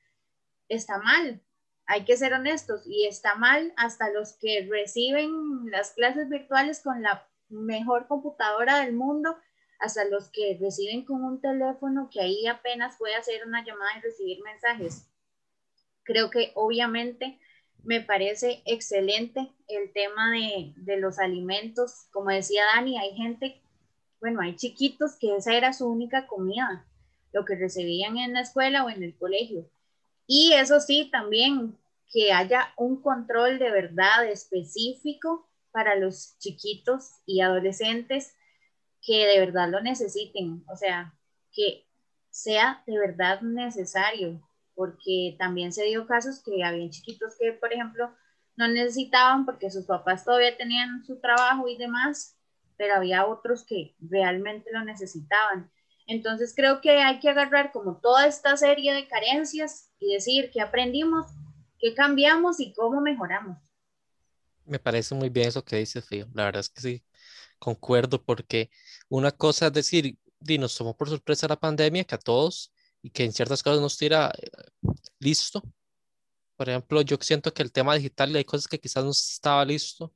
está 0.67 0.97
mal. 0.99 1.41
Hay 1.85 2.05
que 2.05 2.17
ser 2.17 2.33
honestos 2.33 2.83
y 2.85 3.07
está 3.07 3.35
mal 3.35 3.73
hasta 3.77 4.11
los 4.11 4.33
que 4.33 4.67
reciben 4.69 5.31
las 5.71 5.93
clases 5.93 6.29
virtuales 6.29 6.81
con 6.83 7.01
la 7.01 7.27
mejor 7.47 8.07
computadora 8.07 8.81
del 8.81 8.93
mundo, 8.93 9.35
hasta 9.79 10.05
los 10.05 10.29
que 10.29 10.57
reciben 10.61 11.05
con 11.05 11.23
un 11.23 11.41
teléfono 11.41 12.09
que 12.11 12.21
ahí 12.21 12.45
apenas 12.45 12.97
puede 12.97 13.15
hacer 13.15 13.47
una 13.47 13.63
llamada 13.63 13.97
y 13.97 14.01
recibir 14.01 14.43
mensajes 14.43 15.09
Creo 16.09 16.31
que 16.31 16.51
obviamente 16.55 17.37
me 17.83 18.01
parece 18.01 18.63
excelente 18.65 19.51
el 19.67 19.93
tema 19.93 20.31
de, 20.31 20.73
de, 20.77 20.97
los 20.97 21.19
alimentos. 21.19 22.07
Como 22.11 22.31
decía 22.31 22.65
Dani, 22.73 22.97
hay 22.97 23.15
gente, 23.15 23.61
bueno, 24.19 24.41
hay 24.41 24.55
chiquitos 24.55 25.17
que 25.19 25.35
esa 25.35 25.53
era 25.53 25.71
su 25.71 25.87
única 25.87 26.25
comida. 26.25 26.83
lo 27.31 27.45
que 27.45 27.55
recibían 27.55 28.17
en 28.17 28.33
la 28.33 28.41
escuela 28.41 28.83
o 28.83 28.89
en 28.89 29.03
el 29.03 29.15
colegio. 29.15 29.69
Y 30.25 30.53
eso 30.53 30.79
sí, 30.79 31.09
también 31.11 31.77
que 32.11 32.33
haya 32.33 32.73
un 32.75 33.03
control 33.03 33.59
de 33.59 33.69
verdad 33.69 34.25
específico 34.25 35.47
para 35.69 35.95
los 35.95 36.39
chiquitos 36.39 37.19
y 37.27 37.41
adolescentes 37.41 38.33
que 38.99 39.27
de 39.27 39.39
verdad 39.39 39.69
lo 39.69 39.79
necesiten, 39.79 40.63
o 40.67 40.75
sea, 40.75 41.13
que 41.51 41.85
sea 42.31 42.81
de 42.87 42.97
verdad 42.97 43.41
necesario, 43.41 44.41
porque 44.79 45.35
también 45.37 45.73
se 45.73 45.83
dio 45.83 46.07
casos 46.07 46.41
que 46.41 46.63
habían 46.63 46.89
chiquitos 46.89 47.33
que, 47.37 47.51
por 47.51 47.73
ejemplo, 47.73 48.15
no 48.55 48.65
necesitaban 48.69 49.45
porque 49.45 49.69
sus 49.69 49.83
papás 49.83 50.23
todavía 50.23 50.55
tenían 50.55 51.03
su 51.03 51.19
trabajo 51.19 51.67
y 51.67 51.75
demás, 51.75 52.37
pero 52.77 52.95
había 52.95 53.25
otros 53.25 53.65
que 53.65 53.93
realmente 53.99 54.71
lo 54.71 54.81
necesitaban. 54.85 55.69
Entonces 56.07 56.53
creo 56.55 56.79
que 56.79 56.91
hay 56.91 57.19
que 57.19 57.29
agarrar 57.29 57.73
como 57.73 57.97
toda 57.97 58.25
esta 58.25 58.55
serie 58.55 58.93
de 58.93 59.05
carencias 59.09 59.91
y 59.99 60.13
decir 60.13 60.49
qué 60.49 60.61
aprendimos, 60.61 61.25
qué 61.77 61.93
cambiamos 61.93 62.61
y 62.61 62.71
cómo 62.71 63.01
mejoramos. 63.01 63.57
Me 64.63 64.79
parece 64.79 65.13
muy 65.13 65.27
bien 65.27 65.49
eso 65.49 65.61
que 65.61 65.75
dice 65.75 66.01
Fío. 66.01 66.25
La 66.33 66.45
verdad 66.45 66.61
es 66.61 66.69
que 66.69 66.79
sí, 66.79 67.03
concuerdo 67.59 68.23
porque 68.23 68.69
una 69.09 69.31
cosa 69.31 69.67
es 69.67 69.73
decir, 69.73 70.17
nos 70.57 70.77
tomó 70.77 70.95
por 70.95 71.09
sorpresa 71.09 71.49
la 71.49 71.59
pandemia 71.59 72.05
que 72.05 72.15
a 72.15 72.17
todos 72.17 72.71
y 73.01 73.09
que 73.11 73.23
en 73.23 73.33
ciertas 73.33 73.63
cosas 73.63 73.81
nos 73.81 73.97
tira 73.97 74.31
eh, 74.37 74.49
listo. 75.19 75.63
Por 76.55 76.69
ejemplo, 76.69 77.01
yo 77.01 77.17
siento 77.21 77.53
que 77.53 77.63
el 77.63 77.71
tema 77.71 77.95
digital 77.95 78.35
hay 78.35 78.43
cosas 78.43 78.67
que 78.67 78.79
quizás 78.79 79.03
no 79.03 79.11
estaba 79.11 79.63
listo, 79.65 80.13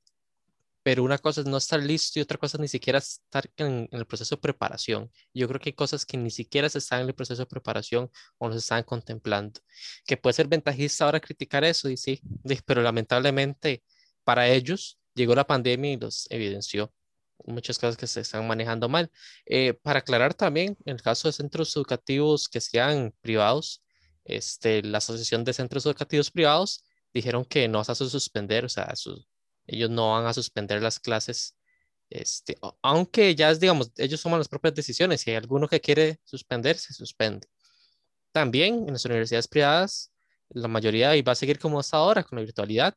pero 0.83 1.03
una 1.03 1.17
cosa 1.17 1.41
es 1.41 1.47
no 1.47 1.57
estar 1.57 1.81
listo 1.81 2.19
y 2.19 2.21
otra 2.21 2.37
cosa 2.37 2.57
es 2.57 2.61
ni 2.61 2.67
siquiera 2.67 2.99
estar 2.99 3.49
en, 3.57 3.87
el 3.91 4.05
proceso 4.05 4.35
de 4.35 4.41
preparación. 4.41 5.09
Yo 5.33 5.47
creo 5.47 5.59
que 5.59 5.69
hay 5.69 5.73
cosas 5.73 6.05
que 6.05 6.17
ni 6.17 6.29
siquiera 6.29 6.67
se 6.69 6.79
están 6.79 7.01
en 7.01 7.07
el 7.07 7.15
proceso 7.15 7.43
de 7.43 7.45
preparación 7.47 8.11
o 8.37 8.47
no 8.47 8.53
se 8.53 8.59
están 8.59 8.83
contemplando. 8.83 9.61
Que 10.05 10.17
puede 10.17 10.33
ser 10.33 10.47
ventajista 10.47 11.05
ahora 11.05 11.21
criticar 11.21 11.63
eso, 11.63 11.89
y 11.89 11.95
sí, 11.97 12.21
pero 12.65 12.81
lamentablemente 12.81 13.83
para 14.25 14.49
ellos 14.49 14.99
llegó 15.15 15.35
la 15.35 15.47
pandemia 15.47 15.93
y 15.93 15.97
los 15.97 16.27
evidenció 16.29 16.93
muchas 17.45 17.77
cosas 17.79 17.97
que 17.97 18.07
se 18.07 18.21
están 18.21 18.47
manejando 18.47 18.89
mal. 18.89 19.11
Eh, 19.45 19.73
para 19.73 19.99
aclarar 19.99 20.33
también, 20.33 20.77
en 20.85 20.95
el 20.95 21.01
caso 21.01 21.27
de 21.27 21.33
centros 21.33 21.75
educativos 21.75 22.49
que 22.49 22.61
sean 22.61 23.13
privados, 23.21 23.83
este, 24.25 24.81
la 24.83 24.99
Asociación 24.99 25.43
de 25.43 25.53
Centros 25.53 25.85
Educativos 25.85 26.31
Privados 26.31 26.83
dijeron 27.13 27.45
que 27.45 27.67
no 27.67 27.83
se 27.83 27.91
hace 27.91 28.09
suspender, 28.09 28.65
o 28.65 28.69
sea, 28.69 28.93
ellos 29.67 29.89
no 29.89 30.13
van 30.13 30.25
a 30.25 30.33
suspender 30.33 30.81
las 30.81 30.99
clases, 30.99 31.57
este, 32.09 32.57
aunque 32.81 33.35
ya 33.35 33.51
es, 33.51 33.59
digamos, 33.59 33.91
ellos 33.97 34.21
toman 34.21 34.39
las 34.39 34.47
propias 34.47 34.75
decisiones, 34.75 35.21
si 35.21 35.31
hay 35.31 35.37
alguno 35.37 35.67
que 35.67 35.81
quiere 35.81 36.19
suspender, 36.23 36.77
se 36.77 36.93
suspende. 36.93 37.47
También 38.31 38.85
en 38.87 38.93
las 38.93 39.05
universidades 39.05 39.47
privadas, 39.47 40.11
la 40.49 40.67
mayoría 40.67 41.09
va 41.23 41.31
a 41.33 41.35
seguir 41.35 41.59
como 41.59 41.79
hasta 41.79 41.97
ahora, 41.97 42.23
con 42.23 42.37
la 42.37 42.45
virtualidad. 42.45 42.95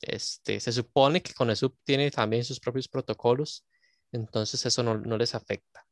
Este, 0.00 0.60
se 0.60 0.72
supone 0.72 1.22
que 1.22 1.32
con 1.34 1.50
eso 1.50 1.74
tiene 1.84 2.10
también 2.10 2.44
sus 2.44 2.60
propios 2.60 2.88
protocolos 2.88 3.64
entonces 4.12 4.64
eso 4.66 4.82
no, 4.82 5.16
les 5.16 5.34
afecta. 5.34 5.86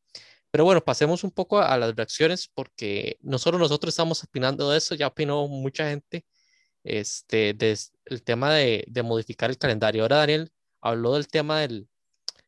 Pero 0.51 0.65
bueno, 0.65 0.85
pasemos 0.85 1.25
un 1.25 1.31
poco 1.33 1.61
a, 1.61 1.77
las 1.79 1.95
reacciones 1.97 2.49
porque 2.53 3.19
no 3.23 3.39
solo 3.39 3.59
nosotros 3.59 3.93
estamos 3.93 4.23
opinando 4.25 4.71
de 4.71 4.79
eso, 4.79 4.95
ya 4.95 5.09
opinó 5.09 5.49
mucha 5.49 5.89
gente 5.89 6.25
este, 6.85 7.57
el 8.07 8.23
tema 8.25 8.55
de, 8.55 8.87
modificar 9.05 9.51
el 9.51 9.59
calendario. 9.59 10.03
Ahora 10.03 10.19
Daniel 10.19 10.53
habló 10.81 11.15
del 11.15 11.29
tema 11.29 11.61
del, 11.61 11.89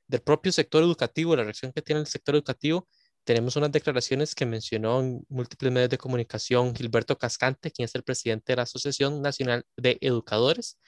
del 0.07 0.21
propio 0.23 0.53
sector 0.53 0.83
educativo, 0.83 1.37
la 1.37 1.45
reacción 1.45 1.73
que 1.73 1.83
tiene 1.83 2.01
el 2.01 2.07
sector 2.07 2.35
educativo. 2.35 2.89
Tenemos 3.25 3.57
unas 3.57 3.73
declaraciones 3.73 4.37
que 4.37 4.47
mencionó 4.47 5.01
en 5.01 5.27
múltiples 5.29 5.73
medios 5.73 5.91
de 5.91 5.99
comunicación 5.99 6.77
Gilberto 6.77 7.19
Cascante, 7.19 7.73
quien 7.73 7.87
es 7.87 7.95
el 7.97 8.05
presidente 8.05 8.53
de 8.53 8.57
la 8.57 8.63
Asociación 8.63 9.21
Nacional 9.21 9.65
de 9.77 9.99
Educadores. 10.01 10.79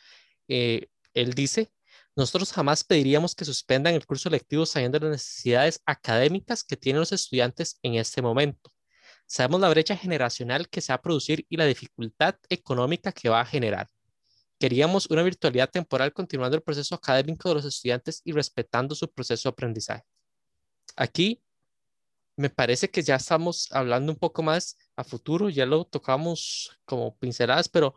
Eh, 0.47 0.87
él 1.15 1.35
dice 1.35 1.73
nosotros 2.19 2.53
jamás 2.53 2.83
pediríamos 2.83 3.37
que 3.37 3.45
suspendan 3.45 3.95
el 3.95 4.05
curso 4.05 4.29
lectivo 4.29 4.67
sabiendo 4.67 4.99
las 4.99 5.11
necesidades 5.11 5.81
académicas 5.87 6.65
que 6.65 6.77
tienen 6.77 6.99
los 6.99 7.13
estudiantes 7.13 7.79
en 7.81 7.95
este 7.95 8.21
momento. 8.21 8.73
Sabemos 9.25 9.61
la 9.61 9.69
brecha 9.69 9.97
generacional 9.97 10.69
que 10.69 10.81
se 10.81 10.91
va 10.91 10.97
a 10.97 11.01
producir 11.01 11.47
y 11.49 11.57
la 11.57 11.65
dificultad 11.65 12.35
económica 12.49 13.13
que 13.13 13.29
va 13.29 13.41
a 13.41 13.47
generar. 13.47 13.87
Queríamos 14.59 15.07
una 15.07 15.23
virtualidad 15.23 15.71
temporal 15.71 16.13
continuando 16.13 16.57
el 16.57 16.63
proceso 16.65 16.97
académico 16.97 17.49
de 17.51 17.55
los 17.55 17.65
estudiantes 17.65 18.21
y 18.25 18.33
respetando 18.33 18.97
su 18.97 19.09
proceso 19.09 19.49
de 19.49 19.53
aprendizaje. 19.53 20.03
Aquí 20.97 21.41
me 22.35 22.51
parece 22.51 22.91
que 22.91 23.01
ya 23.01 23.15
estamos 23.15 23.71
hablando 23.71 24.11
un 24.11 24.19
poco 24.19 24.43
más 24.43 24.77
a 24.97 25.05
futuro, 25.05 25.51
ya 25.51 25.67
lo 25.67 25.85
tocamos 25.85 26.81
como 26.85 27.17
pinceladas, 27.17 27.69
pero 27.69 27.95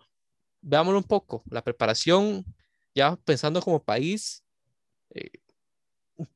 veámoslo 0.62 1.00
un 1.00 1.06
poco. 1.06 1.42
La 1.50 1.64
preparación 1.64 2.46
ya 2.94 3.16
pensando 3.18 3.62
como 3.62 3.84
país, 3.84 4.44
eh, 5.12 5.32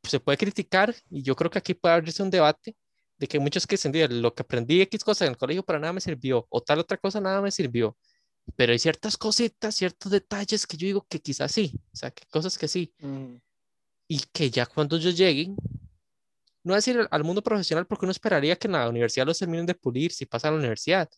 se 0.04 0.20
puede 0.20 0.38
criticar 0.38 0.96
y 1.10 1.22
yo 1.22 1.36
creo 1.36 1.52
que 1.52 1.60
aquí 1.60 1.74
puede 1.74 1.96
abrirse 1.96 2.24
un 2.24 2.30
debate 2.30 2.76
de 3.18 3.28
que 3.28 3.40
muchos 3.40 3.66
que 3.66 3.76
dicen, 3.76 4.22
lo 4.22 4.34
que 4.34 4.42
aprendí 4.44 4.82
X 4.82 5.04
cosa 5.04 5.26
en 5.26 5.32
el 5.32 5.38
colegio 5.38 5.64
para 5.64 5.80
nada 5.80 5.94
me 5.94 6.02
sirvió 6.02 6.46
o 6.50 6.62
tal 6.62 6.80
otra 6.80 6.98
cosa 6.98 7.22
nada 7.22 7.42
me 7.42 7.52
sirvió. 7.52 7.98
Pero 8.56 8.74
hay 8.74 8.80
ciertas 8.80 9.18
cositas, 9.18 9.76
ciertos 9.76 10.12
detalles 10.12 10.68
que 10.68 10.78
yo 10.78 10.86
digo 10.86 11.06
que 11.10 11.20
quizás 11.20 11.52
sí, 11.52 11.74
o 11.94 11.96
sea, 11.96 12.12
que 12.12 12.26
cosas 12.28 12.58
que 12.58 12.68
sí. 12.68 12.94
Mm. 13.00 13.36
Y 14.08 14.20
que 14.32 14.52
ya 14.52 14.66
cuando 14.66 14.98
ellos 14.98 15.18
lleguen, 15.18 15.56
no 16.64 16.76
decir 16.76 17.08
al 17.10 17.24
mundo 17.24 17.42
profesional 17.42 17.88
porque 17.88 18.06
uno 18.06 18.12
esperaría 18.12 18.56
que 18.56 18.68
en 18.68 18.74
la 18.74 18.90
universidad 18.90 19.26
los 19.26 19.40
terminen 19.40 19.66
de 19.66 19.76
pulir 19.76 20.12
si 20.12 20.26
pasa 20.26 20.50
a 20.50 20.52
la 20.52 20.58
universidad. 20.58 21.10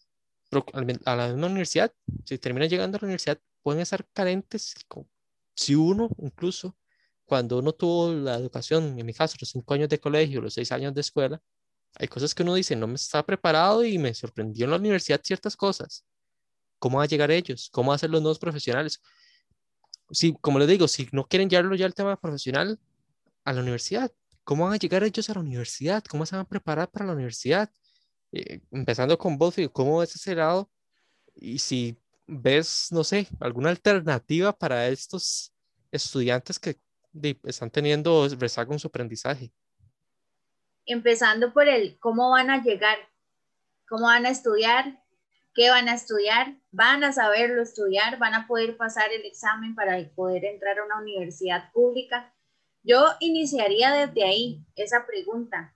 Pero 0.50 0.65
a 1.06 1.15
la 1.15 1.28
misma 1.28 1.47
universidad, 1.47 1.91
si 2.23 2.38
terminan 2.38 2.69
llegando 2.69 2.97
a 2.97 3.02
la 3.02 3.06
universidad, 3.06 3.39
pueden 3.62 3.82
estar 3.82 4.06
carentes 4.13 4.73
si 5.58 5.76
uno, 5.76 6.10
incluso, 6.20 6.78
cuando 7.26 7.60
uno 7.60 7.74
tuvo 7.74 8.13
la 8.13 8.36
educación, 8.36 8.98
en 8.98 9.06
mi 9.06 9.13
caso, 9.13 9.36
los 9.41 9.50
cinco 9.50 9.74
años 9.74 9.89
de 9.89 10.00
colegio, 10.00 10.39
los 10.39 10.54
seis 10.54 10.72
años 10.72 10.93
de 10.93 11.02
escuela, 11.02 11.41
hay 11.96 12.08
cosas 12.08 12.36
que 12.36 12.43
uno 12.43 12.54
dice, 12.54 12.76
no 12.76 12.88
me 12.88 12.96
estaba 12.96 13.26
preparado 13.26 13.84
y 13.84 13.98
me 13.98 14.13
sorprendió 14.13 14.65
en 14.65 14.72
la 14.72 14.78
universidad 14.78 15.20
ciertas 15.24 15.58
cosas. 15.58 16.06
¿Cómo 16.80 17.00
va 17.00 17.06
a 17.06 17.08
llegar 17.08 17.32
ellos? 17.32 17.70
¿Cómo 17.72 17.89
van 17.89 18.00
los 18.12 18.22
nuevos 18.22 18.39
profesionales? 18.39 19.02
Si, 20.12 20.34
como 20.39 20.60
les 20.60 20.67
digo, 20.67 20.88
si 20.88 21.10
no 21.12 21.28
quieren 21.28 21.50
llevarlo 21.50 21.76
ya 21.76 21.88
al 21.88 21.96
tema 21.96 22.15
profesional 22.20 22.80
a 23.43 23.54
la 23.54 23.62
universidad, 23.62 24.12
¿cómo 24.43 24.65
van 24.65 24.74
a 24.74 24.78
llegar 24.78 25.04
ellos 25.04 25.30
a 25.30 25.34
la 25.34 25.39
universidad? 25.39 26.04
¿Cómo 26.04 26.26
se 26.26 26.36
van 26.36 26.46
a 26.46 26.50
preparar 26.50 26.91
para 26.91 27.08
la 27.08 27.13
universidad? 27.13 27.72
Eh, 28.32 28.62
empezando 28.72 29.17
con 29.17 29.38
vos, 29.39 29.56
¿cómo 29.74 30.04
es 30.04 30.15
ese 30.15 30.36
lado? 30.36 30.70
Y 31.36 31.58
si 31.60 31.98
ves, 32.28 32.90
no 32.92 33.04
sé, 33.04 33.28
alguna 33.40 33.70
alternativa 33.70 34.52
para 34.52 34.88
estos 34.88 35.54
estudiantes 35.92 36.60
que 36.60 36.78
están 37.44 37.72
teniendo 37.72 38.28
rezago 38.38 38.74
en 38.74 38.80
su 38.80 38.88
aprendizaje? 38.88 39.52
Empezando 40.86 41.52
por 41.54 41.68
el 41.68 41.98
cómo 42.00 42.30
van 42.32 42.50
a 42.50 42.62
llegar, 42.62 42.98
cómo 43.88 44.04
van 44.04 44.26
a 44.26 44.30
estudiar, 44.30 45.02
qué 45.56 45.70
van 45.70 45.90
a 45.90 45.96
estudiar, 45.96 46.56
van 46.72 47.04
a 47.04 47.12
saberlo 47.12 47.63
estudiar, 47.63 48.20
van 48.20 48.36
a 48.36 48.46
poder 48.46 48.78
pasar 48.78 49.12
el 49.12 49.26
examen 49.26 49.74
para 49.74 49.98
poder 50.10 50.46
entrar 50.46 50.78
a 50.78 50.86
una 50.86 51.00
universidad 51.00 51.72
pública. 51.72 52.32
Yo 52.84 53.06
iniciaría 53.20 53.92
desde 53.92 54.24
ahí 54.24 54.66
esa 54.76 55.06
pregunta, 55.06 55.76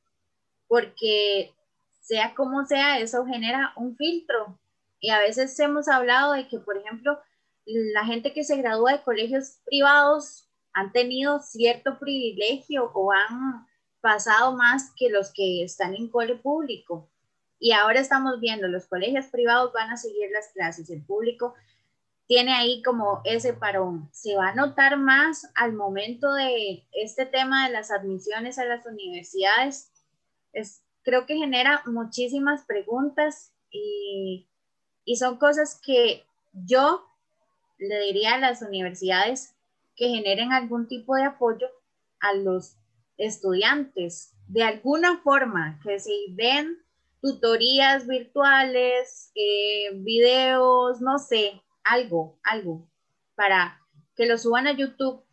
porque 0.68 1.54
sea 2.00 2.34
como 2.36 2.66
sea, 2.66 3.00
eso 3.00 3.26
genera 3.26 3.74
un 3.76 3.98
filtro 3.98 4.61
y 5.02 5.10
a 5.10 5.20
veces 5.20 5.60
hemos 5.60 5.88
hablado 5.88 6.34
de 6.34 6.48
que, 6.48 6.60
por 6.60 6.78
ejemplo, 6.78 7.20
la 7.66 8.06
gente 8.06 8.34
que 8.34 8.44
se 8.44 8.56
gradúa 8.58 8.94
de 8.94 9.04
colegios 9.04 9.60
privados 9.66 10.48
han 10.74 10.92
tenido 10.92 11.40
cierto 11.40 11.98
privilegio 12.00 12.92
o 12.94 13.12
han 13.12 13.68
pasado 14.00 14.56
más 14.56 14.94
que 14.96 15.10
los 15.10 15.34
que 15.34 15.64
están 15.64 15.96
en 15.96 16.08
cole 16.08 16.36
público. 16.36 17.10
Y 17.60 17.74
ahora 17.74 18.00
estamos 18.00 18.40
viendo, 18.40 18.68
los 18.68 18.88
colegios 18.88 19.26
privados 19.26 19.74
van 19.74 19.90
a 19.90 19.98
seguir 19.98 20.30
las 20.32 20.50
clases, 20.54 20.90
el 20.90 21.04
público 21.04 21.56
tiene 22.28 22.54
ahí 22.54 22.82
como 22.84 23.22
ese 23.26 23.54
parón. 23.54 24.08
Se 24.14 24.36
va 24.36 24.50
a 24.50 24.56
notar 24.56 24.98
más 24.98 25.52
al 25.56 25.74
momento 25.74 26.32
de 26.32 26.88
este 26.94 27.26
tema 27.26 27.68
de 27.68 27.74
las 27.74 27.92
admisiones 27.92 28.58
a 28.58 28.66
las 28.66 28.86
universidades. 28.86 29.92
Es, 30.54 30.84
creo 31.02 31.26
que 31.26 31.36
genera 31.36 31.84
muchísimas 31.88 32.64
preguntas 32.64 33.54
y 33.70 34.48
y 35.06 35.16
son 35.18 35.38
cosas 35.38 35.80
que 35.84 36.26
yo 36.54 37.06
le 37.78 38.00
diría 38.02 38.36
a 38.36 38.40
las 38.40 38.62
universidades 38.62 39.56
que 39.96 40.10
generen 40.10 40.54
algún 40.54 40.88
tipo 40.88 41.16
de 41.16 41.24
apoyo 41.24 41.68
a 42.20 42.34
los 42.34 42.76
estudiantes, 43.18 44.34
de 44.48 44.64
alguna 44.64 45.20
forma, 45.22 45.80
que 45.84 46.00
si 46.00 46.28
ven 46.36 46.78
tutorías 47.22 48.08
virtuales, 48.08 49.32
eh, 49.36 49.92
videos, 49.94 51.02
no 51.02 51.20
sé, 51.20 51.62
algo, 51.84 52.40
algo, 52.44 52.88
para 53.36 53.80
que 54.16 54.26
lo 54.26 54.38
suban 54.38 54.68
a 54.68 54.74
YouTube, 54.74 55.24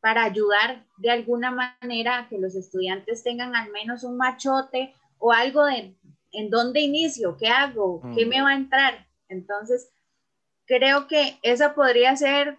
para 0.00 0.24
ayudar 0.24 0.86
de 0.98 1.10
alguna 1.10 1.50
manera 1.50 2.18
a 2.18 2.28
que 2.28 2.38
los 2.38 2.54
estudiantes 2.54 3.22
tengan 3.24 3.56
al 3.56 3.70
menos 3.72 4.04
un 4.04 4.16
machote 4.16 4.94
o 5.18 5.32
algo 5.32 5.64
de, 5.64 5.96
¿en 6.36 6.50
dónde 6.50 6.80
inicio? 6.80 7.36
¿Qué 7.36 7.48
hago? 7.48 8.02
¿Qué 8.14 8.26
me 8.26 8.42
va 8.42 8.50
a 8.50 8.56
entrar? 8.56 9.06
Entonces, 9.28 9.90
creo 10.66 11.06
que 11.08 11.38
esa 11.42 11.74
podría 11.74 12.14
ser 12.16 12.58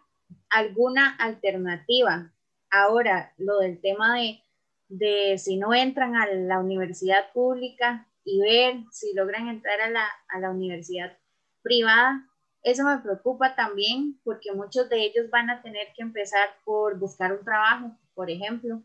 alguna 0.49 1.15
alternativa. 1.17 2.33
Ahora, 2.69 3.33
lo 3.37 3.59
del 3.59 3.79
tema 3.79 4.15
de, 4.15 4.41
de 4.89 5.37
si 5.37 5.57
no 5.57 5.73
entran 5.73 6.15
a 6.15 6.25
la 6.27 6.59
universidad 6.59 7.31
pública 7.33 8.07
y 8.23 8.41
ver 8.41 8.83
si 8.91 9.13
logran 9.13 9.47
entrar 9.47 9.79
a 9.79 9.89
la, 9.89 10.05
a 10.29 10.39
la 10.39 10.49
universidad 10.49 11.17
privada, 11.61 12.27
eso 12.63 12.83
me 12.83 12.97
preocupa 12.97 13.55
también 13.55 14.19
porque 14.23 14.51
muchos 14.53 14.89
de 14.89 15.03
ellos 15.03 15.29
van 15.29 15.49
a 15.49 15.61
tener 15.61 15.87
que 15.95 16.01
empezar 16.01 16.49
por 16.65 16.97
buscar 16.97 17.31
un 17.31 17.45
trabajo, 17.45 17.91
por 18.13 18.29
ejemplo. 18.29 18.81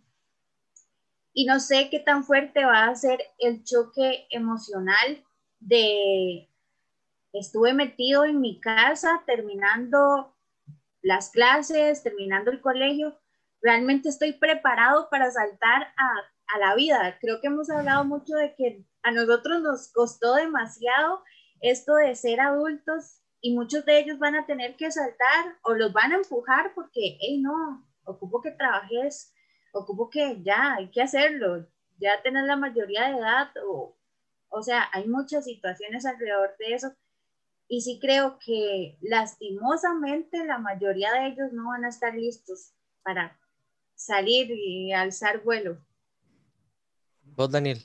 Y 1.34 1.46
no 1.46 1.60
sé 1.60 1.88
qué 1.90 2.00
tan 2.00 2.24
fuerte 2.24 2.64
va 2.64 2.86
a 2.86 2.94
ser 2.94 3.20
el 3.38 3.64
choque 3.64 4.26
emocional 4.30 5.24
de 5.60 6.48
estuve 7.32 7.72
metido 7.72 8.24
en 8.24 8.40
mi 8.40 8.60
casa 8.60 9.22
terminando 9.26 10.36
las 11.00 11.30
clases, 11.30 12.02
terminando 12.02 12.50
el 12.50 12.60
colegio, 12.60 13.18
realmente 13.60 14.08
estoy 14.08 14.34
preparado 14.34 15.08
para 15.10 15.30
saltar 15.30 15.82
a, 15.96 16.54
a, 16.54 16.58
la 16.58 16.74
vida. 16.74 17.18
Creo 17.20 17.40
que 17.40 17.46
hemos 17.48 17.70
hablado 17.70 18.04
mucho 18.04 18.34
de 18.34 18.54
que 18.54 18.84
a 19.02 19.10
nosotros 19.10 19.62
nos 19.62 19.92
costó 19.92 20.34
demasiado 20.34 21.22
esto 21.60 21.94
de 21.94 22.14
ser 22.14 22.40
adultos 22.40 23.22
y 23.40 23.54
muchos 23.54 23.84
de 23.84 23.98
ellos 23.98 24.18
van 24.18 24.36
a 24.36 24.46
tener 24.46 24.76
que 24.76 24.90
saltar 24.90 25.56
o 25.62 25.74
los 25.74 25.92
van 25.92 26.12
a 26.12 26.16
empujar 26.16 26.72
porque, 26.74 27.18
hey, 27.20 27.40
no, 27.40 27.88
ocupo 28.04 28.40
que 28.40 28.52
trabajes, 28.52 29.34
ocupo 29.72 30.08
que 30.08 30.42
ya, 30.42 30.74
hay 30.74 30.88
que 30.88 31.02
hacerlo, 31.02 31.66
ya 31.98 32.22
tener 32.22 32.44
la 32.44 32.56
mayoría 32.56 33.08
de 33.08 33.18
edad 33.18 33.50
o, 33.66 33.96
o 34.48 34.62
sea, 34.62 34.88
hay 34.92 35.08
muchas 35.08 35.44
situaciones 35.44 36.04
alrededor 36.06 36.54
de 36.58 36.74
eso 36.74 36.92
y 37.68 37.80
sí 37.80 37.98
creo 38.00 38.38
que 38.38 38.98
lastimosamente 39.00 40.44
la 40.44 40.58
mayoría 40.58 41.12
de 41.12 41.28
ellos 41.28 41.52
no 41.52 41.68
van 41.68 41.84
a 41.84 41.88
estar 41.88 42.14
listos 42.14 42.72
para 43.02 43.38
salir 43.94 44.50
y 44.50 44.92
alzar 44.92 45.42
vuelo. 45.42 45.78
Vos, 47.34 47.50
Daniel. 47.50 47.82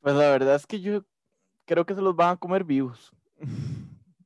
Pues 0.00 0.14
la 0.14 0.30
verdad 0.30 0.56
es 0.56 0.66
que 0.66 0.80
yo 0.80 1.04
creo 1.66 1.86
que 1.86 1.94
se 1.94 2.00
los 2.00 2.16
van 2.16 2.30
a 2.30 2.36
comer 2.36 2.64
vivos. 2.64 3.12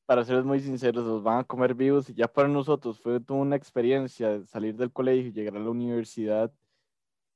para 0.06 0.24
ser 0.24 0.44
muy 0.44 0.60
sinceros, 0.60 1.04
los 1.06 1.22
van 1.22 1.40
a 1.40 1.44
comer 1.44 1.74
vivos 1.74 2.10
y 2.10 2.14
ya 2.14 2.28
para 2.28 2.48
nosotros 2.48 3.00
fue 3.00 3.20
una 3.28 3.56
experiencia 3.56 4.44
salir 4.46 4.76
del 4.76 4.92
colegio, 4.92 5.32
llegar 5.32 5.56
a 5.56 5.60
la 5.60 5.70
universidad 5.70 6.52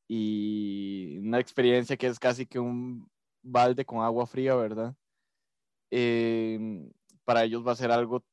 y 0.09 1.19
una 1.19 1.41
experiencia 1.41 1.97
que 1.97 2.07
es 2.09 2.19
casi 2.19 2.47
que 2.47 2.59
un 2.59 3.09
balde 3.43 3.85
con 3.85 4.03
agua 4.03 4.27
fría, 4.27 4.55
¿verdad? 4.55 4.95
Em, 5.91 6.91
para 7.25 7.45
ellos 7.45 7.67
va 7.67 7.73
a 7.73 7.77
ser 7.77 7.91
algo 7.91 8.25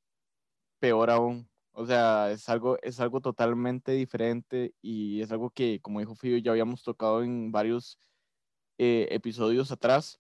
peor 0.80 1.10
aún. 1.10 1.50
O 1.74 1.86
sea, 1.86 2.32
es 2.32 2.50
algo, 2.50 2.78
es 2.84 3.00
algo 3.00 3.22
totalmente 3.22 3.94
diferente 3.94 4.74
y 4.82 5.22
es 5.22 5.32
algo 5.32 5.50
que, 5.52 5.80
como 5.82 6.00
dijo 6.00 6.16
Fío, 6.16 6.38
ya 6.38 6.52
habíamos 6.52 6.84
tocado 6.84 7.24
en 7.24 7.52
varios 7.52 8.00
eh, 8.78 9.08
episodios 9.12 9.72
atrás, 9.72 10.20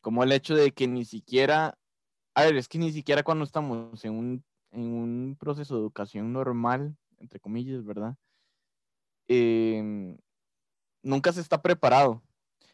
como 0.00 0.22
el 0.24 0.32
hecho 0.32 0.54
de 0.54 0.72
que 0.72 0.86
ni 0.88 1.04
siquiera, 1.04 1.78
a 2.34 2.44
ver, 2.44 2.56
es 2.56 2.68
que 2.68 2.78
ni 2.78 2.92
siquiera 2.92 3.22
cuando 3.22 3.44
estamos 3.44 4.04
en 4.04 4.12
un, 4.14 4.44
en 4.72 4.82
un 4.82 5.36
proceso 5.38 5.74
de 5.74 5.80
educación 5.80 6.32
normal, 6.32 6.96
entre 7.18 7.40
comillas, 7.40 7.84
¿verdad? 7.84 8.16
Em, 9.28 10.18
nunca 11.02 11.32
se 11.32 11.40
está 11.40 11.62
preparado, 11.62 12.22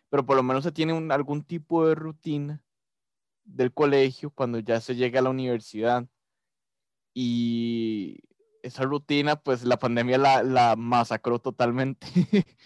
pero 0.09 0.25
por 0.25 0.37
lo 0.37 0.43
menos 0.43 0.65
se 0.65 0.73
tiene 0.73 0.93
un, 0.93 1.13
algún 1.13 1.45
tipo 1.45 1.87
de 1.87 1.95
rutina 1.95 2.65
del 3.45 3.73
colegio 3.73 4.31
cuando 4.31 4.59
ya 4.59 4.81
se 4.81 4.97
llega 4.97 5.21
a 5.21 5.23
la 5.23 5.31
universidad. 5.31 6.07
Y 7.15 8.21
esa 8.63 8.85
rutina, 8.85 9.37
pues 9.37 9.65
la 9.65 9.79
pandemia 9.79 10.19
la, 10.19 10.43
la 10.43 10.77
masacró 10.77 11.39
totalmente. 11.39 12.07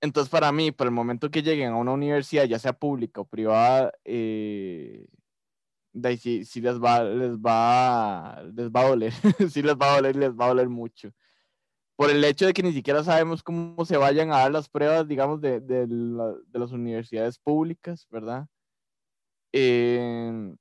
Entonces, 0.00 0.30
para 0.30 0.50
mí, 0.52 0.72
para 0.72 0.88
el 0.88 0.94
momento 0.94 1.30
que 1.30 1.42
lleguen 1.42 1.72
a 1.72 1.76
una 1.76 1.92
universidad, 1.92 2.44
ya 2.44 2.58
sea 2.58 2.72
pública 2.72 3.20
o 3.20 3.26
privada, 3.26 3.92
eh, 4.04 5.06
de 5.92 6.08
ahí 6.08 6.16
sí, 6.16 6.44
sí, 6.44 6.60
les 6.60 6.78
va, 6.80 7.02
les 7.04 7.36
va, 7.38 8.42
les 8.54 8.70
va 8.70 8.80
a 8.80 8.88
doler, 8.88 9.12
sí 9.50 9.62
les 9.62 9.74
va 9.74 9.92
a 9.92 9.96
doler, 9.96 10.16
les 10.16 10.32
va 10.32 10.46
a 10.46 10.48
doler 10.48 10.68
mucho. 10.68 11.12
Por 11.96 12.10
el 12.10 12.24
hecho 12.24 12.46
de 12.46 12.54
que 12.54 12.62
ni 12.62 12.72
siquiera 12.72 13.04
sabemos 13.04 13.42
cómo 13.42 13.84
se 13.84 13.96
vayan 13.96 14.32
a 14.32 14.38
dar 14.38 14.52
las 14.52 14.68
pruebas, 14.68 15.06
digamos, 15.06 15.40
de, 15.40 15.60
de, 15.60 15.86
la, 15.88 16.34
de 16.46 16.58
las 16.58 16.72
universidades 16.72 17.38
públicas, 17.38 18.06
¿verdad? 18.10 18.46
Eh, 19.52 20.54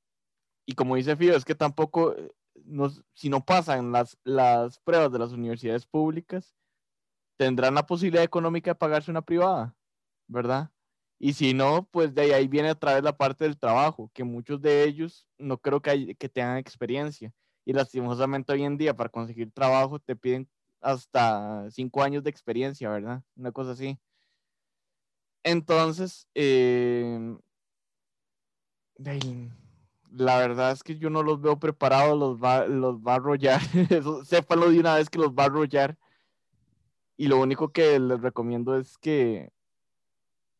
y 0.65 0.73
como 0.73 0.95
dice 0.95 1.15
Fío, 1.15 1.35
es 1.35 1.45
que 1.45 1.55
tampoco, 1.55 2.15
eh, 2.15 2.29
nos, 2.65 3.03
si 3.13 3.29
no 3.29 3.43
pasan 3.43 3.91
las, 3.91 4.17
las 4.23 4.79
pruebas 4.79 5.11
de 5.11 5.19
las 5.19 5.31
universidades 5.31 5.85
públicas, 5.85 6.55
tendrán 7.37 7.73
la 7.73 7.85
posibilidad 7.85 8.23
económica 8.23 8.71
de 8.71 8.75
pagarse 8.75 9.09
una 9.09 9.21
privada, 9.21 9.75
¿verdad? 10.27 10.71
Y 11.19 11.33
si 11.33 11.53
no, 11.53 11.85
pues 11.91 12.15
de 12.15 12.33
ahí 12.33 12.47
viene 12.47 12.71
otra 12.71 12.95
vez 12.95 13.03
la 13.03 13.17
parte 13.17 13.43
del 13.43 13.57
trabajo, 13.57 14.09
que 14.13 14.23
muchos 14.23 14.61
de 14.61 14.85
ellos 14.85 15.27
no 15.37 15.57
creo 15.57 15.81
que, 15.81 15.89
hay, 15.89 16.15
que 16.15 16.29
tengan 16.29 16.57
experiencia. 16.57 17.33
Y 17.65 17.73
lastimosamente 17.73 18.53
hoy 18.53 18.63
en 18.63 18.77
día 18.77 18.95
para 18.95 19.09
conseguir 19.09 19.51
trabajo 19.51 19.99
te 19.99 20.15
piden 20.15 20.47
hasta 20.81 21.69
cinco 21.71 22.01
años 22.03 22.23
de 22.23 22.29
experiencia, 22.29 22.89
¿verdad? 22.89 23.21
Una 23.35 23.51
cosa 23.51 23.71
así. 23.71 23.99
Entonces, 25.43 26.27
eh, 26.35 27.35
la 30.11 30.37
verdad 30.37 30.71
es 30.71 30.83
que 30.83 30.97
yo 30.97 31.09
no 31.09 31.21
los 31.21 31.41
veo 31.41 31.59
preparados, 31.59 32.17
los 32.17 32.37
va, 32.41 32.65
los 32.65 32.97
va 32.99 33.13
a 33.13 33.15
arrollar. 33.15 33.61
Eso, 33.89 34.23
sépanlo 34.23 34.69
de 34.69 34.79
una 34.79 34.95
vez 34.95 35.09
que 35.09 35.19
los 35.19 35.31
va 35.31 35.43
a 35.43 35.45
arrollar. 35.47 35.97
Y 37.17 37.27
lo 37.27 37.39
único 37.39 37.73
que 37.73 37.99
les 37.99 38.21
recomiendo 38.21 38.77
es 38.77 38.97
que 38.97 39.51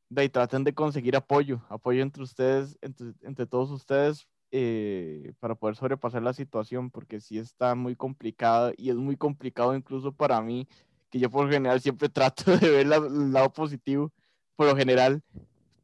de 0.09 0.21
ahí, 0.21 0.29
traten 0.29 0.63
de 0.63 0.73
conseguir 0.73 1.15
apoyo, 1.15 1.61
apoyo 1.69 2.01
entre 2.01 2.23
ustedes, 2.23 2.77
entre, 2.81 3.13
entre 3.21 3.45
todos 3.45 3.69
ustedes, 3.71 4.27
eh, 4.51 5.33
para 5.39 5.55
poder 5.55 5.75
sobrepasar 5.75 6.23
la 6.23 6.33
situación, 6.33 6.89
porque 6.89 7.21
sí 7.21 7.37
está 7.37 7.75
muy 7.75 7.95
complicada 7.95 8.73
y 8.77 8.89
es 8.89 8.95
muy 8.95 9.15
complicado 9.15 9.75
incluso 9.75 10.11
para 10.11 10.41
mí, 10.41 10.67
que 11.09 11.19
yo 11.19 11.29
por 11.29 11.49
general 11.51 11.79
siempre 11.81 12.09
trato 12.09 12.57
de 12.57 12.69
ver 12.69 12.87
el 12.91 13.31
lado 13.31 13.53
positivo, 13.53 14.11
por 14.55 14.67
lo 14.67 14.75
general, 14.75 15.21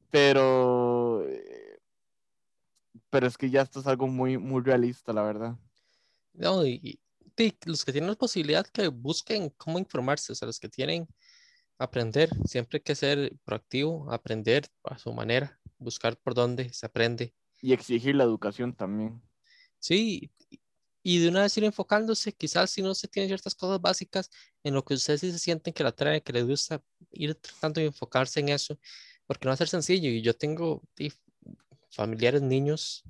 pero 0.09 1.25
pero 3.15 3.27
es 3.27 3.37
que 3.37 3.49
ya 3.49 3.61
esto 3.61 3.79
es 3.79 3.87
algo 3.87 4.07
muy, 4.07 4.37
muy 4.37 4.61
realista, 4.61 5.13
la 5.13 5.21
verdad. 5.21 5.55
No, 6.33 6.65
y, 6.65 6.99
los 7.65 7.85
que 7.85 7.93
tienen 7.93 8.09
la 8.09 8.17
posibilidad 8.17 8.65
que 8.67 8.89
busquen 8.89 9.49
cómo 9.51 9.79
informarse, 9.79 10.33
o 10.33 10.35
sea, 10.35 10.47
los 10.47 10.59
que 10.59 10.67
tienen 10.67 11.07
aprender, 11.77 12.29
siempre 12.45 12.77
hay 12.77 12.83
que 12.83 12.95
ser 12.95 13.37
proactivo, 13.43 14.11
aprender 14.11 14.67
a 14.83 14.97
su 14.97 15.13
manera, 15.13 15.59
buscar 15.77 16.17
por 16.17 16.33
dónde 16.33 16.71
se 16.73 16.85
aprende. 16.85 17.33
Y 17.61 17.73
exigir 17.73 18.15
la 18.15 18.23
educación 18.23 18.73
también. 18.73 19.21
Sí, 19.79 20.31
y 21.07 21.19
de 21.19 21.29
una 21.29 21.43
vez 21.43 21.55
ir 21.57 21.63
enfocándose, 21.63 22.33
quizás 22.33 22.71
si 22.71 22.81
no 22.81 22.95
se 22.95 23.07
tienen 23.07 23.29
ciertas 23.29 23.53
cosas 23.53 23.79
básicas 23.79 24.31
en 24.63 24.73
lo 24.73 24.83
que 24.83 24.95
ustedes 24.95 25.21
sí 25.21 25.31
se 25.31 25.37
sienten 25.37 25.71
que 25.71 25.83
la 25.83 25.91
trae, 25.91 26.23
que 26.23 26.33
les 26.33 26.47
gusta, 26.47 26.81
ir 27.11 27.35
tratando 27.35 27.79
de 27.79 27.87
enfocarse 27.87 28.39
en 28.39 28.49
eso, 28.49 28.79
porque 29.27 29.45
no 29.45 29.49
va 29.49 29.53
a 29.53 29.57
ser 29.57 29.67
sencillo. 29.67 30.09
Y 30.09 30.23
yo 30.23 30.35
tengo 30.35 30.81
familiares, 31.91 32.41
niños 32.41 33.03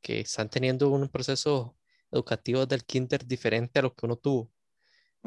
que 0.00 0.20
están 0.20 0.48
teniendo 0.48 0.88
un 0.88 1.08
proceso 1.08 1.76
educativo 2.10 2.64
del 2.64 2.84
kinder 2.84 3.26
diferente 3.26 3.80
a 3.80 3.82
lo 3.82 3.94
que 3.94 4.06
uno 4.06 4.16
tuvo, 4.16 4.50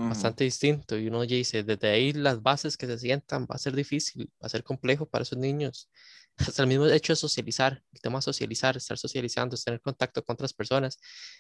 bastante 0.07 0.43
distinto. 0.43 0.97
Y 0.97 1.07
uno 1.07 1.23
ya 1.23 1.35
dice, 1.35 1.63
desde 1.63 1.89
ahí 1.89 2.13
las 2.13 2.41
bases 2.41 2.77
que 2.77 2.88
se 2.88 2.97
sientan 2.97 3.43
va 3.43 3.55
a 3.55 3.57
ser 3.57 3.75
difícil, 3.75 4.31
va 4.41 4.47
a 4.47 4.49
ser 4.49 4.63
complejo 4.63 5.05
para 5.05 5.23
esos 5.23 5.38
niños. 5.38 5.89
Hasta 6.38 6.63
el 6.63 6.69
mismo 6.69 6.88
hecho 6.88 7.13
de 7.13 7.17
socializar, 7.17 7.83
el 7.91 8.01
tema 8.01 8.19
de 8.19 8.23
socializar, 8.23 8.77
estar 8.77 8.97
socializando, 8.97 9.57
tener 9.57 9.81
contacto 9.81 10.23
con 10.23 10.35
otras 10.35 10.53
personas, 10.53 10.99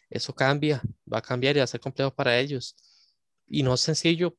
eso 0.09 0.33
cambia, 0.35 0.81
va 1.11 1.19
a 1.19 1.21
cambiar 1.21 1.55
y 1.55 1.59
va 1.59 1.63
a 1.63 1.67
ser 1.67 1.79
complejo 1.79 2.13
para 2.13 2.37
ellos. 2.37 2.75
Y 3.47 3.63
no 3.63 3.73
es 3.73 3.81
sencillo. 3.81 4.37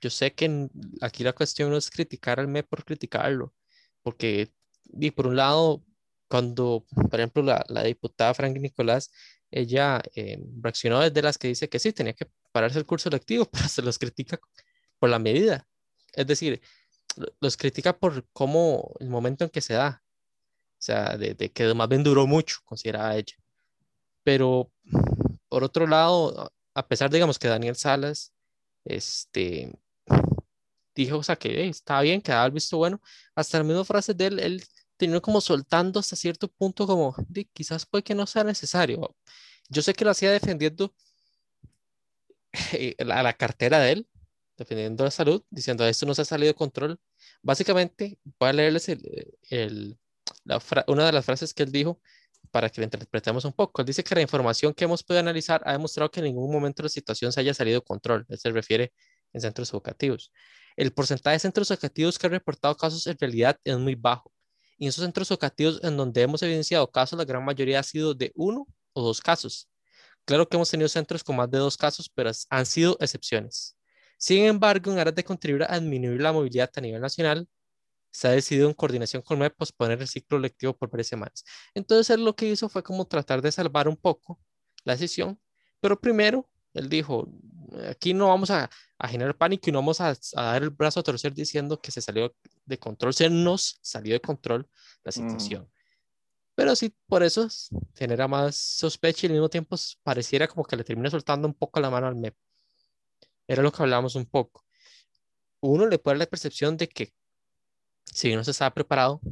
Yo 0.00 0.10
sé 0.10 0.32
que 0.32 0.68
aquí 1.00 1.22
la 1.24 1.32
cuestión 1.32 1.70
no 1.70 1.76
es 1.76 1.90
criticar 1.90 2.40
al 2.40 2.48
MEP 2.48 2.68
por 2.68 2.84
criticarlo, 2.84 3.54
porque 4.02 4.52
y 4.92 5.10
por 5.10 5.26
un 5.26 5.36
lado 5.36 5.84
cuando, 6.28 6.86
por 7.10 7.20
ejemplo, 7.20 7.42
la, 7.42 7.64
la 7.68 7.82
diputada 7.82 8.34
Frank 8.34 8.56
Nicolás, 8.56 9.10
ella 9.50 10.00
eh, 10.14 10.38
reaccionó 10.60 11.00
desde 11.00 11.22
las 11.22 11.38
que 11.38 11.48
dice 11.48 11.68
que 11.68 11.78
sí, 11.78 11.92
tenía 11.92 12.12
que 12.14 12.26
pararse 12.52 12.78
el 12.78 12.86
curso 12.86 13.10
lectivo, 13.10 13.44
pero 13.52 13.68
se 13.68 13.82
los 13.82 13.98
critica 13.98 14.40
por 14.98 15.10
la 15.10 15.18
medida. 15.18 15.66
Es 16.12 16.26
decir, 16.26 16.60
los 17.40 17.56
critica 17.56 17.96
por 17.98 18.26
cómo 18.32 18.94
el 19.00 19.08
momento 19.08 19.44
en 19.44 19.50
que 19.50 19.60
se 19.60 19.74
da. 19.74 20.02
O 20.78 20.82
sea, 20.82 21.16
de, 21.16 21.34
de 21.34 21.50
que 21.52 21.74
más 21.74 21.88
bien 21.88 22.02
duró 22.02 22.26
mucho, 22.26 22.58
consideraba 22.64 23.16
ella. 23.16 23.36
Pero, 24.22 24.72
por 25.48 25.64
otro 25.64 25.86
lado, 25.86 26.52
a 26.74 26.88
pesar, 26.88 27.10
digamos, 27.10 27.38
que 27.38 27.48
Daniel 27.48 27.76
Salas, 27.76 28.32
este, 28.84 29.72
dijo, 30.94 31.18
o 31.18 31.22
sea, 31.22 31.36
que 31.36 31.68
estaba 31.68 32.02
bien, 32.02 32.20
que 32.20 32.32
daba 32.32 32.46
el 32.46 32.52
visto 32.52 32.76
bueno, 32.78 33.00
hasta 33.34 33.58
las 33.58 33.66
mismas 33.66 33.86
frases 33.86 34.16
de 34.16 34.26
él, 34.26 34.38
él 34.40 34.64
terminó 34.96 35.22
como 35.22 35.40
soltando 35.40 36.00
hasta 36.00 36.16
cierto 36.16 36.48
punto 36.48 36.86
como, 36.86 37.14
quizás 37.52 37.86
puede 37.86 38.04
que 38.04 38.14
no 38.14 38.26
sea 38.26 38.44
necesario. 38.44 39.16
Yo 39.68 39.82
sé 39.82 39.94
que 39.94 40.04
lo 40.04 40.10
hacía 40.10 40.30
defendiendo 40.32 40.94
a 42.98 43.22
la 43.22 43.32
cartera 43.34 43.78
de 43.80 43.92
él, 43.92 44.08
defendiendo 44.56 45.04
la 45.04 45.10
salud, 45.10 45.42
diciendo 45.50 45.86
esto 45.86 46.06
no 46.06 46.14
se 46.14 46.22
ha 46.22 46.24
salido 46.24 46.48
de 46.48 46.54
control. 46.54 47.00
Básicamente, 47.42 48.18
voy 48.38 48.50
a 48.50 48.52
leerles 48.52 48.88
el, 48.88 49.98
una 50.86 51.06
de 51.06 51.12
las 51.12 51.24
frases 51.24 51.54
que 51.54 51.62
él 51.62 51.72
dijo 51.72 52.00
para 52.50 52.68
que 52.68 52.80
la 52.80 52.84
interpretemos 52.86 53.44
un 53.44 53.52
poco. 53.52 53.80
Él 53.80 53.86
dice 53.86 54.04
que 54.04 54.14
la 54.14 54.22
información 54.22 54.74
que 54.74 54.84
hemos 54.84 55.02
podido 55.02 55.20
analizar 55.20 55.62
ha 55.64 55.72
demostrado 55.72 56.10
que 56.10 56.20
en 56.20 56.26
ningún 56.26 56.52
momento 56.52 56.82
la 56.82 56.88
situación 56.88 57.32
se 57.32 57.40
haya 57.40 57.54
salido 57.54 57.80
de 57.80 57.84
control. 57.84 58.26
Él 58.28 58.38
se 58.38 58.50
refiere 58.50 58.92
en 59.32 59.40
centros 59.40 59.70
educativos. 59.70 60.32
El 60.76 60.92
porcentaje 60.92 61.34
de 61.34 61.40
centros 61.40 61.70
educativos 61.70 62.18
que 62.18 62.26
han 62.26 62.32
reportado 62.32 62.76
casos 62.76 63.06
en 63.06 63.16
realidad 63.18 63.56
es 63.64 63.78
muy 63.78 63.94
bajo. 63.94 64.32
Y 64.78 64.84
en 64.84 64.88
esos 64.88 65.04
centros 65.04 65.30
educativos 65.30 65.80
en 65.82 65.96
donde 65.96 66.22
hemos 66.22 66.42
evidenciado 66.42 66.90
casos, 66.90 67.18
la 67.18 67.24
gran 67.24 67.44
mayoría 67.44 67.80
ha 67.80 67.82
sido 67.82 68.14
de 68.14 68.32
uno 68.34 68.66
o 68.92 69.02
dos 69.02 69.20
casos. 69.20 69.69
Claro 70.30 70.48
que 70.48 70.56
hemos 70.56 70.70
tenido 70.70 70.88
centros 70.88 71.24
con 71.24 71.34
más 71.34 71.50
de 71.50 71.58
dos 71.58 71.76
casos, 71.76 72.08
pero 72.08 72.30
han 72.50 72.64
sido 72.64 72.96
excepciones. 73.00 73.76
Sin 74.16 74.44
embargo, 74.44 74.92
en 74.92 75.00
aras 75.00 75.12
de 75.12 75.24
contribuir 75.24 75.64
a 75.68 75.76
disminuir 75.76 76.20
la 76.22 76.32
movilidad 76.32 76.70
a 76.76 76.80
nivel 76.80 77.00
nacional, 77.00 77.48
se 78.12 78.28
ha 78.28 78.30
decidido 78.30 78.68
en 78.68 78.74
coordinación 78.74 79.22
con 79.22 79.40
MEP 79.40 79.56
posponer 79.56 80.00
el 80.00 80.06
ciclo 80.06 80.38
lectivo 80.38 80.72
por 80.72 80.88
varias 80.88 81.08
semanas. 81.08 81.44
Entonces, 81.74 82.10
él 82.10 82.24
lo 82.24 82.36
que 82.36 82.46
hizo 82.46 82.68
fue 82.68 82.84
como 82.84 83.08
tratar 83.08 83.42
de 83.42 83.50
salvar 83.50 83.88
un 83.88 83.96
poco 83.96 84.38
la 84.84 84.92
decisión, 84.92 85.36
pero 85.80 86.00
primero, 86.00 86.48
él 86.74 86.88
dijo, 86.88 87.26
aquí 87.88 88.14
no 88.14 88.28
vamos 88.28 88.52
a, 88.52 88.70
generar 89.08 89.36
pánico 89.36 89.68
y 89.68 89.72
no 89.72 89.80
vamos 89.80 90.00
a, 90.00 90.16
dar 90.32 90.62
el 90.62 90.70
brazo 90.70 91.00
a 91.00 91.02
torcer 91.02 91.34
diciendo 91.34 91.80
que 91.80 91.90
se 91.90 92.00
salió 92.00 92.32
de 92.66 92.78
control, 92.78 93.14
se 93.14 93.28
nos 93.28 93.80
salió 93.82 94.12
de 94.12 94.20
control 94.20 94.68
la 95.02 95.10
situación. 95.10 95.68
Pero 96.60 96.76
sí, 96.76 96.94
por 97.06 97.22
eso 97.22 97.48
genera 97.94 98.28
más 98.28 98.54
sospecha 98.54 99.26
y 99.26 99.28
al 99.28 99.32
mismo 99.32 99.48
tiempo 99.48 99.76
pareciera 100.02 100.46
como 100.46 100.62
que 100.62 100.76
le 100.76 100.84
termina 100.84 101.08
soltando 101.08 101.48
un 101.48 101.54
poco 101.54 101.80
la 101.80 101.88
mano 101.88 102.06
al 102.06 102.16
MEP. 102.16 102.36
Era 103.48 103.62
lo 103.62 103.72
que 103.72 103.82
hablábamos 103.82 104.14
un 104.14 104.26
poco. 104.26 104.66
Uno 105.60 105.86
le 105.86 105.98
puede 105.98 106.16
dar 106.16 106.26
la 106.26 106.30
percepción 106.30 106.76
de 106.76 106.86
que 106.86 107.14
si 108.04 108.36
no 108.36 108.44
se 108.44 108.50
estaba 108.50 108.74
preparado, 108.74 109.22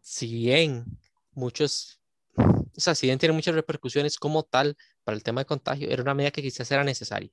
si 0.00 0.26
bien 0.34 0.98
muchos, 1.30 2.00
o 2.36 2.80
sea, 2.80 2.96
si 2.96 3.06
bien 3.06 3.20
tiene 3.20 3.32
muchas 3.32 3.54
repercusiones 3.54 4.18
como 4.18 4.42
tal 4.42 4.76
para 5.04 5.16
el 5.16 5.22
tema 5.22 5.42
de 5.42 5.46
contagio, 5.46 5.88
era 5.88 6.02
una 6.02 6.14
medida 6.14 6.32
que 6.32 6.42
quizás 6.42 6.68
era 6.72 6.82
necesaria. 6.82 7.30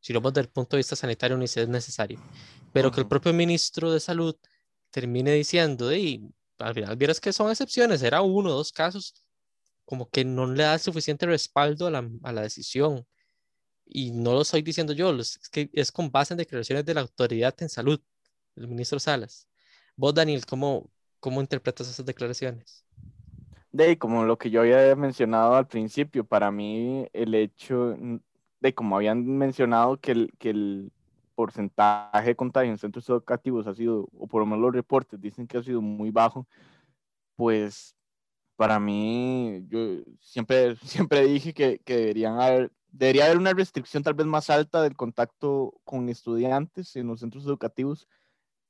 Si 0.00 0.12
lo 0.12 0.18
vemos 0.18 0.34
desde 0.34 0.48
el 0.48 0.52
punto 0.52 0.74
de 0.76 0.80
vista 0.80 0.96
sanitario, 0.96 1.36
ni 1.36 1.46
si 1.46 1.60
es 1.60 1.68
necesario. 1.68 2.20
Pero 2.72 2.90
que 2.90 3.02
el 3.02 3.06
propio 3.06 3.32
ministro 3.32 3.92
de 3.92 4.00
Salud 4.00 4.34
termine 4.90 5.30
diciendo, 5.30 5.86
de, 5.86 6.28
al 6.60 6.74
final 6.74 6.96
vieras 6.96 7.20
que 7.20 7.32
son 7.32 7.50
excepciones, 7.50 8.02
era 8.02 8.22
uno 8.22 8.50
o 8.50 8.54
dos 8.54 8.72
casos, 8.72 9.14
como 9.84 10.08
que 10.08 10.24
no 10.24 10.46
le 10.46 10.64
da 10.64 10.78
suficiente 10.78 11.26
respaldo 11.26 11.86
a 11.86 11.90
la, 11.90 12.08
a 12.22 12.32
la 12.32 12.42
decisión. 12.42 13.06
Y 13.84 14.12
no 14.12 14.34
lo 14.34 14.42
estoy 14.42 14.62
diciendo 14.62 14.92
yo, 14.92 15.10
es 15.18 15.38
que 15.50 15.68
es 15.72 15.90
con 15.90 16.10
base 16.10 16.34
en 16.34 16.38
declaraciones 16.38 16.84
de 16.84 16.94
la 16.94 17.00
autoridad 17.00 17.54
en 17.60 17.68
salud, 17.68 18.00
el 18.54 18.68
ministro 18.68 19.00
Salas. 19.00 19.48
Vos, 19.96 20.14
Daniel, 20.14 20.46
¿cómo, 20.46 20.88
cómo 21.18 21.40
interpretas 21.40 21.88
esas 21.88 22.06
declaraciones? 22.06 22.84
De 23.72 23.98
como 23.98 24.24
lo 24.24 24.38
que 24.38 24.50
yo 24.50 24.60
había 24.60 24.94
mencionado 24.94 25.54
al 25.54 25.66
principio, 25.66 26.24
para 26.24 26.50
mí 26.50 27.06
el 27.12 27.34
hecho 27.34 27.96
de 28.60 28.74
como 28.74 28.96
habían 28.96 29.26
mencionado 29.26 29.98
que 29.98 30.12
el, 30.12 30.32
que 30.38 30.50
el 30.50 30.92
porcentaje 31.40 32.28
de 32.28 32.36
contagio 32.36 32.70
en 32.70 32.76
centros 32.76 33.08
educativos 33.08 33.66
ha 33.66 33.74
sido, 33.74 34.08
o 34.12 34.26
por 34.26 34.40
lo 34.40 34.46
menos 34.46 34.60
los 34.60 34.74
reportes 34.74 35.18
dicen 35.18 35.46
que 35.46 35.56
ha 35.56 35.62
sido 35.62 35.80
muy 35.80 36.10
bajo, 36.10 36.46
pues 37.34 37.96
para 38.56 38.78
mí, 38.78 39.64
yo 39.68 40.02
siempre, 40.20 40.76
siempre 40.84 41.24
dije 41.26 41.54
que, 41.54 41.78
que 41.78 41.96
deberían 41.96 42.38
haber, 42.38 42.70
debería 42.92 43.24
haber 43.24 43.38
una 43.38 43.54
restricción 43.54 44.02
tal 44.02 44.12
vez 44.12 44.26
más 44.26 44.50
alta 44.50 44.82
del 44.82 44.96
contacto 44.96 45.80
con 45.84 46.10
estudiantes 46.10 46.94
en 46.96 47.06
los 47.06 47.20
centros 47.20 47.46
educativos, 47.46 48.06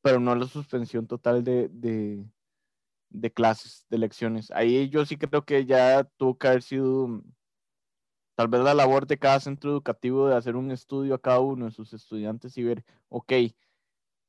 pero 0.00 0.20
no 0.20 0.37
la 0.37 0.46
suspensión 0.46 1.09
total 1.09 1.42
de, 1.42 1.68
de, 1.72 2.24
de 3.09 3.33
clases, 3.33 3.85
de 3.90 3.98
lecciones. 3.98 4.52
Ahí 4.52 4.88
yo 4.90 5.04
sí 5.04 5.16
creo 5.16 5.44
que 5.44 5.66
ya 5.66 6.04
tuvo 6.16 6.38
que 6.38 6.46
haber 6.46 6.62
sido 6.62 7.24
tal 8.40 8.48
vez 8.48 8.62
la 8.62 8.72
labor 8.72 9.07
de 9.07 9.18
cada 9.18 9.38
centro 9.38 9.70
educativo 9.70 10.26
de 10.26 10.35
hacer 10.35 10.57
un 10.57 10.70
estudio 10.70 11.14
a 11.14 11.20
cada 11.20 11.40
uno 11.40 11.66
de 11.66 11.72
sus 11.72 11.92
estudiantes 11.92 12.57
y 12.57 12.62
ver, 12.62 12.83
ok, 13.11 13.35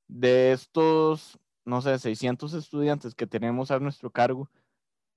de 0.09 0.51
estos, 0.51 1.39
no 1.63 1.81
sé, 1.81 1.97
600 1.97 2.53
estudiantes 2.55 3.15
que 3.15 3.25
tenemos 3.25 3.71
a 3.71 3.79
nuestro 3.79 4.11
cargo, 4.11 4.49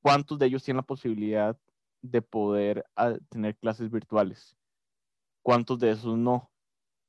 ¿cuántos 0.00 0.38
de 0.38 0.46
ellos 0.46 0.62
tienen 0.62 0.76
la 0.76 0.86
posibilidad 0.86 1.58
de 2.02 2.22
poder 2.22 2.86
ah, 2.94 3.14
tener 3.30 3.56
clases 3.56 3.90
virtuales? 3.90 4.56
¿Cuántos 5.42 5.80
de 5.80 5.90
esos 5.90 6.16
no? 6.16 6.52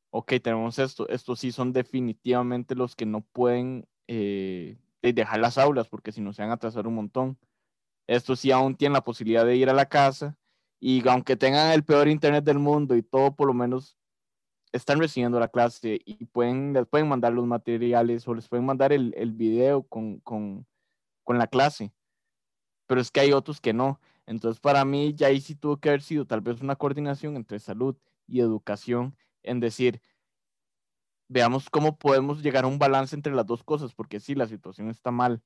Ok, 0.10 0.34
tenemos 0.42 0.80
esto, 0.80 1.08
estos 1.08 1.40
sí 1.40 1.52
son 1.52 1.72
definitivamente 1.72 2.74
los 2.74 2.96
que 2.96 3.06
no 3.06 3.22
pueden 3.22 3.88
eh, 4.08 4.80
dejar 5.04 5.40
las 5.40 5.60
aulas 5.60 5.88
porque 5.88 6.12
si 6.12 6.20
no 6.20 6.34
se 6.34 6.42
van 6.42 6.50
a 6.50 6.56
atrasar 6.56 6.88
un 6.88 6.96
montón. 6.96 7.38
Estos 8.08 8.40
sí 8.40 8.50
aún 8.50 8.76
tienen 8.76 8.94
la 8.94 9.04
posibilidad 9.04 9.46
de 9.46 9.56
ir 9.56 9.70
a 9.70 9.74
la 9.74 9.86
casa 9.86 10.36
y 10.80 11.08
aunque 11.08 11.36
tengan 11.36 11.72
el 11.72 11.84
peor 11.84 12.08
internet 12.08 12.44
del 12.44 12.60
mundo 12.60 12.96
y 12.96 13.04
todo, 13.04 13.36
por 13.36 13.48
lo 13.48 13.54
menos 13.54 13.98
están 14.72 15.00
recibiendo 15.00 15.40
la 15.40 15.48
clase 15.48 16.02
y 16.06 16.26
pueden, 16.26 16.74
les 16.74 16.86
pueden 16.86 17.08
mandar 17.08 17.34
los 17.34 17.46
materiales 17.46 18.28
o 18.28 18.34
les 18.34 18.48
pueden 18.48 18.66
mandar 18.66 18.92
el, 18.92 19.14
el 19.16 19.32
video 19.32 19.84
con, 19.84 20.20
con, 20.20 20.68
con, 21.24 21.38
la 21.38 21.48
clase. 21.48 21.94
Pero 22.88 23.02
es 23.02 23.10
que 23.10 23.22
hay 23.22 23.32
otros 23.32 23.62
que 23.62 23.74
no. 23.74 24.00
Entonces, 24.26 24.60
para 24.60 24.84
mí, 24.86 25.14
ya 25.16 25.28
ahí 25.28 25.40
sí 25.40 25.56
tuvo 25.56 25.78
que 25.78 25.90
haber 25.90 26.02
sido 26.02 26.26
tal 26.26 26.42
vez 26.42 26.62
una 26.62 26.76
coordinación 26.76 27.36
entre 27.36 27.60
salud 27.60 27.96
y 28.28 28.42
educación 28.42 29.16
en 29.44 29.60
decir, 29.60 30.02
veamos 31.28 31.70
cómo 31.70 31.98
podemos 31.98 32.42
llegar 32.42 32.66
a 32.66 32.68
un 32.68 32.80
balance 32.80 33.16
entre 33.16 33.34
las 33.34 33.46
dos 33.46 33.64
cosas, 33.64 33.94
porque 33.94 34.20
sí, 34.20 34.36
la 34.36 34.48
situación 34.48 34.90
está 34.90 35.12
mal. 35.12 35.42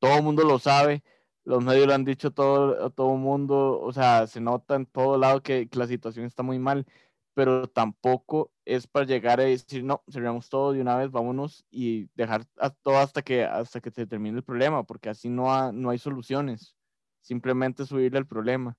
Todo 0.00 0.16
el 0.16 0.22
mundo 0.22 0.42
lo 0.44 0.58
sabe, 0.58 1.04
los 1.46 1.64
medios 1.64 1.86
lo 1.86 1.94
han 1.94 2.04
dicho 2.04 2.32
todo, 2.32 2.90
todo 2.90 3.14
el 3.14 3.20
mundo, 3.20 3.80
o 3.80 3.92
sea, 3.92 4.26
se 4.26 4.40
nota 4.40 4.74
en 4.74 4.84
todo 4.86 5.16
lado 5.16 5.42
que, 5.42 5.68
la 5.72 5.86
situación 5.86 6.26
está 6.26 6.42
muy 6.42 6.58
mal, 6.58 6.86
pero 7.34 7.68
tampoco 7.68 8.52
es 8.64 8.86
para 8.88 9.06
llegar 9.06 9.40
a 9.40 9.44
decir, 9.44 9.84
no, 9.84 10.02
cerramos 10.10 10.48
todo 10.48 10.72
de 10.72 10.80
una 10.80 10.96
vez, 10.96 11.10
vámonos 11.12 11.64
y 11.70 12.08
dejar 12.16 12.46
todo 12.82 12.98
hasta 12.98 13.22
que, 13.22 13.44
hasta 13.44 13.80
que 13.80 13.92
se 13.92 14.06
termine 14.06 14.38
el 14.38 14.44
problema, 14.44 14.82
porque 14.84 15.08
así 15.08 15.28
no, 15.28 15.72
no 15.72 15.90
hay 15.90 15.98
soluciones, 15.98 16.74
simplemente 17.20 17.86
subirle 17.86 18.18
el 18.18 18.26
problema. 18.26 18.76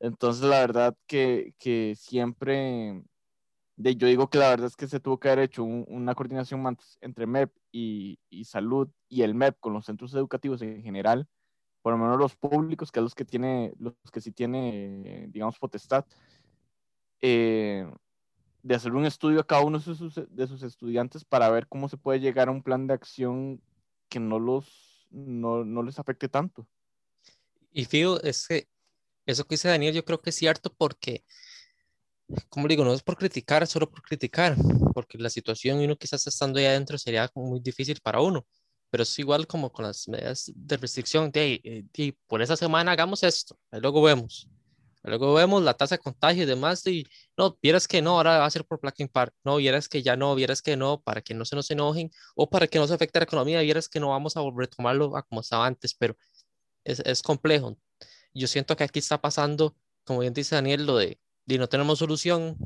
Entonces, 0.00 0.44
la 0.44 0.60
verdad 0.60 0.96
que, 1.06 1.54
que 1.58 1.94
siempre, 1.96 3.02
de, 3.76 3.96
yo 3.96 4.06
digo 4.06 4.30
que 4.30 4.38
la 4.38 4.48
verdad 4.48 4.68
es 4.68 4.76
que 4.76 4.88
se 4.88 5.00
tuvo 5.00 5.20
que 5.20 5.28
haber 5.28 5.44
hecho 5.44 5.64
una 5.64 6.14
coordinación 6.14 6.78
entre 7.02 7.26
MEP 7.26 7.52
y, 7.72 8.18
y 8.30 8.44
salud 8.46 8.88
y 9.08 9.22
el 9.22 9.34
MEP 9.34 9.58
con 9.60 9.74
los 9.74 9.84
centros 9.86 10.14
educativos 10.14 10.62
en 10.62 10.82
general, 10.82 11.28
por 11.82 11.92
lo 11.92 11.98
menos 11.98 12.18
los 12.18 12.36
públicos, 12.36 12.92
que 12.92 13.00
es 13.00 13.04
los 13.04 13.14
que 13.14 13.24
tiene, 13.24 13.72
los 13.78 13.94
que 14.12 14.20
sí 14.20 14.32
tiene, 14.32 15.28
digamos, 15.30 15.58
potestad, 15.58 16.04
eh, 17.22 17.90
de 18.62 18.74
hacer 18.74 18.92
un 18.92 19.06
estudio 19.06 19.40
a 19.40 19.46
cada 19.46 19.62
uno 19.62 19.78
de 19.78 19.84
sus, 19.84 20.14
de 20.14 20.46
sus, 20.46 20.62
estudiantes 20.62 21.24
para 21.24 21.48
ver 21.50 21.66
cómo 21.66 21.88
se 21.88 21.96
puede 21.96 22.20
llegar 22.20 22.48
a 22.48 22.50
un 22.50 22.62
plan 22.62 22.86
de 22.86 22.94
acción 22.94 23.62
que 24.08 24.20
no 24.20 24.38
los, 24.38 25.06
no, 25.10 25.64
no 25.64 25.82
les 25.82 25.98
afecte 25.98 26.28
tanto. 26.28 26.66
Y 27.72 27.86
fijo, 27.86 28.20
es 28.22 28.46
que 28.46 28.68
eso 29.24 29.44
que 29.44 29.54
dice 29.54 29.68
Daniel, 29.68 29.94
yo 29.94 30.04
creo 30.04 30.20
que 30.20 30.30
es 30.30 30.36
cierto 30.36 30.74
porque, 30.76 31.24
como 32.50 32.68
digo, 32.68 32.84
no 32.84 32.92
es 32.92 33.02
por 33.02 33.16
criticar, 33.16 33.66
solo 33.66 33.90
por 33.90 34.02
criticar, 34.02 34.56
porque 34.92 35.16
la 35.16 35.30
situación 35.30 35.78
uno 35.78 35.96
quizás 35.96 36.26
estando 36.26 36.58
ahí 36.58 36.66
adentro 36.66 36.98
sería 36.98 37.30
muy 37.34 37.60
difícil 37.60 38.00
para 38.02 38.20
uno 38.20 38.46
pero 38.90 39.04
es 39.04 39.18
igual 39.18 39.46
como 39.46 39.72
con 39.72 39.84
las 39.84 40.08
medidas 40.08 40.50
de 40.54 40.76
restricción, 40.76 41.30
de, 41.30 41.60
eh, 41.94 42.12
por 42.26 42.42
esa 42.42 42.56
semana 42.56 42.92
hagamos 42.92 43.22
esto, 43.22 43.56
luego 43.70 44.02
vemos, 44.02 44.48
luego 45.02 45.34
vemos 45.34 45.62
la 45.62 45.74
tasa 45.74 45.96
de 45.96 46.00
contagio 46.00 46.42
y 46.42 46.46
demás, 46.46 46.84
y 46.86 47.06
no, 47.36 47.56
vieras 47.62 47.86
que 47.86 48.02
no, 48.02 48.16
ahora 48.16 48.38
va 48.38 48.46
a 48.46 48.50
ser 48.50 48.64
por 48.64 48.80
placa 48.80 49.02
impar, 49.02 49.32
no, 49.44 49.56
vieras 49.56 49.88
que 49.88 50.02
ya 50.02 50.16
no, 50.16 50.34
vieras 50.34 50.60
que 50.60 50.76
no, 50.76 51.00
para 51.00 51.22
que 51.22 51.34
no 51.34 51.44
se 51.44 51.54
nos 51.56 51.70
enojen, 51.70 52.10
o 52.34 52.50
para 52.50 52.66
que 52.66 52.78
no 52.78 52.86
se 52.86 52.94
afecte 52.94 53.20
la 53.20 53.24
economía, 53.24 53.60
vieras 53.60 53.88
que 53.88 54.00
no 54.00 54.08
vamos 54.08 54.36
a 54.36 54.40
retomarlo 54.54 55.16
a 55.16 55.22
como 55.22 55.40
estaba 55.40 55.66
antes, 55.66 55.94
pero 55.94 56.16
es, 56.84 57.00
es 57.00 57.22
complejo. 57.22 57.78
Yo 58.34 58.46
siento 58.46 58.76
que 58.76 58.84
aquí 58.84 58.98
está 58.98 59.20
pasando, 59.20 59.76
como 60.04 60.20
bien 60.20 60.34
dice 60.34 60.56
Daniel, 60.56 60.84
lo 60.84 60.96
de, 60.96 61.20
de 61.46 61.58
no 61.58 61.68
tenemos 61.68 62.00
solución, 62.00 62.56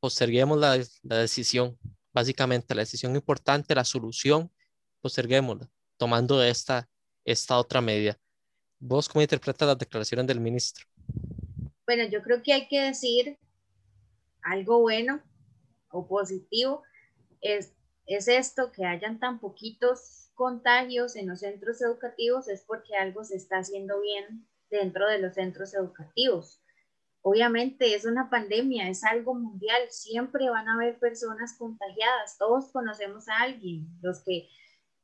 posterguemos 0.00 0.58
la, 0.58 0.78
la 1.02 1.16
decisión, 1.18 1.78
básicamente 2.12 2.74
la 2.74 2.82
decisión 2.82 3.14
importante, 3.14 3.74
la 3.74 3.84
solución 3.84 4.50
posterguémosla, 5.02 5.68
tomando 5.98 6.42
esta, 6.42 6.88
esta 7.24 7.58
otra 7.58 7.80
medida. 7.80 8.16
¿Vos 8.78 9.08
cómo 9.08 9.22
interpretas 9.22 9.68
las 9.68 9.78
declaraciones 9.78 10.26
del 10.26 10.40
ministro? 10.40 10.86
Bueno, 11.86 12.04
yo 12.08 12.22
creo 12.22 12.42
que 12.42 12.52
hay 12.52 12.68
que 12.68 12.80
decir 12.80 13.38
algo 14.42 14.80
bueno 14.80 15.20
o 15.90 16.06
positivo. 16.06 16.82
Es, 17.40 17.74
es 18.06 18.28
esto, 18.28 18.72
que 18.72 18.86
hayan 18.86 19.18
tan 19.20 19.40
poquitos 19.40 20.30
contagios 20.34 21.16
en 21.16 21.28
los 21.28 21.40
centros 21.40 21.80
educativos 21.82 22.48
es 22.48 22.62
porque 22.62 22.96
algo 22.96 23.24
se 23.24 23.36
está 23.36 23.58
haciendo 23.58 24.00
bien 24.00 24.46
dentro 24.70 25.06
de 25.06 25.18
los 25.18 25.34
centros 25.34 25.74
educativos. 25.74 26.60
Obviamente 27.20 27.94
es 27.94 28.04
una 28.04 28.28
pandemia, 28.28 28.88
es 28.88 29.04
algo 29.04 29.34
mundial, 29.34 29.82
siempre 29.90 30.50
van 30.50 30.68
a 30.68 30.74
haber 30.74 30.98
personas 30.98 31.56
contagiadas, 31.56 32.36
todos 32.36 32.72
conocemos 32.72 33.28
a 33.28 33.42
alguien, 33.42 33.86
los 34.02 34.24
que 34.24 34.48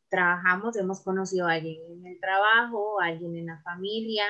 trabajamos 0.08 0.76
hemos 0.76 1.00
conocido 1.00 1.46
a 1.46 1.52
alguien 1.52 1.80
en 1.90 2.06
el 2.06 2.20
trabajo, 2.20 3.00
a 3.00 3.06
alguien 3.06 3.36
en 3.36 3.46
la 3.46 3.60
familia, 3.62 4.24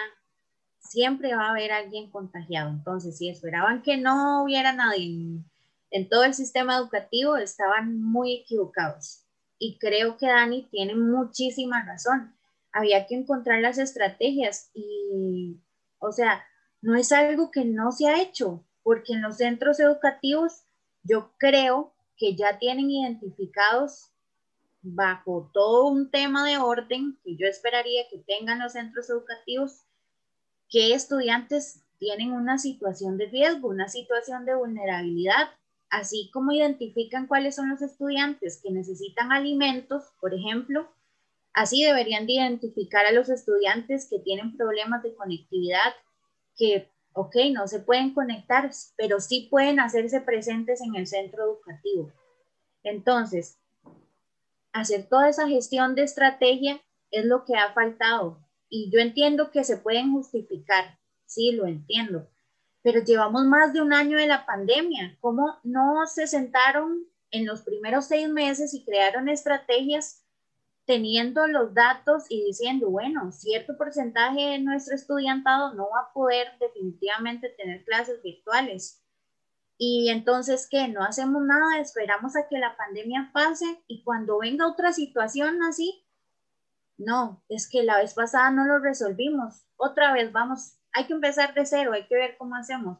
siempre 0.80 1.34
va 1.34 1.46
a 1.46 1.50
haber 1.50 1.72
alguien 1.72 2.10
contagiado. 2.10 2.70
Entonces, 2.70 3.18
si 3.18 3.28
esperaban 3.28 3.82
que 3.82 3.96
no 3.96 4.42
hubiera 4.42 4.72
nadie 4.72 5.06
en, 5.06 5.44
en 5.90 6.08
todo 6.08 6.24
el 6.24 6.34
sistema 6.34 6.76
educativo, 6.76 7.36
estaban 7.36 8.00
muy 8.00 8.34
equivocados. 8.34 9.24
Y 9.58 9.78
creo 9.78 10.16
que 10.16 10.26
Dani 10.26 10.68
tiene 10.70 10.94
muchísima 10.94 11.84
razón. 11.84 12.34
Había 12.72 13.06
que 13.06 13.16
encontrar 13.16 13.60
las 13.60 13.78
estrategias 13.78 14.70
y, 14.74 15.60
o 15.98 16.12
sea, 16.12 16.44
no 16.80 16.94
es 16.94 17.10
algo 17.12 17.50
que 17.50 17.64
no 17.64 17.90
se 17.90 18.06
ha 18.08 18.20
hecho, 18.20 18.64
porque 18.82 19.14
en 19.14 19.22
los 19.22 19.38
centros 19.38 19.80
educativos 19.80 20.62
yo 21.02 21.32
creo 21.38 21.92
que 22.16 22.36
ya 22.36 22.58
tienen 22.58 22.90
identificados 22.90 24.07
bajo 24.94 25.50
todo 25.52 25.86
un 25.86 26.10
tema 26.10 26.46
de 26.46 26.58
orden 26.58 27.18
que 27.24 27.36
yo 27.36 27.46
esperaría 27.46 28.08
que 28.10 28.18
tengan 28.18 28.60
los 28.60 28.72
centros 28.72 29.08
educativos, 29.10 29.84
que 30.68 30.94
estudiantes 30.94 31.84
tienen 31.98 32.32
una 32.32 32.58
situación 32.58 33.18
de 33.18 33.26
riesgo, 33.26 33.68
una 33.68 33.88
situación 33.88 34.44
de 34.44 34.54
vulnerabilidad, 34.54 35.48
así 35.90 36.30
como 36.32 36.52
identifican 36.52 37.26
cuáles 37.26 37.56
son 37.56 37.70
los 37.70 37.82
estudiantes 37.82 38.60
que 38.62 38.70
necesitan 38.70 39.32
alimentos, 39.32 40.04
por 40.20 40.34
ejemplo, 40.34 40.88
así 41.52 41.82
deberían 41.84 42.26
de 42.26 42.34
identificar 42.34 43.06
a 43.06 43.12
los 43.12 43.28
estudiantes 43.28 44.08
que 44.08 44.18
tienen 44.20 44.56
problemas 44.56 45.02
de 45.02 45.14
conectividad, 45.14 45.94
que, 46.56 46.90
ok, 47.12 47.36
no 47.52 47.66
se 47.66 47.80
pueden 47.80 48.14
conectar, 48.14 48.70
pero 48.96 49.20
sí 49.20 49.48
pueden 49.50 49.80
hacerse 49.80 50.20
presentes 50.20 50.80
en 50.80 50.94
el 50.94 51.06
centro 51.06 51.44
educativo. 51.44 52.12
Entonces, 52.84 53.58
hacer 54.72 55.08
toda 55.08 55.28
esa 55.28 55.48
gestión 55.48 55.94
de 55.94 56.02
estrategia 56.02 56.80
es 57.10 57.24
lo 57.24 57.44
que 57.44 57.54
ha 57.54 57.72
faltado. 57.72 58.38
Y 58.68 58.90
yo 58.90 59.00
entiendo 59.00 59.50
que 59.50 59.64
se 59.64 59.78
pueden 59.78 60.12
justificar, 60.12 60.98
sí, 61.26 61.52
lo 61.52 61.66
entiendo, 61.66 62.28
pero 62.82 63.02
llevamos 63.02 63.44
más 63.44 63.72
de 63.72 63.80
un 63.80 63.92
año 63.92 64.18
de 64.18 64.26
la 64.26 64.46
pandemia. 64.46 65.16
¿Cómo 65.20 65.58
no 65.64 66.06
se 66.06 66.26
sentaron 66.26 67.06
en 67.30 67.46
los 67.46 67.62
primeros 67.62 68.06
seis 68.06 68.28
meses 68.28 68.74
y 68.74 68.84
crearon 68.84 69.28
estrategias 69.28 70.24
teniendo 70.86 71.46
los 71.46 71.74
datos 71.74 72.24
y 72.30 72.42
diciendo, 72.44 72.88
bueno, 72.88 73.30
cierto 73.30 73.76
porcentaje 73.76 74.40
de 74.40 74.58
nuestro 74.58 74.94
estudiantado 74.94 75.74
no 75.74 75.88
va 75.94 76.00
a 76.08 76.12
poder 76.14 76.48
definitivamente 76.58 77.50
tener 77.50 77.84
clases 77.84 78.22
virtuales. 78.22 79.02
Y 79.78 80.10
entonces, 80.10 80.66
¿qué? 80.68 80.88
No 80.88 81.04
hacemos 81.04 81.42
nada, 81.42 81.80
esperamos 81.80 82.34
a 82.36 82.48
que 82.48 82.58
la 82.58 82.76
pandemia 82.76 83.30
pase 83.32 83.80
y 83.86 84.02
cuando 84.02 84.40
venga 84.40 84.66
otra 84.66 84.92
situación 84.92 85.62
así, 85.62 86.04
no, 86.98 87.44
es 87.48 87.70
que 87.70 87.84
la 87.84 87.98
vez 87.98 88.14
pasada 88.14 88.50
no 88.50 88.66
lo 88.66 88.80
resolvimos. 88.80 89.64
Otra 89.76 90.12
vez 90.12 90.32
vamos, 90.32 90.74
hay 90.92 91.06
que 91.06 91.12
empezar 91.12 91.54
de 91.54 91.64
cero, 91.64 91.92
hay 91.92 92.08
que 92.08 92.16
ver 92.16 92.36
cómo 92.36 92.56
hacemos. 92.56 92.98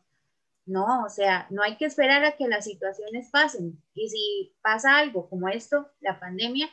No, 0.66 1.04
o 1.04 1.08
sea, 1.08 1.48
no 1.50 1.62
hay 1.62 1.76
que 1.76 1.86
esperar 1.86 2.24
a 2.24 2.36
que 2.36 2.46
las 2.46 2.64
situaciones 2.64 3.28
pasen. 3.30 3.82
Y 3.94 4.08
si 4.10 4.54
pasa 4.62 4.98
algo 4.98 5.28
como 5.28 5.48
esto, 5.48 5.90
la 6.00 6.20
pandemia, 6.20 6.68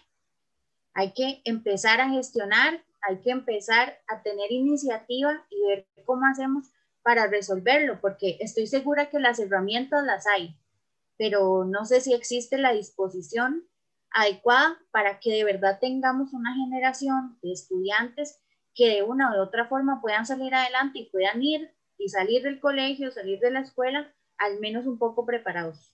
hay 0.93 1.13
que 1.13 1.41
empezar 1.45 1.99
a 1.99 2.09
gestionar, 2.09 2.83
hay 3.01 3.21
que 3.21 3.31
empezar 3.31 3.97
a 4.07 4.21
tener 4.21 4.51
iniciativa 4.51 5.45
y 5.49 5.67
ver 5.67 5.87
cómo 6.05 6.27
hacemos 6.27 6.67
para 7.05 7.27
resolverlo, 7.27 8.01
porque 8.01 8.37
estoy 8.39 8.65
segura 8.65 9.11
que 9.11 9.19
las 9.19 9.37
herramientas 9.37 10.03
las 10.03 10.25
hay, 10.25 10.57
pero 11.19 11.63
no 11.63 11.85
sé 11.85 12.01
si 12.01 12.15
existe 12.15 12.57
la 12.57 12.73
disposición 12.73 13.63
adecuada 14.09 14.79
para 14.89 15.19
que 15.19 15.31
de 15.31 15.43
verdad 15.43 15.77
tengamos 15.79 16.33
una 16.33 16.55
generación 16.55 17.37
de 17.43 17.51
estudiantes 17.51 18.39
que 18.73 18.87
de 18.87 19.03
una 19.03 19.37
u 19.37 19.39
otra 19.39 19.67
forma 19.67 20.01
puedan 20.01 20.25
salir 20.25 20.55
adelante 20.55 20.97
y 20.97 21.09
puedan 21.11 21.43
ir 21.43 21.69
y 21.99 22.09
salir 22.09 22.41
del 22.41 22.59
colegio, 22.59 23.11
salir 23.11 23.39
de 23.39 23.51
la 23.51 23.59
escuela, 23.59 24.11
al 24.39 24.59
menos 24.59 24.87
un 24.87 24.97
poco 24.97 25.27
preparados. 25.27 25.93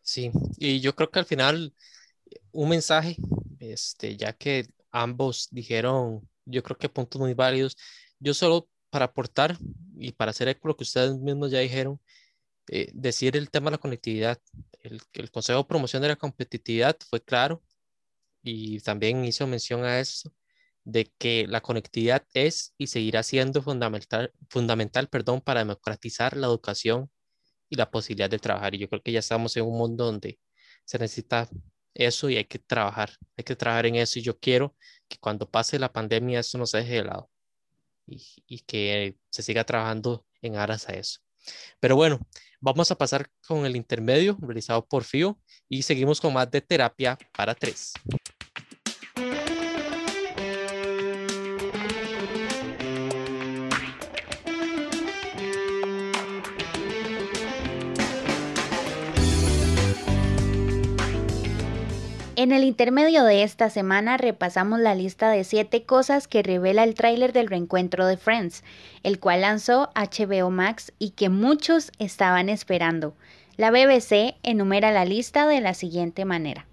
Sí, 0.00 0.32
y 0.58 0.80
yo 0.80 0.96
creo 0.96 1.12
que 1.12 1.20
al 1.20 1.26
final 1.26 1.72
un 2.50 2.70
mensaje 2.70 3.16
este, 3.60 4.16
ya 4.16 4.32
que 4.32 4.66
ambos 4.90 5.46
dijeron, 5.52 6.28
yo 6.44 6.64
creo 6.64 6.76
que 6.76 6.88
puntos 6.88 7.20
muy 7.20 7.34
válidos. 7.34 7.76
Yo 8.18 8.34
solo 8.34 8.68
para 8.92 9.06
aportar 9.06 9.56
y 9.96 10.12
para 10.12 10.32
hacer 10.32 10.48
eco 10.48 10.68
lo 10.68 10.76
que 10.76 10.84
ustedes 10.84 11.18
mismos 11.18 11.50
ya 11.50 11.60
dijeron, 11.60 11.98
eh, 12.68 12.90
decir 12.94 13.36
el 13.36 13.50
tema 13.50 13.70
de 13.70 13.72
la 13.72 13.78
conectividad. 13.78 14.38
El, 14.82 15.30
Consejo 15.30 15.60
de 15.60 15.64
Promoción 15.66 16.02
de 16.02 16.08
la 16.08 16.16
Competitividad 16.16 16.96
fue 17.08 17.22
claro 17.22 17.62
y 18.42 18.80
también 18.80 19.24
hizo 19.24 19.46
mención 19.46 19.84
a 19.84 20.00
eso, 20.00 20.32
de 20.84 21.06
que 21.18 21.46
la 21.48 21.62
conectividad 21.62 22.24
es 22.34 22.74
y 22.78 22.88
seguirá 22.88 23.22
siendo 23.22 23.62
fundamental, 23.62 24.32
fundamental 24.50 25.08
perdón, 25.08 25.40
para 25.40 25.60
democratizar 25.60 26.36
la 26.36 26.48
educación 26.48 27.10
y 27.70 27.76
la 27.76 27.90
posibilidad 27.90 28.30
de 28.30 28.38
trabajar. 28.38 28.74
Y 28.74 28.78
yo 28.78 28.88
creo 28.88 29.02
que 29.02 29.12
ya 29.12 29.20
estamos 29.20 29.56
en 29.56 29.64
un 29.64 29.78
mundo 29.78 30.04
donde 30.06 30.38
se 30.84 30.98
necesita 30.98 31.48
eso 31.94 32.28
y 32.30 32.36
hay 32.36 32.44
que 32.46 32.58
trabajar, 32.58 33.10
hay 33.36 33.44
que 33.44 33.56
trabajar 33.56 33.86
en 33.86 33.96
eso 33.96 34.18
y 34.18 34.22
yo 34.22 34.38
quiero 34.38 34.76
que 35.08 35.18
cuando 35.18 35.50
pase 35.50 35.78
la 35.78 35.92
pandemia 35.92 36.40
eso 36.40 36.58
no 36.58 36.66
se 36.66 36.78
deje 36.78 36.96
de 36.96 37.04
lado 37.04 37.31
y, 38.06 38.60
que 38.66 39.16
se 39.30 39.42
siga 39.42 39.64
trabajando 39.64 40.24
en 40.40 40.56
aras 40.56 40.88
a 40.88 40.92
eso. 40.92 41.20
Pero 41.80 41.96
bueno, 41.96 42.20
vamos 42.60 42.90
a 42.90 42.96
pasar 42.96 43.28
con 43.46 43.66
el 43.66 43.76
intermedio 43.76 44.36
realizado 44.40 44.86
por 44.86 45.04
FIO 45.04 45.38
y 45.68 45.82
seguimos 45.82 46.20
con 46.20 46.32
más 46.32 46.50
de 46.50 46.60
terapia 46.60 47.18
para 47.36 47.54
tres. 47.54 47.92
En 62.42 62.50
el 62.50 62.64
intermedio 62.64 63.22
de 63.22 63.44
esta 63.44 63.70
semana 63.70 64.16
repasamos 64.16 64.80
la 64.80 64.96
lista 64.96 65.30
de 65.30 65.44
7 65.44 65.84
cosas 65.84 66.26
que 66.26 66.42
revela 66.42 66.82
el 66.82 66.94
tráiler 66.94 67.32
del 67.32 67.46
reencuentro 67.46 68.04
de 68.04 68.16
Friends, 68.16 68.64
el 69.04 69.20
cual 69.20 69.42
lanzó 69.42 69.90
HBO 69.94 70.50
Max 70.50 70.92
y 70.98 71.10
que 71.10 71.28
muchos 71.28 71.92
estaban 72.00 72.48
esperando. 72.48 73.14
La 73.56 73.70
BBC 73.70 74.34
enumera 74.42 74.90
la 74.90 75.04
lista 75.04 75.46
de 75.46 75.60
la 75.60 75.72
siguiente 75.72 76.24
manera. 76.24 76.66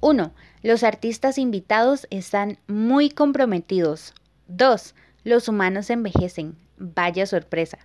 1. 0.00 0.34
Los 0.64 0.82
artistas 0.82 1.38
invitados 1.38 2.08
están 2.10 2.58
muy 2.66 3.08
comprometidos. 3.08 4.14
2. 4.48 4.96
Los 5.22 5.46
humanos 5.46 5.90
envejecen. 5.90 6.56
Vaya 6.76 7.26
sorpresa. 7.26 7.78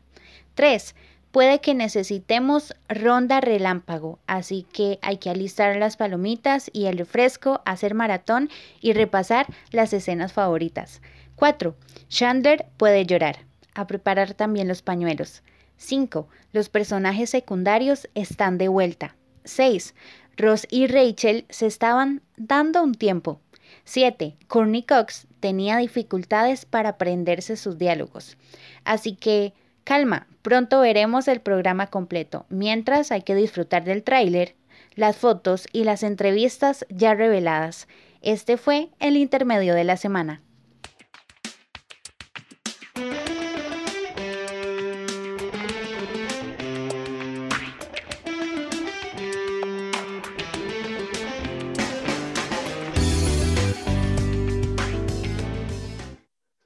3. 0.55 0.95
Puede 1.31 1.61
que 1.61 1.75
necesitemos 1.75 2.73
ronda 2.87 3.39
relámpago, 3.39 4.17
así 4.25 4.65
que 4.73 4.97
hay 5.03 5.17
que 5.17 5.29
alistar 5.29 5.75
las 5.75 5.95
palomitas 5.95 6.71
y 6.73 6.85
el 6.87 6.97
refresco, 6.97 7.61
hacer 7.65 7.93
maratón 7.93 8.49
y 8.81 8.93
repasar 8.93 9.45
las 9.71 9.93
escenas 9.93 10.33
favoritas. 10.33 11.01
4. 11.35 11.75
Chandler 12.07 12.65
puede 12.77 13.05
llorar. 13.05 13.45
A 13.75 13.85
preparar 13.85 14.33
también 14.33 14.67
los 14.67 14.81
pañuelos. 14.81 15.43
5. 15.77 16.27
Los 16.51 16.69
personajes 16.69 17.29
secundarios 17.29 18.09
están 18.15 18.57
de 18.57 18.67
vuelta. 18.67 19.15
6. 19.43 19.93
Ross 20.35 20.67
y 20.69 20.87
Rachel 20.87 21.45
se 21.49 21.67
estaban 21.67 22.23
dando 22.37 22.81
un 22.81 22.95
tiempo. 22.95 23.39
7. 23.83 24.35
Courtney 24.47 24.83
Cox 24.83 25.27
tenía 25.39 25.77
dificultades 25.77 26.65
para 26.65 26.89
aprenderse 26.89 27.55
sus 27.55 27.77
diálogos. 27.77 28.35
Así 28.83 29.15
que 29.15 29.53
Calma, 29.89 30.27
pronto 30.43 30.81
veremos 30.81 31.27
el 31.27 31.41
programa 31.41 31.87
completo. 31.87 32.45
Mientras 32.49 33.11
hay 33.11 33.23
que 33.23 33.33
disfrutar 33.33 33.85
del 33.85 34.03
tráiler, 34.03 34.53
las 34.93 35.17
fotos 35.17 35.65
y 35.73 35.83
las 35.83 36.03
entrevistas 36.03 36.85
ya 36.89 37.15
reveladas. 37.15 37.87
Este 38.21 38.57
fue 38.57 38.89
el 38.99 39.17
intermedio 39.17 39.73
de 39.73 39.85
la 39.85 39.97
semana. 39.97 40.43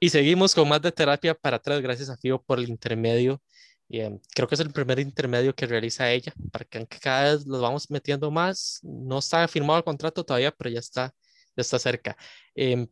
Y 0.04 0.10
seguimos 0.10 0.54
con 0.54 0.68
más 0.68 0.82
de 0.82 0.92
terapia 0.92 1.34
para 1.34 1.56
atrás, 1.56 1.80
gracias 1.80 2.10
a 2.10 2.18
Fio 2.18 2.42
por 2.42 2.58
el 2.58 2.68
intermedio. 2.68 3.40
Y, 3.88 4.00
em, 4.00 4.20
creo 4.34 4.46
que 4.46 4.54
es 4.54 4.60
el 4.60 4.70
primer 4.70 4.98
intermedio 4.98 5.54
que 5.54 5.64
realiza 5.64 6.10
ella, 6.10 6.34
para 6.52 6.66
que 6.66 6.86
cada 7.00 7.32
vez 7.32 7.46
los 7.46 7.62
vamos 7.62 7.90
metiendo 7.90 8.30
más. 8.30 8.80
No 8.82 9.20
está 9.20 9.48
firmado 9.48 9.78
el 9.78 9.84
contrato 9.84 10.22
todavía, 10.22 10.50
pero 10.50 10.68
ya 10.68 10.80
está 10.80 11.14
ya 11.56 11.62
está 11.62 11.78
cerca. 11.78 12.18
Em, 12.54 12.86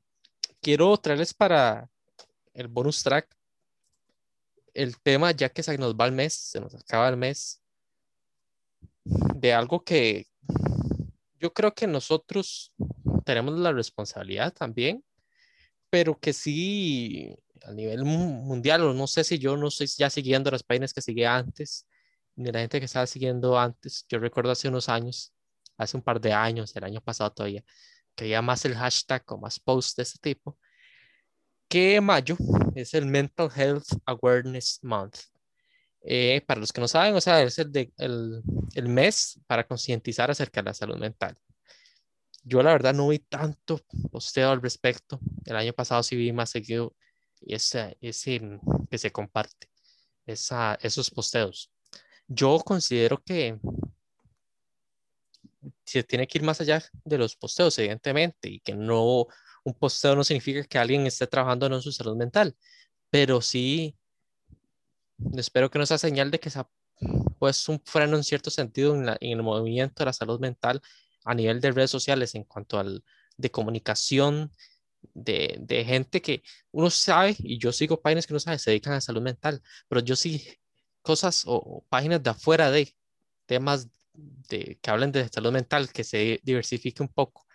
quiero 0.63 0.97
traerles 0.97 1.35
para 1.35 1.87
el 2.55 2.69
bonus 2.69 3.03
track 3.03 3.29
el 4.73 4.99
tema, 5.03 5.33
ya 5.33 5.51
que 5.51 5.63
se 5.63 5.77
nos 5.77 5.95
va 5.95 6.07
el 6.07 6.13
mes, 6.13 6.33
se 6.33 6.61
nos 6.61 6.75
acaba 6.75 7.11
el 7.11 7.19
mes, 7.19 7.61
de 9.05 9.53
algo 9.53 9.85
que 9.85 10.29
yo 11.39 11.53
creo 11.53 11.75
que 11.75 11.87
nosotros 11.87 12.73
tenemos 13.27 13.59
la 13.59 13.73
responsabilidad 13.73 14.55
también, 14.55 15.05
pero 15.93 16.19
que 16.19 16.33
sí 16.33 17.37
a 17.65 17.73
nivel 17.73 18.05
mundial, 18.07 18.81
o 18.83 18.95
no 18.95 19.07
sé 19.07 19.25
si 19.25 19.39
yo 19.39 19.59
no 19.59 19.69
estoy 19.69 19.87
ya 19.89 20.09
siguiendo 20.09 20.51
las 20.51 20.63
páginas 20.63 20.95
que 20.95 21.03
seguía 21.03 21.37
antes, 21.37 21.87
ni 22.35 22.51
la 22.51 22.61
gente 22.61 22.79
que 22.79 22.87
estaba 22.87 23.07
siguiendo 23.07 23.59
antes. 23.59 24.07
Yo 24.09 24.19
recuerdo 24.19 24.53
hace 24.53 24.69
unos 24.69 24.89
años, 24.89 25.35
hace 25.77 25.99
un 25.99 26.03
par 26.03 26.19
de 26.19 26.33
años, 26.33 26.75
el 26.77 26.85
año 26.85 27.03
pasado 27.03 27.31
todavía, 27.33 27.63
que 28.15 28.25
había 28.25 28.41
más 28.41 28.65
el 28.65 28.75
hashtag 28.75 29.23
o 29.33 29.37
más 29.37 29.61
posts 29.61 29.97
de 29.97 30.05
ese 30.05 30.19
tipo, 30.19 30.59
que 31.69 32.01
mayo 32.01 32.39
es 32.75 32.95
el 32.95 33.05
Mental 33.05 33.51
Health 33.55 33.89
Awareness 34.07 34.81
Month. 34.83 35.19
Eh, 36.01 36.41
para 36.47 36.59
los 36.61 36.73
que 36.73 36.81
no 36.81 36.89
saben, 36.89 37.15
o 37.15 37.21
sea, 37.21 37.43
es 37.43 37.59
el, 37.59 37.71
de, 37.71 37.93
el, 37.99 38.43
el 38.75 38.89
mes 38.89 39.39
para 39.47 39.67
concientizar 39.67 40.31
acerca 40.31 40.63
de 40.63 40.71
la 40.71 40.75
salud 40.75 40.97
mental. 40.97 41.37
Yo 42.45 42.63
la 42.63 42.73
verdad 42.73 42.95
no 42.95 43.09
vi 43.09 43.21
tanto 43.21 43.81
posteo 44.11 44.51
al 44.51 44.63
respecto. 44.63 45.21
El 45.45 45.57
año 45.57 45.73
pasado 45.73 46.03
sí 46.03 46.17
vi 46.17 46.33
más 46.33 46.51
seguido 46.51 46.95
ese, 47.41 47.97
ese 48.01 48.61
que 48.91 48.99
se 48.99 49.13
comparte, 49.13 49.69
esa, 50.27 50.75
esos 50.83 51.11
posteos. 51.11 51.71
Yo 52.27 52.59
considero 52.61 53.23
que 53.23 53.59
se 55.85 56.03
tiene 56.03 56.27
que 56.27 56.39
ir 56.39 56.45
más 56.45 56.61
allá 56.61 56.83
de 57.05 57.19
los 57.19 57.37
posteos, 57.37 57.79
evidentemente, 57.79 58.49
y 58.49 58.61
que 58.61 58.75
no, 58.75 59.27
un 59.65 59.75
posteo 59.75 60.17
no 60.17 60.25
significa 60.25 60.65
que 60.65 60.79
alguien 60.79 61.07
esté 61.07 61.27
trabajando 61.27 61.67
en 61.67 61.83
su 61.83 61.93
salud 61.93 62.17
mental, 62.17 62.57
pero 63.11 63.41
sí, 63.41 63.97
espero 65.37 65.71
que 65.71 65.79
no 65.79 65.87
sea 65.87 65.99
señal 65.99 66.31
de 66.31 66.41
que 66.41 66.51
sea 66.51 66.69
pues 67.39 67.69
un 67.69 67.81
freno 67.85 68.17
en 68.17 68.25
cierto 68.25 68.51
sentido 68.51 68.95
en, 68.95 69.09
en 69.09 69.39
el 69.39 69.43
movimiento 69.43 70.03
de 70.03 70.07
la 70.07 70.13
salud 70.13 70.41
mental 70.41 70.81
a 71.25 71.35
nivel 71.35 71.61
de 71.61 71.73
redes 71.73 71.91
sociales 71.91 72.35
en 72.35 72.45
cuanto 72.45 72.79
al 72.79 73.05
de 73.37 73.51
comunicación 73.51 74.53
de, 75.15 75.57
de, 75.61 75.85
gente 75.85 76.23
que 76.23 76.43
uno 76.71 76.91
sabe, 76.91 77.37
y 77.39 77.59
yo 77.59 77.73
sigo 77.73 78.01
páginas 78.01 78.27
que 78.27 78.35
no 78.35 78.41
sabe, 78.41 78.59
se 78.59 78.71
dedican 78.71 78.93
a 78.93 79.01
salud 79.01 79.23
mental, 79.23 79.63
pero 79.89 80.01
yo 80.01 80.17
sí 80.17 80.47
cosas 81.03 81.43
o, 81.47 81.85
páginas 81.89 82.23
de 82.23 82.31
afuera 82.31 82.71
de 82.71 82.95
temas 83.47 83.89
de, 84.15 84.79
que 84.81 84.91
hablen 84.91 85.13
de 85.13 85.29
salud 85.29 85.53
mental, 85.53 85.93
que 85.93 86.05
se 86.05 86.41
diversifique 86.43 87.03
un 87.03 87.09
poco, 87.09 87.47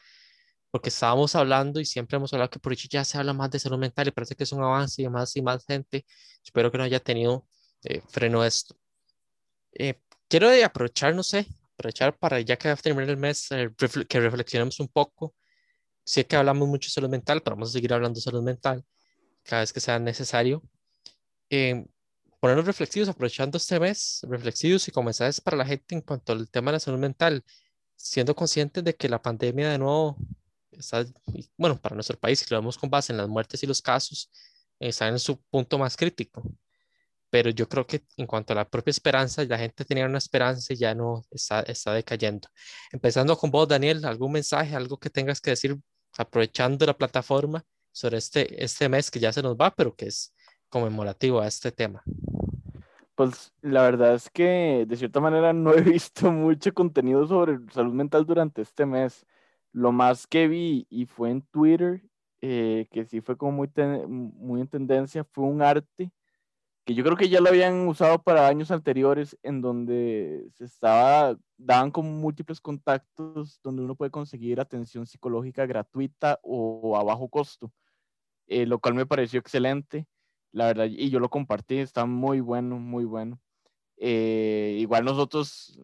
porque 0.71 0.89
estábamos 0.89 1.35
hablando 1.35 1.79
y 1.79 1.85
siempre 1.85 2.17
hemos 2.17 2.33
hablado 2.33 2.49
que 2.49 2.59
por 2.59 2.73
hecho 2.73 2.87
ya 2.89 3.05
se 3.05 3.17
habla 3.17 3.33
más 3.33 3.49
de 3.49 3.59
salud 3.59 3.77
mental 3.79 4.07
y 4.07 4.11
parece 4.11 4.35
que 4.35 4.43
es 4.43 4.51
un 4.51 4.63
avance 4.63 5.01
y 5.01 5.09
más 5.09 5.35
y 5.35 5.41
más 5.41 5.65
gente. 5.65 6.05
Espero 6.43 6.71
que 6.71 6.77
no 6.77 6.83
haya 6.83 6.99
tenido 6.99 7.47
eh, 7.83 8.01
freno 8.09 8.43
esto. 8.43 8.75
Eh, 9.73 9.99
quiero 10.27 10.49
aprovechar, 10.65 11.15
no 11.15 11.23
sé, 11.23 11.47
aprovechar 11.77 12.17
para 12.17 12.41
ya 12.41 12.57
que 12.57 12.67
va 12.69 12.73
a 12.73 12.77
terminar 12.77 13.09
el 13.09 13.17
mes, 13.17 13.51
eh, 13.51 13.69
que 14.09 14.19
reflexionemos 14.19 14.79
un 14.79 14.87
poco. 14.87 15.35
Sé 16.03 16.25
que 16.25 16.35
hablamos 16.35 16.67
mucho 16.67 16.87
de 16.87 16.91
salud 16.93 17.09
mental, 17.09 17.41
pero 17.43 17.55
vamos 17.55 17.69
a 17.69 17.73
seguir 17.73 17.93
hablando 17.93 18.17
de 18.17 18.21
salud 18.21 18.43
mental 18.43 18.83
cada 19.43 19.61
vez 19.61 19.73
que 19.73 19.79
sea 19.79 19.99
necesario. 19.99 20.63
Eh, 21.49 21.85
ponernos 22.39 22.65
reflexivos, 22.65 23.09
aprovechando 23.09 23.57
este 23.57 23.79
mes, 23.79 24.21
reflexivos 24.29 24.87
y 24.87 24.91
con 24.91 25.05
mensajes 25.05 25.41
para 25.41 25.57
la 25.57 25.65
gente 25.65 25.95
en 25.95 26.01
cuanto 26.01 26.33
al 26.33 26.49
tema 26.49 26.71
de 26.71 26.75
la 26.77 26.79
salud 26.79 26.99
mental, 26.99 27.43
siendo 27.95 28.35
conscientes 28.35 28.83
de 28.83 28.95
que 28.95 29.09
la 29.09 29.21
pandemia 29.21 29.69
de 29.71 29.77
nuevo 29.77 30.17
está, 30.71 31.05
bueno, 31.57 31.79
para 31.79 31.95
nuestro 31.95 32.17
país, 32.17 32.39
si 32.39 32.45
lo 32.49 32.57
vemos 32.59 32.77
con 32.77 32.89
base 32.89 33.13
en 33.13 33.17
las 33.17 33.27
muertes 33.27 33.63
y 33.63 33.67
los 33.67 33.81
casos, 33.81 34.29
está 34.79 35.07
en 35.07 35.19
su 35.19 35.39
punto 35.49 35.77
más 35.77 35.97
crítico 35.97 36.43
pero 37.29 37.49
yo 37.49 37.67
creo 37.67 37.85
que 37.85 38.03
en 38.15 38.25
cuanto 38.25 38.53
a 38.53 38.55
la 38.55 38.69
propia 38.69 38.91
esperanza, 38.91 39.43
la 39.43 39.57
gente 39.57 39.85
tenía 39.85 40.05
una 40.05 40.17
esperanza 40.17 40.73
y 40.73 40.77
ya 40.77 40.95
no 40.95 41.23
está, 41.31 41.61
está 41.61 41.93
decayendo. 41.93 42.47
Empezando 42.91 43.37
con 43.37 43.51
vos, 43.51 43.67
Daniel, 43.67 44.05
¿algún 44.05 44.31
mensaje, 44.31 44.75
algo 44.75 44.97
que 44.97 45.09
tengas 45.09 45.41
que 45.41 45.51
decir 45.51 45.77
aprovechando 46.17 46.85
la 46.85 46.97
plataforma 46.97 47.63
sobre 47.91 48.17
este, 48.17 48.63
este 48.63 48.87
mes 48.89 49.11
que 49.11 49.19
ya 49.19 49.33
se 49.33 49.41
nos 49.41 49.55
va, 49.55 49.71
pero 49.71 49.95
que 49.95 50.07
es 50.07 50.33
conmemorativo 50.69 51.41
a 51.41 51.47
este 51.47 51.71
tema? 51.71 52.03
Pues 53.15 53.51
la 53.61 53.81
verdad 53.81 54.13
es 54.13 54.29
que 54.29 54.85
de 54.87 54.95
cierta 54.95 55.19
manera 55.19 55.51
no 55.51 55.73
he 55.73 55.81
visto 55.81 56.31
mucho 56.31 56.73
contenido 56.73 57.27
sobre 57.27 57.57
salud 57.73 57.93
mental 57.93 58.25
durante 58.25 58.61
este 58.61 58.85
mes. 58.85 59.25
Lo 59.73 59.91
más 59.91 60.27
que 60.27 60.47
vi 60.47 60.87
y 60.89 61.05
fue 61.05 61.31
en 61.31 61.41
Twitter, 61.41 62.01
eh, 62.41 62.87
que 62.91 63.05
sí 63.05 63.19
fue 63.19 63.35
como 63.35 63.51
muy, 63.51 63.69
muy 64.07 64.61
en 64.61 64.67
tendencia, 64.67 65.23
fue 65.23 65.43
un 65.43 65.61
arte 65.61 66.11
que 66.87 66.95
yo 66.95 67.03
creo 67.03 67.17
que 67.17 67.27
ya 67.27 67.41
lo 67.41 67.49
habían 67.49 67.85
usado 67.85 68.23
para 68.23 68.47
años 68.47 68.71
anteriores, 68.71 69.37
en 69.43 69.59
donde 69.59 70.47
se 70.53 70.63
estaba, 70.63 71.37
daban 71.57 71.91
con 71.91 72.05
múltiples 72.21 72.61
contactos 72.61 73.59
donde 73.61 73.81
uno 73.81 73.95
puede 73.95 74.09
conseguir 74.09 74.61
atención 74.61 75.05
psicológica 75.05 75.65
gratuita 75.65 76.39
o 76.43 76.95
a 76.95 77.03
bajo 77.03 77.27
costo, 77.27 77.73
eh, 78.47 78.65
lo 78.65 78.79
cual 78.79 78.93
me 78.93 79.05
pareció 79.05 79.37
excelente, 79.37 80.07
la 80.53 80.67
verdad, 80.67 80.85
y 80.89 81.09
yo 81.09 81.19
lo 81.19 81.29
compartí, 81.29 81.79
está 81.79 82.05
muy 82.05 82.39
bueno, 82.39 82.79
muy 82.79 83.03
bueno. 83.03 83.37
Eh, 83.97 84.77
igual 84.79 85.03
nosotros, 85.03 85.77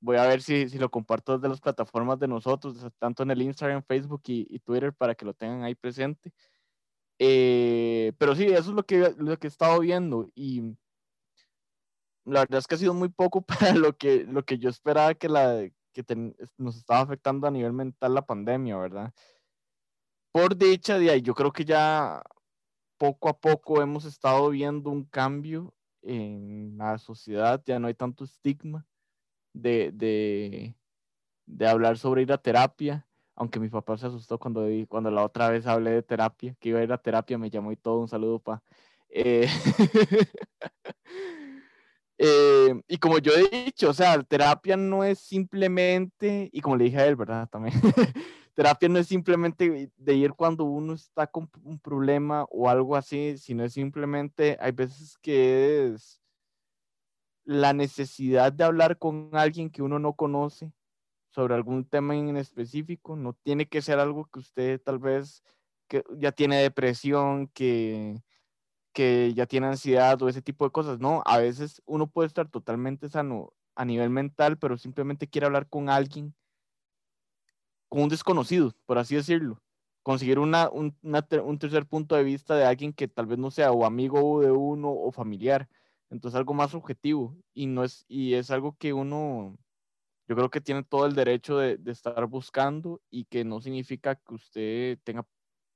voy 0.00 0.16
a 0.16 0.26
ver 0.26 0.42
si, 0.42 0.68
si, 0.68 0.78
lo 0.78 0.90
comparto 0.90 1.38
desde 1.38 1.48
las 1.48 1.60
plataformas 1.60 2.18
de 2.18 2.26
nosotros, 2.26 2.84
tanto 2.98 3.22
en 3.22 3.30
el 3.30 3.42
Instagram, 3.42 3.84
Facebook 3.84 4.22
y, 4.26 4.44
y 4.50 4.58
Twitter, 4.58 4.92
para 4.92 5.14
que 5.14 5.24
lo 5.24 5.34
tengan 5.34 5.62
ahí 5.62 5.76
presente. 5.76 6.32
Eh, 7.18 8.12
pero 8.18 8.34
sí, 8.36 8.44
eso 8.44 8.70
es 8.70 8.76
lo 8.76 8.84
que, 8.84 9.14
lo 9.18 9.36
que 9.38 9.48
he 9.48 9.50
estado 9.50 9.80
viendo 9.80 10.30
y 10.34 10.76
la 12.24 12.40
verdad 12.40 12.58
es 12.58 12.66
que 12.66 12.76
ha 12.76 12.78
sido 12.78 12.94
muy 12.94 13.08
poco 13.08 13.42
para 13.46 13.74
lo 13.74 13.96
que, 13.96 14.24
lo 14.24 14.44
que 14.44 14.58
yo 14.58 14.70
esperaba 14.70 15.14
que, 15.14 15.28
la, 15.28 15.68
que 15.92 16.04
nos 16.56 16.76
estaba 16.76 17.00
afectando 17.00 17.46
a 17.46 17.50
nivel 17.50 17.72
mental 17.72 18.14
la 18.14 18.26
pandemia, 18.26 18.76
¿verdad? 18.76 19.12
Por 20.32 20.56
dicha, 20.56 20.98
de 20.98 21.10
ahí, 21.10 21.22
yo 21.22 21.34
creo 21.34 21.52
que 21.52 21.64
ya 21.64 22.22
poco 22.98 23.28
a 23.28 23.38
poco 23.38 23.82
hemos 23.82 24.04
estado 24.04 24.50
viendo 24.50 24.90
un 24.90 25.04
cambio 25.04 25.74
en 26.02 26.76
la 26.76 26.98
sociedad, 26.98 27.60
ya 27.64 27.78
no 27.78 27.88
hay 27.88 27.94
tanto 27.94 28.24
estigma 28.24 28.86
de, 29.52 29.90
de, 29.92 30.76
de 31.46 31.66
hablar 31.66 31.98
sobre 31.98 32.22
ir 32.22 32.32
a 32.32 32.38
terapia 32.38 33.07
aunque 33.38 33.60
mi 33.60 33.68
papá 33.68 33.96
se 33.96 34.06
asustó 34.06 34.38
cuando, 34.38 34.66
cuando 34.88 35.10
la 35.10 35.24
otra 35.24 35.48
vez 35.50 35.66
hablé 35.66 35.92
de 35.92 36.02
terapia, 36.02 36.56
que 36.58 36.70
iba 36.70 36.80
a 36.80 36.82
ir 36.82 36.92
a 36.92 36.98
terapia, 36.98 37.38
me 37.38 37.50
llamó 37.50 37.70
y 37.70 37.76
todo, 37.76 38.00
un 38.00 38.08
saludo, 38.08 38.40
pa. 38.40 38.62
Eh, 39.08 39.48
eh, 42.18 42.82
y 42.88 42.98
como 42.98 43.18
yo 43.18 43.32
he 43.32 43.48
dicho, 43.66 43.90
o 43.90 43.94
sea, 43.94 44.20
terapia 44.24 44.76
no 44.76 45.04
es 45.04 45.20
simplemente, 45.20 46.50
y 46.52 46.60
como 46.60 46.76
le 46.76 46.84
dije 46.84 46.98
a 46.98 47.06
él, 47.06 47.14
¿verdad? 47.14 47.48
También, 47.48 47.74
terapia 48.54 48.88
no 48.88 48.98
es 48.98 49.06
simplemente 49.06 49.92
de 49.96 50.14
ir 50.14 50.32
cuando 50.32 50.64
uno 50.64 50.94
está 50.94 51.28
con 51.28 51.48
un 51.62 51.78
problema 51.78 52.44
o 52.50 52.68
algo 52.68 52.96
así, 52.96 53.38
sino 53.38 53.62
es 53.64 53.72
simplemente, 53.72 54.58
hay 54.60 54.72
veces 54.72 55.16
que 55.22 55.86
es 55.94 56.20
la 57.44 57.72
necesidad 57.72 58.52
de 58.52 58.64
hablar 58.64 58.98
con 58.98 59.30
alguien 59.32 59.70
que 59.70 59.82
uno 59.82 60.00
no 60.00 60.14
conoce 60.14 60.72
sobre 61.38 61.54
algún 61.54 61.84
tema 61.84 62.16
en 62.16 62.36
específico, 62.36 63.14
no 63.14 63.32
tiene 63.32 63.68
que 63.68 63.80
ser 63.80 64.00
algo 64.00 64.24
que 64.24 64.40
usted 64.40 64.80
tal 64.82 64.98
vez 64.98 65.44
que 65.86 66.02
ya 66.16 66.32
tiene 66.32 66.56
depresión, 66.56 67.46
que, 67.54 68.20
que 68.92 69.32
ya 69.34 69.46
tiene 69.46 69.68
ansiedad 69.68 70.20
o 70.20 70.28
ese 70.28 70.42
tipo 70.42 70.64
de 70.64 70.72
cosas, 70.72 70.98
no, 70.98 71.22
a 71.26 71.38
veces 71.38 71.80
uno 71.86 72.08
puede 72.08 72.26
estar 72.26 72.48
totalmente 72.48 73.08
sano 73.08 73.52
a 73.76 73.84
nivel 73.84 74.10
mental, 74.10 74.58
pero 74.58 74.78
simplemente 74.78 75.28
quiere 75.28 75.46
hablar 75.46 75.68
con 75.68 75.88
alguien, 75.88 76.34
con 77.88 78.02
un 78.02 78.08
desconocido, 78.08 78.74
por 78.84 78.98
así 78.98 79.14
decirlo, 79.14 79.62
conseguir 80.02 80.40
una, 80.40 80.68
un, 80.70 80.98
un 81.04 81.58
tercer 81.60 81.86
punto 81.86 82.16
de 82.16 82.24
vista 82.24 82.56
de 82.56 82.64
alguien 82.64 82.92
que 82.92 83.06
tal 83.06 83.26
vez 83.26 83.38
no 83.38 83.52
sea 83.52 83.70
o 83.70 83.86
amigo 83.86 84.40
de 84.40 84.50
uno 84.50 84.90
o 84.90 85.12
familiar, 85.12 85.68
entonces 86.10 86.36
algo 86.36 86.52
más 86.52 86.74
objetivo 86.74 87.36
y 87.54 87.66
no 87.66 87.84
es, 87.84 88.04
y 88.08 88.34
es 88.34 88.50
algo 88.50 88.76
que 88.76 88.92
uno 88.92 89.56
yo 90.28 90.36
creo 90.36 90.50
que 90.50 90.60
tiene 90.60 90.82
todo 90.82 91.06
el 91.06 91.14
derecho 91.14 91.56
de, 91.56 91.80
estar 91.86 92.26
buscando 92.26 93.00
y 93.10 93.24
que 93.24 93.44
no 93.44 93.62
significa 93.62 94.14
que 94.14 94.34
usted 94.34 94.98
tenga 95.02 95.26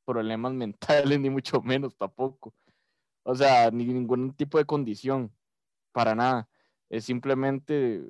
problemas 0.05 0.53
mentales, 1.09 1.19
ni 1.19 1.31
mucho 1.31 1.63
menos 1.63 1.97
tampoco. 1.97 2.55
O 3.25 3.35
sea, 3.35 3.71
ni 3.71 3.87
ningún 3.87 4.35
tipo 4.35 4.59
de 4.59 4.67
condición, 4.67 5.33
para 5.91 6.15
nada. 6.15 6.49
Es 6.91 7.07
simplemente 7.07 8.07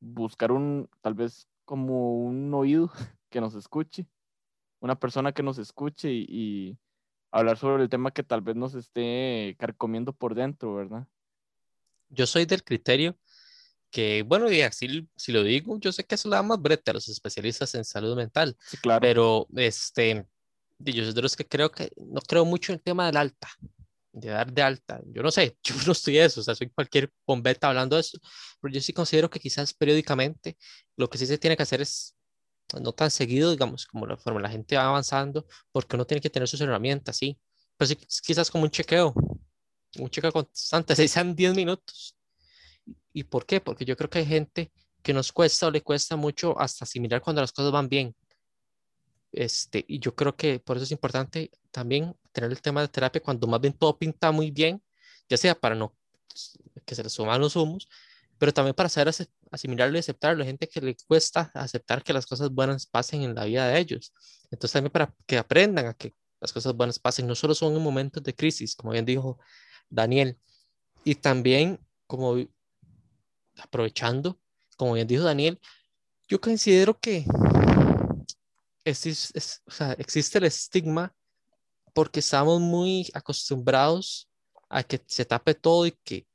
buscar 0.00 0.52
un, 0.52 0.90
tal 1.00 1.14
vez 1.14 1.48
como 1.64 2.18
un 2.18 2.52
oído 2.52 2.90
que 3.30 3.40
nos 3.40 3.54
escuche, 3.54 4.06
una 4.80 5.00
persona 5.00 5.32
que 5.32 5.42
nos 5.42 5.56
escuche 5.56 6.12
y, 6.12 6.26
y 6.28 6.78
hablar 7.30 7.56
sobre 7.56 7.82
el 7.82 7.88
tema 7.88 8.10
que 8.10 8.22
tal 8.22 8.42
vez 8.42 8.54
nos 8.54 8.74
esté 8.74 9.56
carcomiendo 9.58 10.12
por 10.12 10.34
dentro, 10.34 10.74
¿verdad? 10.74 11.08
Yo 12.10 12.26
soy 12.26 12.44
del 12.44 12.62
criterio 12.62 13.16
porque, 13.94 14.24
bueno, 14.26 14.50
y 14.50 14.60
así 14.62 15.08
si 15.14 15.30
lo 15.30 15.44
digo, 15.44 15.78
yo 15.78 15.92
sé 15.92 16.02
que 16.04 16.16
eso 16.16 16.28
le 16.28 16.34
da 16.34 16.42
más 16.42 16.60
brete 16.60 16.90
a 16.90 16.94
los 16.94 17.08
especialistas 17.08 17.76
en 17.76 17.84
salud 17.84 18.16
mental, 18.16 18.56
Sí, 18.66 18.76
claro. 18.78 19.00
pero 19.00 19.46
este, 19.54 20.26
yo 20.80 21.04
soy 21.04 21.14
de 21.14 21.22
los 21.22 21.36
que 21.36 21.46
creo 21.46 21.70
que 21.70 21.92
no 21.96 22.20
creo 22.22 22.44
mucho 22.44 22.72
en 22.72 22.78
el 22.78 22.82
tema 22.82 23.06
del 23.06 23.16
alta, 23.16 23.48
de 24.10 24.30
dar 24.30 24.52
de 24.52 24.62
alta. 24.62 25.00
Yo 25.06 25.22
no 25.22 25.30
sé, 25.30 25.56
yo 25.62 25.76
no 25.86 25.92
estoy 25.92 26.18
eso, 26.18 26.40
o 26.40 26.42
sea, 26.42 26.56
soy 26.56 26.70
cualquier 26.70 27.08
bombeta 27.24 27.68
hablando 27.68 27.94
de 27.94 28.00
eso, 28.00 28.18
pero 28.60 28.74
yo 28.74 28.80
sí 28.80 28.92
considero 28.92 29.30
que 29.30 29.38
quizás 29.38 29.72
periódicamente 29.72 30.56
lo 30.96 31.08
que 31.08 31.16
sí 31.16 31.26
se 31.26 31.38
tiene 31.38 31.56
que 31.56 31.62
hacer 31.62 31.80
es 31.80 32.16
no 32.80 32.92
tan 32.92 33.12
seguido, 33.12 33.52
digamos, 33.52 33.86
como 33.86 34.06
la 34.08 34.16
forma 34.16 34.40
la 34.40 34.50
gente 34.50 34.76
va 34.76 34.86
avanzando, 34.88 35.46
porque 35.70 35.94
uno 35.94 36.04
tiene 36.04 36.20
que 36.20 36.30
tener 36.30 36.48
sus 36.48 36.60
herramientas, 36.60 37.16
sí, 37.16 37.38
pero 37.76 37.88
sí, 37.88 37.96
quizás 38.26 38.50
como 38.50 38.64
un 38.64 38.70
chequeo, 38.70 39.14
un 39.98 40.10
chequeo 40.10 40.32
constante, 40.32 40.96
si 40.96 41.06
sean 41.06 41.36
10 41.36 41.54
minutos. 41.54 42.16
¿Y 43.14 43.24
por 43.24 43.46
qué? 43.46 43.60
Porque 43.60 43.86
yo 43.86 43.96
creo 43.96 44.10
que 44.10 44.18
hay 44.18 44.26
gente 44.26 44.72
que 45.02 45.14
nos 45.14 45.32
cuesta 45.32 45.68
o 45.68 45.70
le 45.70 45.82
cuesta 45.82 46.16
mucho 46.16 46.58
hasta 46.60 46.84
asimilar 46.84 47.22
cuando 47.22 47.40
las 47.40 47.52
cosas 47.52 47.72
van 47.72 47.88
bien. 47.88 48.14
Este, 49.32 49.84
y 49.88 50.00
yo 50.00 50.14
creo 50.14 50.36
que 50.36 50.58
por 50.58 50.76
eso 50.76 50.84
es 50.84 50.90
importante 50.90 51.50
también 51.70 52.14
tener 52.32 52.50
el 52.50 52.60
tema 52.60 52.80
de 52.82 52.88
terapia 52.88 53.22
cuando 53.22 53.46
más 53.46 53.60
bien 53.60 53.72
todo 53.72 53.96
pinta 53.96 54.30
muy 54.32 54.50
bien, 54.50 54.82
ya 55.28 55.36
sea 55.36 55.54
para 55.54 55.74
no 55.74 55.96
que 56.84 56.94
se 56.94 57.02
les 57.04 57.12
suman 57.12 57.40
los 57.40 57.54
humos, 57.54 57.88
pero 58.38 58.52
también 58.52 58.74
para 58.74 58.88
saber 58.88 59.14
asimilarlo 59.50 59.96
y 59.96 60.00
aceptarlo. 60.00 60.42
Hay 60.42 60.48
gente 60.48 60.68
que 60.68 60.80
le 60.80 60.96
cuesta 61.06 61.50
aceptar 61.54 62.02
que 62.02 62.12
las 62.12 62.26
cosas 62.26 62.50
buenas 62.50 62.86
pasen 62.86 63.22
en 63.22 63.34
la 63.34 63.44
vida 63.44 63.68
de 63.68 63.78
ellos. 63.78 64.12
Entonces 64.50 64.72
también 64.72 64.92
para 64.92 65.14
que 65.26 65.38
aprendan 65.38 65.86
a 65.86 65.94
que 65.94 66.14
las 66.40 66.52
cosas 66.52 66.74
buenas 66.74 66.98
pasen, 66.98 67.26
no 67.26 67.34
solo 67.34 67.54
son 67.54 67.74
en 67.76 67.82
momentos 67.82 68.22
de 68.22 68.34
crisis, 68.34 68.74
como 68.74 68.92
bien 68.92 69.04
dijo 69.04 69.38
Daniel, 69.88 70.36
y 71.04 71.14
también 71.14 71.78
como 72.06 72.36
aprovechando, 73.58 74.38
como 74.76 74.94
bien 74.94 75.06
dijo 75.06 75.24
Daniel, 75.24 75.60
yo 76.28 76.40
considero 76.40 76.98
que 76.98 77.24
existe, 78.84 80.38
el 80.38 80.44
estigma 80.44 81.14
porque 81.92 82.20
estamos 82.20 82.60
muy 82.60 83.08
acostumbrados 83.14 84.28
a 84.68 84.82
que 84.82 85.00
se 85.06 85.24
tape 85.24 85.54
todo 85.54 85.86
y 85.86 85.92
que 86.02 86.26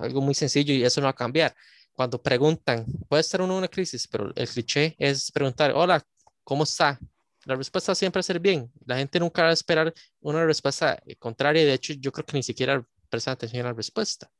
algo 0.00 0.20
muy 0.20 0.34
sencillo 0.34 0.72
y 0.72 0.84
eso 0.84 1.00
no 1.00 1.06
va 1.06 1.10
a 1.10 1.14
cambiar. 1.14 1.54
Cuando 1.92 2.22
preguntan, 2.22 2.86
puede 3.08 3.22
estar 3.22 3.42
uno 3.42 3.54
en 3.54 3.58
una 3.58 3.68
crisis, 3.68 4.06
pero 4.06 4.32
el 4.36 4.48
cliché 4.48 4.94
es 4.98 5.32
preguntar, 5.32 5.72
hola, 5.74 6.04
¿cómo 6.44 6.62
está? 6.62 6.98
La 7.44 7.56
respuesta 7.56 7.94
siempre 7.94 8.18
va 8.18 8.20
a 8.20 8.24
ser 8.24 8.38
bien. 8.38 8.70
La 8.84 8.98
gente 8.98 9.18
nunca 9.18 9.42
va 9.42 9.48
a 9.48 9.52
esperar 9.52 9.92
una 10.20 10.44
respuesta 10.44 11.02
contraria. 11.18 11.64
De 11.64 11.72
hecho, 11.72 11.94
yo 11.94 12.12
creo 12.12 12.24
que 12.24 12.36
ni 12.36 12.42
siquiera 12.42 12.86
presta 13.08 13.32
atención 13.32 13.66
a 13.66 13.70
la 13.70 13.74
respuesta. 13.74 14.30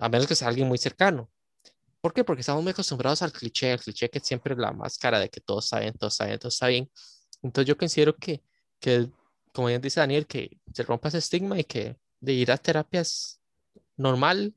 A 0.00 0.08
menos 0.08 0.26
que 0.26 0.34
sea 0.34 0.48
alguien 0.48 0.66
muy 0.66 0.78
cercano. 0.78 1.30
¿Por 2.00 2.14
qué? 2.14 2.24
Porque 2.24 2.40
estamos 2.40 2.62
muy 2.62 2.72
acostumbrados 2.72 3.22
al 3.22 3.32
cliché, 3.32 3.72
al 3.72 3.80
cliché 3.80 4.08
que 4.08 4.20
siempre 4.20 4.54
es 4.54 4.58
la 4.58 4.72
máscara 4.72 5.20
de 5.20 5.28
que 5.28 5.40
todo 5.40 5.60
está 5.60 5.80
bien, 5.80 5.92
todo 5.94 6.08
está 6.08 6.24
bien, 6.24 6.38
todo 6.38 6.48
está 6.48 6.66
bien. 6.68 6.90
Entonces 7.42 7.68
yo 7.68 7.76
considero 7.76 8.16
que, 8.16 8.42
que 8.80 9.08
como 9.52 9.68
bien 9.68 9.80
dice 9.82 10.00
Daniel, 10.00 10.26
que 10.26 10.58
se 10.72 10.82
rompa 10.82 11.08
ese 11.08 11.18
estigma 11.18 11.58
y 11.58 11.64
que 11.64 11.96
de 12.20 12.32
ir 12.32 12.50
a 12.50 12.56
terapias 12.56 13.40
normal, 13.96 14.54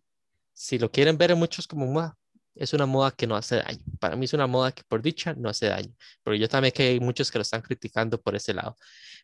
si 0.53 0.79
lo 0.79 0.89
quieren 0.91 1.17
ver 1.17 1.31
en 1.31 1.39
muchos 1.39 1.67
como 1.67 1.85
moda, 1.85 2.17
es 2.55 2.73
una 2.73 2.85
moda 2.85 3.11
que 3.11 3.27
no 3.27 3.35
hace 3.35 3.57
daño. 3.57 3.83
Para 3.99 4.15
mí 4.15 4.25
es 4.25 4.33
una 4.33 4.47
moda 4.47 4.71
que 4.71 4.83
por 4.83 5.01
dicha 5.01 5.33
no 5.33 5.49
hace 5.49 5.67
daño, 5.67 5.93
pero 6.23 6.35
yo 6.35 6.47
también 6.47 6.73
que 6.73 6.83
hay 6.83 6.99
muchos 6.99 7.31
que 7.31 7.37
lo 7.37 7.41
están 7.41 7.61
criticando 7.61 8.21
por 8.21 8.35
ese 8.35 8.53
lado. 8.53 8.75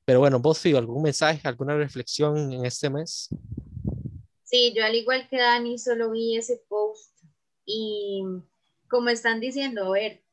Pero 0.03 0.19
bueno, 0.19 0.39
vos, 0.39 0.59
Figo, 0.59 0.77
¿algún 0.79 1.03
mensaje, 1.03 1.47
alguna 1.47 1.75
reflexión 1.77 2.51
en 2.51 2.65
este 2.65 2.89
mes? 2.89 3.29
Sí, 4.49 4.73
yo 4.75 4.83
al 4.83 4.95
igual 4.95 5.27
que 5.29 5.37
Dani 5.37 5.77
solo 5.77 6.09
vi 6.09 6.35
ese 6.35 6.57
post 6.67 7.15
y 7.65 8.23
como 8.89 9.09
están 9.09 9.39
diciendo, 9.39 9.85
a 9.85 9.91
ver, 9.91 10.23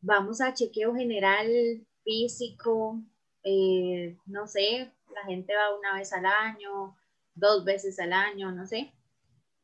vamos 0.00 0.40
a 0.40 0.54
chequeo 0.54 0.94
general 0.94 1.84
físico, 2.04 3.02
eh, 3.42 4.16
no 4.26 4.46
sé, 4.46 4.92
la 5.12 5.24
gente 5.24 5.56
va 5.56 5.76
una 5.76 5.96
vez 5.96 6.12
al 6.12 6.26
año, 6.26 6.96
dos 7.34 7.64
veces 7.64 7.98
al 7.98 8.12
año, 8.12 8.52
no 8.52 8.64
sé, 8.64 8.92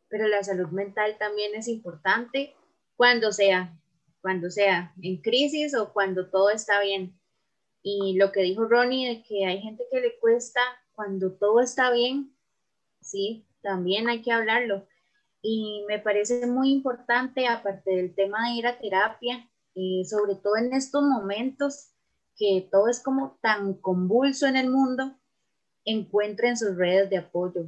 pero 0.08 0.26
la 0.26 0.42
salud 0.42 0.70
mental 0.70 1.16
también 1.16 1.54
es 1.54 1.68
importante 1.68 2.52
cuando 2.96 3.30
sea, 3.30 3.78
cuando 4.20 4.50
sea 4.50 4.92
en 5.02 5.18
crisis 5.22 5.72
o 5.76 5.92
cuando 5.92 6.28
todo 6.30 6.50
está 6.50 6.80
bien. 6.80 7.16
Y 7.80 8.16
lo 8.18 8.32
que 8.32 8.42
dijo 8.42 8.64
Ronnie 8.64 9.08
de 9.08 9.22
que 9.22 9.46
hay 9.46 9.60
gente 9.60 9.84
que 9.88 10.00
le 10.00 10.18
cuesta 10.18 10.60
cuando 10.96 11.30
todo 11.34 11.60
está 11.60 11.92
bien, 11.92 12.34
sí, 13.00 13.46
también 13.64 14.08
hay 14.08 14.22
que 14.22 14.30
hablarlo. 14.30 14.86
Y 15.42 15.84
me 15.88 15.98
parece 15.98 16.46
muy 16.46 16.70
importante, 16.70 17.48
aparte 17.48 17.90
del 17.90 18.14
tema 18.14 18.48
de 18.48 18.54
ir 18.54 18.66
a 18.66 18.78
terapia, 18.78 19.50
eh, 19.74 20.04
sobre 20.04 20.36
todo 20.36 20.56
en 20.56 20.72
estos 20.72 21.02
momentos 21.02 21.90
que 22.36 22.68
todo 22.70 22.88
es 22.88 23.02
como 23.02 23.38
tan 23.42 23.74
convulso 23.74 24.46
en 24.46 24.56
el 24.56 24.70
mundo, 24.70 25.16
encuentren 25.84 26.56
sus 26.56 26.76
redes 26.76 27.10
de 27.10 27.18
apoyo. 27.18 27.66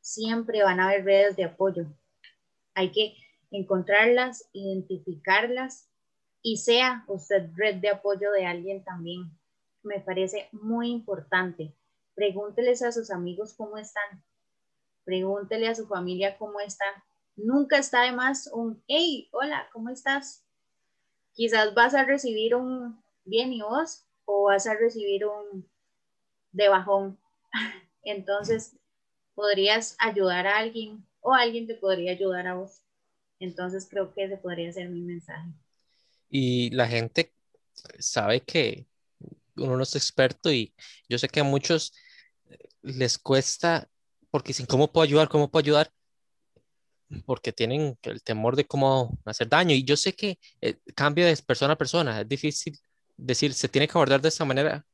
Siempre 0.00 0.62
van 0.62 0.80
a 0.80 0.88
haber 0.88 1.04
redes 1.04 1.36
de 1.36 1.44
apoyo. 1.44 1.86
Hay 2.74 2.92
que 2.92 3.14
encontrarlas, 3.50 4.48
identificarlas 4.52 5.88
y 6.42 6.58
sea 6.58 7.04
usted 7.08 7.50
red 7.54 7.76
de 7.76 7.90
apoyo 7.90 8.30
de 8.32 8.46
alguien 8.46 8.84
también. 8.84 9.30
Me 9.82 10.00
parece 10.00 10.48
muy 10.52 10.90
importante. 10.90 11.74
Pregúnteles 12.14 12.82
a 12.82 12.92
sus 12.92 13.10
amigos 13.10 13.54
cómo 13.54 13.78
están 13.78 14.22
pregúntele 15.08 15.66
a 15.68 15.74
su 15.74 15.86
familia 15.86 16.36
cómo 16.36 16.60
está. 16.60 16.84
Nunca 17.34 17.78
está 17.78 18.02
de 18.02 18.12
más 18.12 18.50
un, 18.52 18.84
hey, 18.88 19.30
hola, 19.32 19.66
¿cómo 19.72 19.88
estás? 19.88 20.44
Quizás 21.32 21.72
vas 21.72 21.94
a 21.94 22.04
recibir 22.04 22.54
un 22.54 23.02
bien 23.24 23.54
y 23.54 23.62
vos 23.62 24.04
o 24.26 24.42
vas 24.42 24.66
a 24.66 24.74
recibir 24.74 25.24
un 25.24 25.66
de 26.52 26.68
bajón. 26.68 27.18
Entonces, 28.02 28.76
podrías 29.34 29.96
ayudar 29.98 30.46
a 30.46 30.58
alguien 30.58 31.02
o 31.22 31.32
alguien 31.32 31.66
te 31.66 31.74
podría 31.74 32.12
ayudar 32.12 32.46
a 32.46 32.56
vos. 32.56 32.82
Entonces, 33.40 33.88
creo 33.90 34.12
que 34.12 34.24
ese 34.24 34.36
podría 34.36 34.70
ser 34.74 34.90
mi 34.90 35.00
mensaje. 35.00 35.48
Y 36.28 36.68
la 36.68 36.86
gente 36.86 37.32
sabe 37.98 38.42
que 38.42 38.86
uno 39.56 39.74
no 39.74 39.84
es 39.84 39.96
experto 39.96 40.52
y 40.52 40.74
yo 41.08 41.18
sé 41.18 41.28
que 41.28 41.40
a 41.40 41.44
muchos 41.44 41.94
les 42.82 43.16
cuesta 43.16 43.88
porque 44.30 44.52
sin 44.52 44.66
cómo 44.66 44.90
puedo 44.92 45.04
ayudar, 45.04 45.28
cómo 45.28 45.50
puedo 45.50 45.64
ayudar, 45.64 45.90
porque 47.26 47.52
tienen 47.52 47.98
el 48.02 48.22
temor 48.22 48.56
de 48.56 48.66
cómo 48.66 49.18
hacer 49.24 49.48
daño. 49.48 49.74
Y 49.74 49.84
yo 49.84 49.96
sé 49.96 50.12
que 50.14 50.38
eh, 50.60 50.76
cambia 50.94 51.26
de 51.26 51.36
persona 51.38 51.74
a 51.74 51.78
persona, 51.78 52.20
es 52.20 52.28
difícil 52.28 52.78
decir, 53.16 53.54
se 53.54 53.68
tiene 53.68 53.88
que 53.88 53.92
abordar 53.92 54.20
de 54.20 54.28
esta 54.28 54.44
manera. 54.44 54.84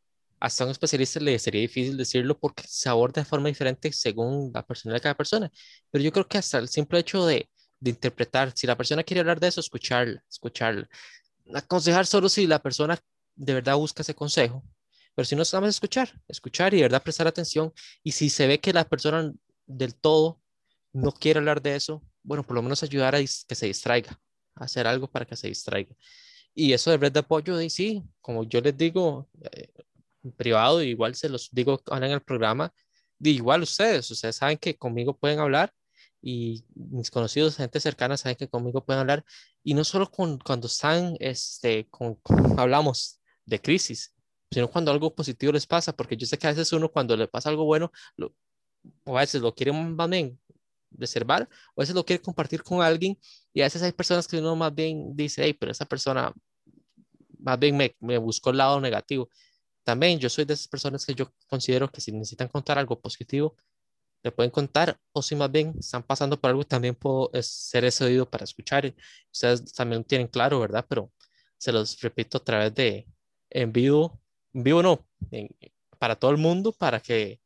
Hasta 0.41 0.64
a 0.64 0.66
un 0.66 0.72
especialista 0.72 1.20
le 1.20 1.39
sería 1.39 1.61
difícil 1.62 1.97
decirlo 1.97 2.39
porque 2.39 2.64
se 2.66 2.89
aborda 2.89 3.22
de 3.22 3.24
forma 3.26 3.49
diferente 3.49 3.93
según 3.93 4.51
la 4.53 4.64
personalidad 4.66 5.01
de 5.01 5.03
cada 5.03 5.16
persona. 5.16 5.51
Pero 5.91 6.05
yo 6.05 6.12
creo 6.12 6.28
que 6.28 6.39
hasta 6.39 6.59
el 6.59 6.68
simple 6.68 6.99
hecho 6.99 7.24
de, 7.26 7.49
de 7.80 7.91
interpretar, 7.91 8.53
si 8.55 8.66
la 8.66 8.76
persona 8.76 9.05
quiere 9.05 9.20
hablar 9.20 9.41
de 9.41 9.49
eso, 9.49 9.61
escucharla, 9.61 10.22
escucharla. 10.28 10.89
Aconsejar 11.55 12.07
solo 12.07 12.28
si 12.28 12.47
la 12.47 12.61
persona 12.61 12.99
de 13.37 13.55
verdad 13.55 13.76
busca 13.76 14.03
ese 14.03 14.14
consejo 14.14 14.62
pero 15.14 15.24
si 15.26 15.36
no 15.36 15.44
sabemos 15.44 15.74
escuchar, 15.76 16.10
escuchar 16.28 16.74
y 16.74 16.78
de 16.78 16.82
verdad 16.84 17.02
prestar 17.02 17.26
atención. 17.26 17.72
Y 18.02 18.12
si 18.12 18.30
se 18.30 18.46
ve 18.46 18.60
que 18.60 18.72
la 18.72 18.88
persona 18.88 19.32
del 19.66 19.94
todo 19.94 20.40
no 20.92 21.12
quiere 21.12 21.38
hablar 21.38 21.62
de 21.62 21.76
eso, 21.76 22.02
bueno, 22.22 22.44
por 22.44 22.56
lo 22.56 22.62
menos 22.62 22.82
ayudar 22.82 23.14
a 23.14 23.18
que 23.20 23.54
se 23.54 23.66
distraiga, 23.66 24.20
hacer 24.54 24.86
algo 24.86 25.08
para 25.08 25.24
que 25.24 25.36
se 25.36 25.48
distraiga. 25.48 25.94
Y 26.54 26.72
eso 26.72 26.90
de 26.90 26.98
red 26.98 27.12
de 27.12 27.20
apoyo, 27.20 27.56
de, 27.56 27.68
sí, 27.70 28.02
como 28.20 28.44
yo 28.44 28.60
les 28.60 28.76
digo 28.76 29.28
eh, 29.52 29.68
en 30.22 30.32
privado, 30.32 30.82
igual 30.82 31.14
se 31.14 31.28
los 31.28 31.50
digo 31.52 31.80
ahora 31.86 32.06
en 32.06 32.12
el 32.12 32.22
programa, 32.22 32.72
de 33.18 33.30
igual 33.30 33.62
ustedes, 33.62 34.10
ustedes 34.10 34.36
saben 34.36 34.58
que 34.58 34.76
conmigo 34.76 35.16
pueden 35.16 35.40
hablar 35.40 35.72
y 36.26 36.64
mis 36.74 37.10
conocidos, 37.10 37.56
gente 37.56 37.80
cercana, 37.80 38.16
saben 38.16 38.36
que 38.36 38.48
conmigo 38.48 38.82
pueden 38.84 39.00
hablar. 39.00 39.24
Y 39.62 39.74
no 39.74 39.84
solo 39.84 40.10
con, 40.10 40.38
cuando 40.38 40.68
están, 40.68 41.16
este, 41.20 41.86
con, 41.90 42.18
hablamos 42.58 43.20
de 43.44 43.60
crisis, 43.60 44.14
sino 44.51 44.70
cuando 44.70 44.90
algo 44.90 45.14
positivo 45.14 45.53
les 45.53 45.66
pasa, 45.66 45.95
porque 45.95 46.16
yo 46.16 46.26
sé 46.26 46.38
que 46.38 46.47
a 46.47 46.51
veces 46.51 46.72
uno 46.72 46.90
cuando 46.90 47.16
le 47.16 47.28
pasa 47.28 47.49
algo 47.49 47.64
bueno, 47.64 47.92
lo, 48.16 48.34
o 49.05 49.16
a 49.16 49.20
veces 49.20 49.42
lo 49.42 49.55
quiere 49.55 49.72
más 49.72 50.09
bien 50.11 50.38
reservar, 50.90 51.49
o 51.74 51.80
a 51.80 51.82
veces 51.82 51.95
lo 51.95 52.05
quiere 52.05 52.22
compartir 52.22 52.62
con 52.62 52.82
alguien, 52.82 53.18
y 53.53 53.61
a 53.62 53.64
veces 53.64 53.82
hay 53.82 53.92
personas 53.92 54.28
que 54.28 54.38
uno 54.38 54.57
más 54.57 54.74
bien 54.74 55.16
dice, 55.16 55.45
hey, 55.45 55.55
pero 55.55 55.72
esa 55.72 55.86
persona 55.86 56.32
más 57.38 57.59
bien 57.59 57.76
me, 57.76 57.95
me 58.01 58.18
buscó 58.18 58.51
el 58.51 58.59
lado 58.59 58.80
negativo. 58.80 59.28
También 59.84 60.18
yo 60.18 60.30
soy 60.30 60.45
de 60.47 60.55
esas 60.55 60.68
personas 60.68 61.05
que 61.05 61.14
yo 61.14 61.32
considero 61.49 61.90
que 61.90 62.01
si 62.01 62.11
necesitan 62.12 62.49
contar 62.49 62.78
algo 62.78 63.01
positivo, 63.01 63.57
le 64.22 64.32
pueden 64.32 64.51
contar, 64.51 64.99
o 65.12 65.22
si 65.22 65.36
más 65.36 65.53
bien 65.53 65.74
están 65.78 66.03
pasando 66.03 66.40
por 66.40 66.51
algo, 66.51 66.64
también 66.64 66.95
puedo 66.95 67.30
ser 67.42 67.84
ese 67.84 68.05
oído 68.05 68.28
para 68.28 68.45
escuchar. 68.45 68.95
Ustedes 69.30 69.72
también 69.74 70.03
tienen 70.03 70.28
claro, 70.28 70.61
¿verdad? 70.61 70.86
Pero 70.88 71.12
se 71.59 71.70
los 71.72 72.01
repito 72.01 72.38
a 72.38 72.45
través 72.45 72.74
de 72.74 73.07
en 73.51 73.70
vivo 73.70 74.23
vivo 74.55 74.82
no, 74.82 75.07
para 75.98 76.16
todo 76.16 76.30
el 76.30 76.38
mundo, 76.38 76.72
para 76.72 77.00
que, 77.00 77.40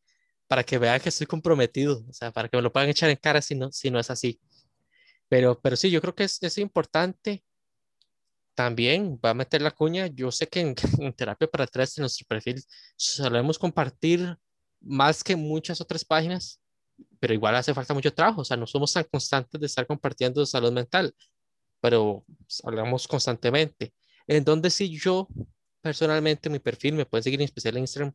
para 0.47 0.63
que 0.63 0.79
vean 0.79 1.01
que 1.01 1.09
estoy 1.09 1.27
comprometido, 1.27 2.05
o 2.09 2.13
sea, 2.13 2.31
para 2.31 2.49
que 2.49 2.57
me 2.57 2.63
lo 2.63 2.73
puedan 2.73 2.89
echar 2.89 3.11
en 3.11 3.17
cara 3.17 3.43
si 3.43 3.55
no, 3.55 3.73
si 3.73 3.91
no 3.91 3.99
es 3.99 4.11
así. 4.11 4.41
Pero, 5.29 5.61
pero 5.61 5.77
sí, 5.77 5.91
yo 5.91 6.01
creo 6.01 6.15
que 6.15 6.25
es, 6.25 6.43
es 6.43 6.59
importante. 6.59 7.45
También 8.55 9.21
va 9.25 9.31
a 9.31 9.35
meter 9.35 9.63
la 9.63 9.71
cuña. 9.71 10.07
Yo 10.09 10.33
sé 10.33 10.49
que 10.49 10.61
en, 10.61 10.75
en 11.01 11.13
terapia 11.13 11.49
para 11.49 11.65
atrás, 11.65 11.97
en 11.99 12.03
nuestro 12.03 12.27
perfil, 12.27 12.63
solemos 12.97 13.59
compartir 13.59 14.37
más 14.81 15.23
que 15.23 15.37
muchas 15.37 15.81
otras 15.81 16.05
páginas, 16.05 16.61
pero 17.21 17.35
igual 17.35 17.57
hace 17.57 17.75
falta 17.75 17.95
mucho 17.95 18.13
trabajo. 18.13 18.43
O 18.43 18.45
sea, 18.45 18.57
no 18.57 18.67
somos 18.67 18.93
tan 18.93 19.05
constantes 19.05 19.61
de 19.61 19.67
estar 19.67 19.87
compartiendo 19.87 20.45
salud 20.47 20.73
mental, 20.73 21.15
pero 21.81 22.25
hablamos 22.65 23.07
constantemente. 23.07 23.95
En 24.27 24.45
donde 24.45 24.71
sí 24.71 24.91
yo, 24.99 25.29
personalmente, 25.81 26.51
mi 26.51 26.59
perfil, 26.59 26.95
me 26.95 27.07
pueden 27.07 27.23
seguir 27.25 27.41
en 27.41 27.45
especial 27.45 27.77
en 27.77 27.83
Instagram, 27.85 28.15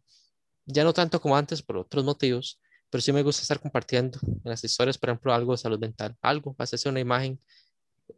ya 0.66 0.84
no 0.84 0.94
tanto 0.94 1.20
como 1.22 1.36
antes 1.36 1.62
por 1.62 1.78
otros 1.78 2.04
motivos, 2.04 2.60
pero 2.90 3.02
sí 3.02 3.12
me 3.12 3.24
gusta 3.24 3.42
estar 3.42 3.60
compartiendo 3.60 4.20
en 4.24 4.42
las 4.44 4.64
historias, 4.64 4.98
por 4.98 5.10
ejemplo, 5.10 5.34
algo 5.34 5.54
de 5.54 5.58
salud 5.58 5.80
mental, 5.80 6.16
algo, 6.22 6.56
hacerse 6.60 6.90
una 6.90 7.00
imagen, 7.00 7.40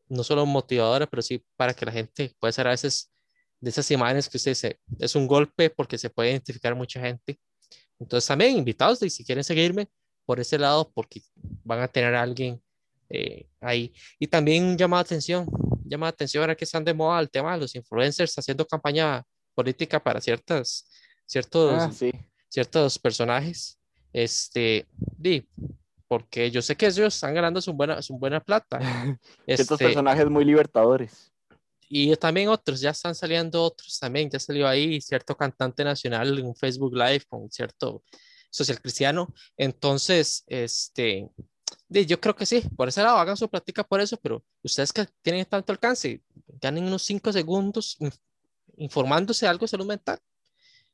no 0.09 0.23
solo 0.23 0.45
motivadora, 0.45 1.07
pero 1.07 1.21
sí 1.21 1.43
para 1.55 1.73
que 1.73 1.85
la 1.85 1.91
gente 1.91 2.35
pueda 2.39 2.51
ser 2.51 2.67
a 2.67 2.71
veces 2.71 3.11
de 3.61 3.69
esas 3.69 3.89
imágenes 3.91 4.29
que 4.29 4.37
usted 4.37 4.51
dice, 4.51 4.79
es 4.99 5.15
un 5.15 5.27
golpe 5.27 5.69
porque 5.69 5.97
se 5.97 6.09
puede 6.09 6.31
identificar 6.31 6.75
mucha 6.75 6.99
gente. 6.99 7.39
Entonces 7.99 8.27
también 8.27 8.57
invitados 8.57 8.99
de 8.99 9.09
si 9.09 9.23
quieren 9.23 9.43
seguirme 9.43 9.89
por 10.25 10.39
ese 10.39 10.57
lado, 10.59 10.91
porque 10.93 11.21
van 11.63 11.79
a 11.81 11.87
tener 11.87 12.13
a 12.15 12.21
alguien 12.21 12.61
eh, 13.09 13.47
ahí. 13.61 13.93
Y 14.19 14.27
también 14.27 14.77
llama 14.77 14.97
la 14.97 15.01
atención, 15.01 15.47
llama 15.85 16.07
la 16.07 16.09
atención 16.09 16.41
ahora 16.41 16.55
que 16.55 16.65
están 16.65 16.83
de 16.83 16.93
moda 16.93 17.19
el 17.19 17.29
tema 17.29 17.53
de 17.53 17.59
los 17.61 17.75
influencers 17.75 18.37
haciendo 18.37 18.65
campaña 18.67 19.23
política 19.56 19.99
para 20.03 20.22
ciertas, 20.22 20.88
ciertos, 21.26 21.72
Ah, 21.82 21.91
sí. 21.91 22.12
ciertos 22.49 22.99
personajes. 22.99 23.80
Este, 24.14 24.86
di, 25.18 25.47
porque 26.08 26.51
yo 26.51 26.62
sé 26.62 26.76
que 26.78 26.86
ellos 26.86 27.14
están 27.16 27.34
ganando 27.34 27.60
su 27.62 27.74
buena, 27.74 28.01
su 28.01 28.18
buena 28.18 28.39
plata. 28.39 28.80
Este, 29.47 29.78
personajes 29.78 30.30
muy 30.30 30.45
libertadores. 30.45 31.32
y 31.89 32.16
también 32.16 32.49
otros, 32.49 32.80
ya 32.82 32.89
están 32.91 33.14
saliendo 33.16 33.62
otros 33.64 33.99
también, 33.99 34.30
ya 34.30 34.39
salió 34.39 34.68
ahí 34.68 34.99
cierto 35.01 35.36
cantante 35.36 35.84
nacional 35.84 36.38
en 36.39 36.45
un 36.47 36.56
Facebook 36.56 36.95
Live 36.95 37.26
con 37.28 37.49
cierto 37.51 38.03
social 38.49 38.80
cristiano. 38.82 39.34
Entonces, 39.58 40.43
este, 40.47 41.30
di, 41.89 42.06
yo 42.06 42.20
creo 42.20 42.36
que 42.36 42.45
sí, 42.45 42.62
por 42.76 42.88
ese 42.88 43.03
lado 43.03 43.18
hagan 43.18 43.36
su 43.38 43.49
plática 43.49 43.84
por 43.84 43.99
eso, 44.01 44.18
pero 44.18 44.43
ustedes 44.64 44.91
que 44.93 45.06
tienen 45.22 45.45
tanto 45.45 45.72
alcance, 45.74 46.22
ganen 46.62 46.86
unos 46.86 47.03
cinco 47.03 47.32
segundos 47.34 47.97
inf- 47.99 48.18
informándose 48.78 49.47
algo 49.47 49.61
de 49.63 49.69
salud 49.69 49.86
mental 49.88 50.19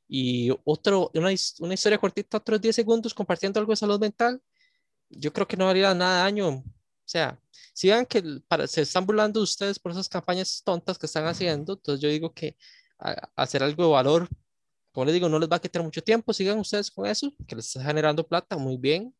y 0.07 0.51
otro, 0.65 1.09
una, 1.13 1.29
una 1.59 1.73
historia 1.73 1.97
cortita, 1.97 2.37
otros 2.37 2.59
10 2.61 2.75
segundos 2.75 3.13
compartiendo 3.13 3.59
algo 3.59 3.71
de 3.71 3.77
salud 3.77 3.99
mental, 3.99 4.41
yo 5.09 5.31
creo 5.33 5.47
que 5.47 5.57
no 5.57 5.69
haría 5.69 5.93
nada 5.93 6.17
de 6.17 6.23
daño. 6.23 6.49
O 6.49 6.63
sea, 7.05 7.39
si 7.73 7.87
vean 7.89 8.05
que 8.05 8.23
para, 8.47 8.67
se 8.67 8.81
están 8.81 9.05
burlando 9.05 9.39
de 9.39 9.43
ustedes 9.45 9.79
por 9.79 9.91
esas 9.91 10.09
campañas 10.09 10.61
tontas 10.63 10.97
que 10.97 11.05
están 11.05 11.25
haciendo, 11.27 11.73
entonces 11.73 12.01
yo 12.01 12.09
digo 12.09 12.33
que 12.33 12.57
a- 12.99 13.29
hacer 13.35 13.63
algo 13.63 13.83
de 13.85 13.89
valor, 13.91 14.27
como 14.91 15.05
les 15.05 15.13
digo, 15.13 15.29
no 15.29 15.39
les 15.39 15.49
va 15.49 15.57
a 15.57 15.61
quitar 15.61 15.83
mucho 15.83 16.01
tiempo, 16.03 16.33
sigan 16.33 16.59
ustedes 16.59 16.91
con 16.91 17.05
eso, 17.05 17.33
que 17.47 17.55
les 17.55 17.67
está 17.67 17.83
generando 17.83 18.27
plata, 18.27 18.57
muy 18.57 18.77
bien, 18.77 19.15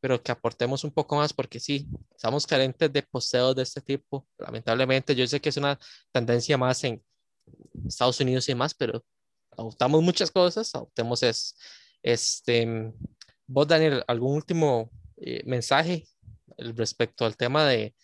pero 0.00 0.22
que 0.22 0.32
aportemos 0.32 0.84
un 0.84 0.92
poco 0.92 1.16
más 1.16 1.32
porque 1.32 1.60
sí, 1.60 1.88
estamos 2.14 2.46
carentes 2.46 2.92
de 2.92 3.02
posteos 3.02 3.56
de 3.56 3.62
este 3.62 3.80
tipo, 3.80 4.26
lamentablemente, 4.38 5.14
yo 5.14 5.26
sé 5.26 5.40
que 5.40 5.48
es 5.50 5.56
una 5.56 5.78
tendencia 6.12 6.58
más 6.58 6.82
en 6.84 7.02
Estados 7.86 8.20
Unidos 8.20 8.48
y 8.48 8.52
demás, 8.52 8.74
pero 8.74 9.04
adoptamos 9.56 10.02
muchas 10.02 10.30
cosas, 10.30 10.74
adoptemos 10.74 11.22
eso. 11.22 11.54
Este, 12.02 12.92
vos, 13.46 13.68
Daniel, 13.68 14.04
¿algún 14.06 14.34
último 14.34 14.90
eh, 15.16 15.42
mensaje 15.46 16.06
respecto 16.58 17.24
al 17.24 17.36
tema 17.36 17.64
de, 17.64 17.94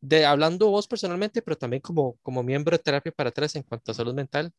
de 0.00 0.26
hablando 0.26 0.68
vos 0.70 0.86
personalmente, 0.86 1.42
pero 1.42 1.56
también 1.56 1.80
como, 1.80 2.16
como 2.22 2.42
miembro 2.42 2.76
de 2.76 2.82
terapia 2.82 3.12
para 3.12 3.30
atrás 3.30 3.54
en 3.56 3.62
cuanto 3.62 3.92
a 3.92 3.94
salud 3.94 4.14
mental? 4.14 4.52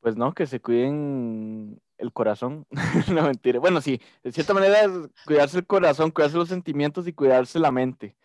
Pues 0.00 0.16
no, 0.16 0.34
que 0.34 0.46
se 0.46 0.60
cuiden 0.60 1.80
el 1.96 2.12
corazón. 2.12 2.66
No, 3.14 3.22
mentira. 3.22 3.60
Bueno, 3.60 3.80
sí, 3.80 4.00
de 4.22 4.32
cierta 4.32 4.52
manera 4.54 4.80
es 4.80 4.90
cuidarse 5.24 5.58
el 5.58 5.66
corazón, 5.66 6.10
cuidarse 6.10 6.36
los 6.36 6.48
sentimientos 6.48 7.06
y 7.06 7.12
cuidarse 7.12 7.58
la 7.58 7.70
mente. 7.70 8.16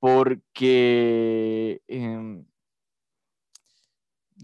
Porque 0.00 1.80
em, 1.88 2.44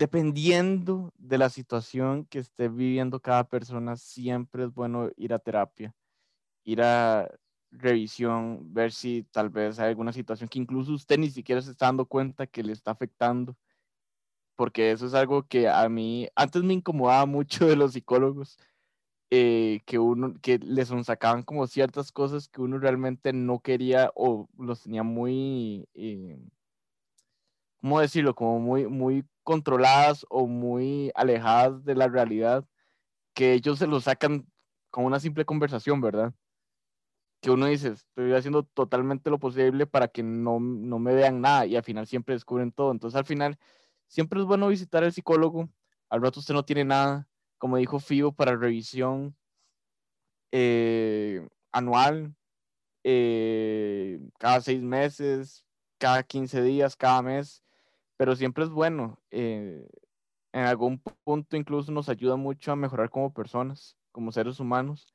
dependiendo 0.00 1.12
de 1.18 1.36
la 1.36 1.50
situación 1.50 2.24
que 2.24 2.38
esté 2.40 2.68
viviendo 2.68 3.20
cada 3.20 3.44
persona, 3.44 3.96
siempre 3.96 4.64
es 4.64 4.72
bueno 4.74 5.10
ir 5.16 5.34
a 5.34 5.38
terapia, 5.38 5.94
ir 6.64 6.82
a 6.82 7.30
revisión, 7.70 8.72
ver 8.72 8.92
si 8.92 9.24
tal 9.24 9.50
vez 9.50 9.78
hay 9.78 9.90
alguna 9.90 10.12
situación 10.12 10.48
que 10.48 10.58
incluso 10.58 10.92
usted 10.92 11.18
ni 11.18 11.30
siquiera 11.30 11.60
se 11.62 11.72
está 11.72 11.86
dando 11.86 12.06
cuenta 12.06 12.46
que 12.46 12.62
le 12.62 12.72
está 12.72 12.92
afectando 12.92 13.56
porque 14.56 14.90
eso 14.90 15.06
es 15.06 15.14
algo 15.14 15.46
que 15.46 15.68
a 15.68 15.88
mí 15.88 16.28
antes 16.34 16.62
me 16.62 16.74
incomodaba 16.74 17.26
mucho 17.36 17.66
de 17.66 17.76
los 17.76 17.92
psicólogos, 17.92 18.58
eh, 19.30 19.80
que 19.86 19.98
uno, 19.98 20.34
que 20.42 20.58
les 20.58 20.88
sacaban 21.04 21.42
como 21.42 21.66
ciertas 21.66 22.10
cosas 22.10 22.48
que 22.48 22.62
uno 22.62 22.78
realmente 22.78 23.34
no 23.34 23.60
quería 23.60 24.10
o 24.14 24.48
los 24.58 24.82
tenía 24.82 25.02
muy, 25.02 25.88
eh, 25.94 26.38
¿cómo 27.80 28.00
decirlo? 28.00 28.34
Como 28.34 28.60
muy, 28.60 28.86
muy 28.86 29.24
controladas 29.42 30.26
o 30.28 30.46
muy 30.46 31.10
alejadas 31.14 31.84
de 31.84 31.94
la 31.94 32.08
realidad, 32.08 32.64
que 33.34 33.54
ellos 33.54 33.78
se 33.78 33.86
lo 33.86 34.00
sacan 34.00 34.46
con 34.90 35.04
una 35.04 35.20
simple 35.20 35.44
conversación, 35.44 36.00
¿verdad? 36.00 36.34
Que 37.40 37.50
uno 37.50 37.66
dice, 37.66 37.88
estoy 37.88 38.32
haciendo 38.34 38.64
totalmente 38.64 39.30
lo 39.30 39.38
posible 39.38 39.86
para 39.86 40.08
que 40.08 40.22
no, 40.22 40.60
no 40.60 40.98
me 40.98 41.14
vean 41.14 41.40
nada 41.40 41.66
y 41.66 41.76
al 41.76 41.82
final 41.84 42.06
siempre 42.06 42.34
descubren 42.34 42.72
todo. 42.72 42.92
Entonces 42.92 43.16
al 43.18 43.24
final 43.24 43.58
siempre 44.08 44.40
es 44.40 44.46
bueno 44.46 44.68
visitar 44.68 45.04
al 45.04 45.12
psicólogo. 45.12 45.70
Al 46.10 46.22
rato 46.22 46.40
usted 46.40 46.54
no 46.54 46.64
tiene 46.64 46.84
nada, 46.84 47.28
como 47.58 47.76
dijo 47.78 47.98
Fío, 48.00 48.32
para 48.32 48.56
revisión 48.56 49.36
eh, 50.52 51.46
anual, 51.72 52.34
eh, 53.04 54.20
cada 54.38 54.60
seis 54.60 54.82
meses, 54.82 55.64
cada 55.98 56.22
15 56.22 56.62
días, 56.62 56.96
cada 56.96 57.22
mes, 57.22 57.62
pero 58.20 58.36
siempre 58.36 58.64
es 58.64 58.70
bueno. 58.70 59.18
eh, 59.30 59.88
en 60.52 60.64
algún 60.66 60.98
punto 61.24 61.56
incluso 61.56 61.90
nos 61.90 62.10
ayuda 62.10 62.36
mucho 62.36 62.70
a 62.70 62.76
mejorar 62.76 63.08
como 63.08 63.32
personas, 63.32 63.96
como 64.12 64.30
seres 64.30 64.60
humanos, 64.60 65.14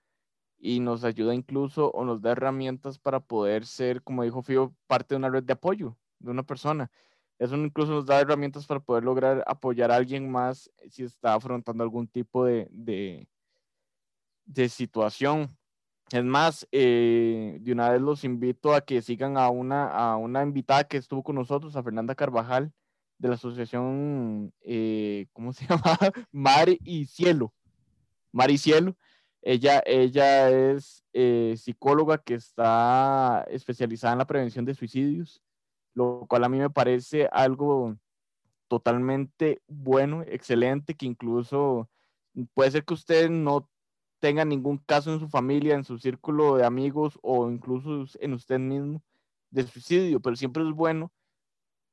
y 0.58 0.80
nos 0.80 1.03
ayuda 1.03 1.36
incluso 1.36 1.91
o 1.91 2.03
nos 2.03 2.20
da 2.24 2.32
herramientas 2.32 2.97
para 2.97 3.20
poder 3.20 3.68
ser, 3.68 4.01
como 4.01 4.24
dijo 4.24 4.41
Fío, 4.41 4.74
parte 4.88 5.14
de 5.14 5.18
una 5.18 5.30
red 5.30 5.43
de 5.43 5.53
apoyo 5.53 5.95
de 6.18 6.32
una 6.32 6.41
persona. 6.41 6.89
Eso 7.38 7.56
incluso 7.58 7.91
nos 7.91 8.08
da 8.08 8.20
herramientas 8.22 8.66
para 8.66 8.80
poder 8.80 9.03
lograr 9.03 9.43
apoyar 9.45 9.91
a 9.91 9.97
alguien 9.97 10.32
más 10.32 10.72
si 10.89 11.03
está 11.03 11.36
afrontando 11.36 11.84
algún 11.84 12.08
tipo 12.08 12.43
de, 12.43 12.68
de, 12.72 13.28
de 14.45 14.68
situación. 14.68 15.56
Es 16.10 16.24
más, 16.24 16.68
eh, 16.72 17.60
de 17.62 17.72
una 17.72 17.91
vez 17.91 18.01
los 18.01 18.24
invito 18.24 18.74
a 18.74 18.82
que 18.82 19.03
sigan 19.03 19.38
a 19.38 19.51
una, 19.51 19.89
a 19.89 20.18
una 20.18 20.41
invitada 20.41 20.86
que 20.86 20.97
estuvo 20.97 21.22
con 21.22 21.36
nosotros, 21.36 21.76
a 21.76 21.84
Fernanda 21.84 22.16
Carvajal, 22.16 22.74
de 23.18 23.30
la 23.30 23.36
asociación, 23.36 24.53
eh, 24.61 25.28
¿cómo 25.34 25.53
se 25.53 25.66
llama? 25.68 25.97
Mar 26.32 26.70
y 26.84 27.05
Cielo. 27.05 27.53
Mar 28.32 28.51
y 28.51 28.57
Cielo. 28.57 28.95
Ella, 29.41 29.82
ella 29.86 30.49
es 30.49 31.03
eh, 31.13 31.55
psicóloga 31.57 32.18
que 32.18 32.34
está 32.34 33.45
especializada 33.49 34.13
en 34.13 34.20
la 34.20 34.28
prevención 34.28 34.66
de 34.66 34.74
suicidios, 34.74 35.41
lo 35.93 36.26
cual 36.28 36.43
a 36.43 36.49
mí 36.49 36.57
me 36.57 36.70
parece 36.70 37.30
algo 37.32 37.95
totalmente 38.68 39.61
bueno, 39.68 40.24
excelente, 40.24 40.95
que 40.95 41.05
incluso 41.05 41.89
puede 42.53 42.72
ser 42.72 42.86
que 42.86 42.95
usted 42.95 43.30
no 43.30 43.70
tenga 44.20 44.43
ningún 44.43 44.80
caso 44.80 45.13
en 45.13 45.20
su 45.20 45.30
familia, 45.30 45.76
en 45.76 45.84
su 45.84 45.99
círculo 45.99 46.57
de 46.57 46.66
amigos 46.66 47.20
o 47.22 47.49
incluso 47.49 48.05
en 48.20 48.34
usted 48.34 48.57
mismo 48.59 49.03
de 49.51 49.68
suicidio, 49.68 50.20
pero 50.20 50.36
siempre 50.36 50.63
es 50.63 50.72
bueno 50.72 51.11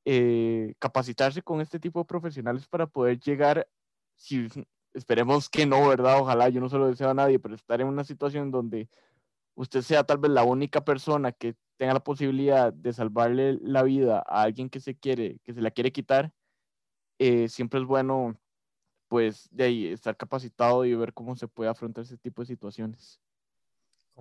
eh, 0.04 0.74
capacitarse 0.78 1.42
con 1.42 1.60
este 1.60 1.78
tipo 1.78 2.00
de 2.00 2.04
profesionales 2.04 2.66
para 2.66 2.86
poder 2.86 3.18
llegar, 3.20 3.68
si 4.16 4.48
esperemos 4.94 5.48
que 5.48 5.66
no, 5.66 5.88
¿verdad? 5.88 6.20
Ojalá, 6.20 6.48
yo 6.48 6.60
no 6.60 6.68
se 6.68 6.78
lo 6.78 6.88
deseo 6.88 7.10
a 7.10 7.14
nadie, 7.14 7.38
pero 7.38 7.54
estar 7.54 7.80
en 7.80 7.86
una 7.86 8.04
situación 8.04 8.50
donde 8.50 8.88
usted 9.54 9.82
sea 9.82 10.04
tal 10.04 10.18
vez 10.18 10.30
la 10.30 10.44
única 10.44 10.84
persona 10.84 11.32
que 11.32 11.54
tenga 11.76 11.94
la 11.94 12.04
posibilidad 12.04 12.72
de 12.72 12.92
salvarle 12.92 13.58
la 13.62 13.82
vida 13.82 14.18
a 14.26 14.42
alguien 14.42 14.70
que 14.70 14.80
se 14.80 14.96
quiere, 14.96 15.38
que 15.44 15.54
se 15.54 15.60
la 15.60 15.70
quiere 15.70 15.92
quitar, 15.92 16.32
eh, 17.18 17.48
siempre 17.48 17.80
es 17.80 17.86
bueno 17.86 18.36
pues 19.08 19.46
de 19.50 19.64
ahí 19.64 19.86
estar 19.88 20.16
capacitado 20.16 20.86
y 20.86 20.94
ver 20.94 21.12
cómo 21.12 21.36
se 21.36 21.46
puede 21.46 21.68
afrontar 21.68 22.04
ese 22.04 22.16
tipo 22.16 22.40
de 22.40 22.46
situaciones. 22.46 23.20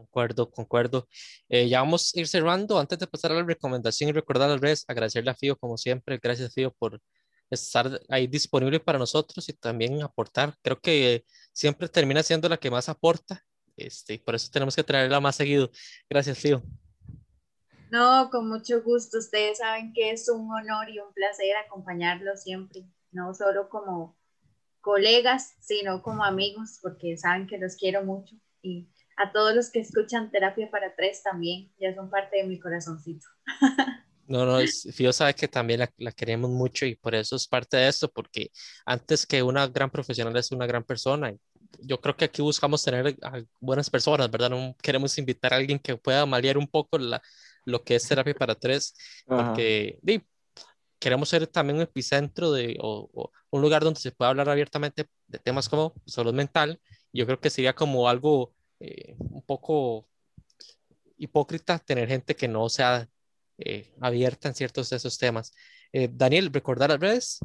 Concuerdo, 0.01 0.49
concuerdo. 0.49 1.07
Eh, 1.47 1.69
ya 1.69 1.81
vamos 1.81 2.11
a 2.15 2.19
ir 2.19 2.27
cerrando. 2.27 2.79
Antes 2.79 2.97
de 2.97 3.07
pasar 3.07 3.31
a 3.31 3.35
la 3.35 3.43
recomendación 3.43 4.09
y 4.09 4.13
recordar 4.13 4.49
las 4.49 4.59
redes, 4.59 4.83
agradecerle 4.87 5.29
a 5.29 5.35
Fío 5.35 5.55
como 5.57 5.77
siempre. 5.77 6.19
Gracias, 6.21 6.53
Fío, 6.53 6.73
por 6.73 6.99
estar 7.51 8.01
ahí 8.09 8.25
disponible 8.25 8.79
para 8.79 8.97
nosotros 8.97 9.47
y 9.47 9.53
también 9.53 10.01
aportar. 10.01 10.55
Creo 10.63 10.79
que 10.79 11.23
siempre 11.53 11.87
termina 11.87 12.23
siendo 12.23 12.49
la 12.49 12.57
que 12.57 12.71
más 12.71 12.89
aporta. 12.89 13.43
Este, 13.77 14.17
por 14.19 14.33
eso 14.33 14.49
tenemos 14.51 14.75
que 14.75 14.83
traerla 14.83 15.19
más 15.19 15.35
seguido. 15.35 15.69
Gracias, 16.09 16.39
Fío. 16.39 16.63
No, 17.91 18.29
con 18.31 18.49
mucho 18.49 18.81
gusto. 18.81 19.19
Ustedes 19.19 19.59
saben 19.59 19.93
que 19.93 20.11
es 20.11 20.29
un 20.29 20.51
honor 20.51 20.89
y 20.89 20.97
un 20.97 21.13
placer 21.13 21.55
acompañarlos 21.57 22.41
siempre, 22.41 22.85
no 23.11 23.35
solo 23.35 23.69
como 23.69 24.17
colegas, 24.79 25.53
sino 25.59 26.01
como 26.01 26.23
amigos, 26.23 26.79
porque 26.81 27.17
saben 27.17 27.45
que 27.45 27.59
los 27.59 27.75
quiero 27.75 28.03
mucho. 28.03 28.35
Y 28.63 28.89
a 29.21 29.31
todos 29.31 29.55
los 29.55 29.69
que 29.69 29.79
escuchan 29.79 30.31
Terapia 30.31 30.69
para 30.71 30.95
Tres 30.95 31.21
también, 31.23 31.71
ya 31.79 31.93
son 31.93 32.09
parte 32.09 32.37
de 32.37 32.43
mi 32.45 32.59
corazoncito. 32.59 33.27
No, 34.27 34.45
no, 34.45 34.59
Fío 34.93 35.11
sabe 35.11 35.33
que 35.33 35.49
también 35.49 35.81
la, 35.97 36.11
queremos 36.13 36.49
mucho 36.49 36.85
y 36.85 36.95
por 36.95 37.13
eso 37.13 37.35
es 37.35 37.47
parte 37.47 37.75
de 37.75 37.89
esto, 37.89 38.09
porque 38.09 38.49
antes 38.85 39.25
que 39.25 39.43
una 39.43 39.67
gran 39.67 39.89
profesional 39.89 40.37
es 40.37 40.51
una 40.51 40.65
gran 40.65 40.85
persona. 40.85 41.35
Yo 41.81 41.99
creo 41.99 42.15
que 42.15 42.25
aquí 42.25 42.41
buscamos 42.41 42.81
tener 42.81 43.17
buenas 43.59 43.89
personas, 43.89 44.31
¿verdad? 44.31 44.49
No 44.49 44.73
queremos 44.81 45.17
invitar 45.17 45.53
a 45.53 45.57
alguien 45.57 45.79
que 45.79 45.97
pueda 45.97 46.25
malear 46.25 46.57
un 46.57 46.67
poco 46.67 46.97
la, 46.97 47.21
lo 47.65 47.83
que 47.83 47.95
es 47.95 48.07
terapia 48.07 48.33
para 48.33 48.55
tres, 48.55 48.95
porque 49.25 49.99
queremos 50.97 51.27
ser 51.27 51.47
también 51.47 51.77
un 51.77 51.83
epicentro 51.83 52.51
de, 52.53 52.77
o, 52.79 53.31
un 53.49 53.61
lugar 53.61 53.83
donde 53.83 53.99
se 53.99 54.11
pueda 54.11 54.29
hablar 54.29 54.47
abiertamente 54.47 55.07
de 55.27 55.39
temas 55.39 55.67
como 55.67 55.93
salud 56.05 56.33
mental. 56.33 56.79
Yo 57.11 57.25
creo 57.25 57.39
que 57.39 57.49
sería 57.49 57.73
como 57.73 58.07
algo 58.07 58.53
eh, 58.83 59.15
un 59.19 59.43
poco 59.43 60.07
hipócrita 61.17 61.77
tener 61.77 62.07
gente 62.07 62.35
que 62.35 62.47
no 62.47 62.67
sea 62.67 63.07
eh, 63.59 63.93
abierta 64.01 64.47
en 64.47 64.55
ciertos 64.55 64.89
de 64.89 64.97
esos 64.97 65.19
temas. 65.19 65.53
Eh, 65.93 66.09
Daniel, 66.11 66.51
¿recordar 66.51 66.89
las 66.89 66.99
redes? 66.99 67.39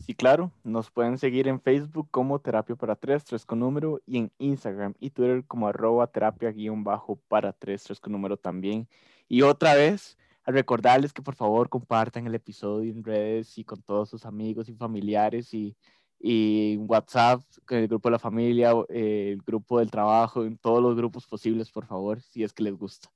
Sí, 0.00 0.14
claro, 0.14 0.50
nos 0.64 0.90
pueden 0.90 1.16
seguir 1.16 1.46
en 1.46 1.60
Facebook 1.60 2.08
como 2.10 2.40
Terapia 2.40 2.74
para 2.74 2.96
Tres, 2.96 3.24
tres 3.24 3.46
con 3.46 3.60
número, 3.60 4.02
y 4.04 4.18
en 4.18 4.32
Instagram 4.38 4.94
y 4.98 5.10
Twitter 5.10 5.44
como 5.46 5.68
arroba 5.68 6.08
terapia 6.08 6.50
guion 6.50 6.82
bajo 6.82 7.20
para 7.28 7.52
tres, 7.52 7.84
tres 7.84 8.00
con 8.00 8.12
número 8.12 8.36
también. 8.36 8.88
Y 9.28 9.42
otra 9.42 9.74
vez, 9.74 10.18
a 10.42 10.50
recordarles 10.50 11.12
que 11.12 11.22
por 11.22 11.36
favor 11.36 11.68
compartan 11.68 12.26
el 12.26 12.34
episodio 12.34 12.90
en 12.90 13.04
redes 13.04 13.58
y 13.58 13.64
con 13.64 13.80
todos 13.82 14.08
sus 14.08 14.24
amigos 14.24 14.68
y 14.68 14.74
familiares 14.74 15.54
y, 15.54 15.76
y 16.20 16.76
WhatsApp, 16.78 17.42
el 17.70 17.88
grupo 17.88 18.08
de 18.08 18.12
la 18.12 18.18
familia, 18.18 18.72
eh, 18.88 19.30
el 19.32 19.42
grupo 19.42 19.78
del 19.78 19.90
trabajo, 19.90 20.44
en 20.44 20.58
todos 20.58 20.82
los 20.82 20.96
grupos 20.96 21.26
posibles, 21.26 21.70
por 21.70 21.86
favor, 21.86 22.20
si 22.22 22.42
es 22.42 22.52
que 22.52 22.64
les 22.64 22.74
gusta. 22.74 23.08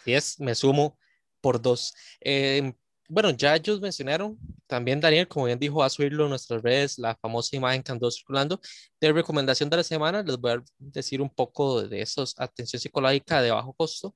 Así 0.00 0.12
es, 0.14 0.40
me 0.40 0.54
sumo 0.54 0.98
por 1.40 1.60
dos. 1.60 1.94
Em, 2.20 2.72
bueno, 3.08 3.30
ya 3.30 3.56
ellos 3.56 3.80
mencionaron, 3.80 4.38
también 4.66 5.00
Daniel, 5.00 5.28
como 5.28 5.46
bien 5.46 5.58
dijo, 5.58 5.78
va 5.78 5.86
a 5.86 5.90
subirlo 5.90 6.24
en 6.24 6.30
nuestras 6.30 6.62
redes, 6.62 6.98
la 6.98 7.16
famosa 7.16 7.56
imagen 7.56 7.82
que 7.82 7.92
andó 7.92 8.10
circulando. 8.10 8.60
De 9.00 9.12
recomendación 9.12 9.70
de 9.70 9.78
la 9.78 9.82
semana, 9.84 10.22
les 10.22 10.36
voy 10.36 10.52
a 10.52 10.62
decir 10.78 11.22
un 11.22 11.30
poco 11.30 11.82
de 11.82 12.02
esos, 12.02 12.34
atención 12.38 12.80
psicológica 12.80 13.40
de 13.42 13.50
bajo 13.50 13.72
costo, 13.72 14.14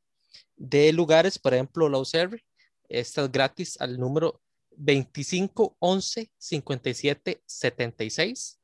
de 0.57 0.93
lugares, 0.93 1.38
por 1.38 1.55
ejemplo, 1.55 1.88
la 1.88 1.99
UCR, 1.99 2.38
esta 2.88 3.22
es 3.22 3.32
gratis 3.32 3.80
al 3.80 3.99
número 3.99 4.40
25 4.77 5.77
11 5.79 6.31
57 6.37 7.43
76. 7.45 8.61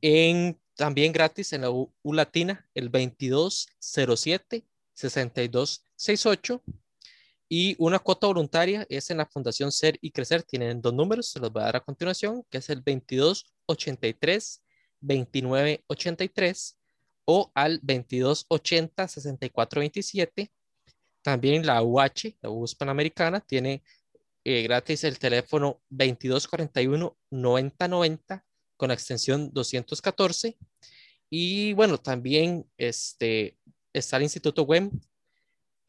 En, 0.00 0.60
también 0.74 1.12
gratis 1.12 1.52
en 1.52 1.62
la 1.62 1.70
U, 1.70 1.92
Latina, 2.04 2.68
el 2.74 2.88
22 2.88 3.68
07 3.78 4.64
62 4.92 5.84
68 5.96 6.62
y 7.48 7.76
una 7.78 7.98
cuota 7.98 8.26
voluntaria 8.26 8.86
es 8.88 9.10
en 9.10 9.18
la 9.18 9.26
Fundación 9.26 9.70
Ser 9.70 9.98
y 10.00 10.10
Crecer. 10.10 10.42
Tienen 10.42 10.80
dos 10.80 10.94
números, 10.94 11.28
se 11.28 11.38
los 11.38 11.52
voy 11.52 11.62
a 11.62 11.66
dar 11.66 11.76
a 11.76 11.80
continuación, 11.80 12.44
que 12.50 12.58
es 12.58 12.70
el 12.70 12.82
2283 12.82 14.62
2983 15.00 16.76
o 17.26 17.50
al 17.54 17.78
2280 17.82 19.08
6427. 19.08 20.50
También 21.22 21.64
la 21.64 21.82
UH, 21.82 22.36
la 22.42 22.50
US 22.50 22.74
Panamericana, 22.74 23.40
tiene 23.40 23.82
eh, 24.44 24.62
gratis 24.62 25.04
el 25.04 25.18
teléfono 25.18 25.82
2241 25.88 27.16
9090 27.30 28.44
con 28.76 28.88
la 28.88 28.94
extensión 28.94 29.50
214. 29.52 30.58
Y 31.30 31.72
bueno, 31.72 31.98
también 31.98 32.70
este, 32.76 33.58
está 33.92 34.18
el 34.18 34.24
Instituto 34.24 34.62
WEM, 34.62 34.90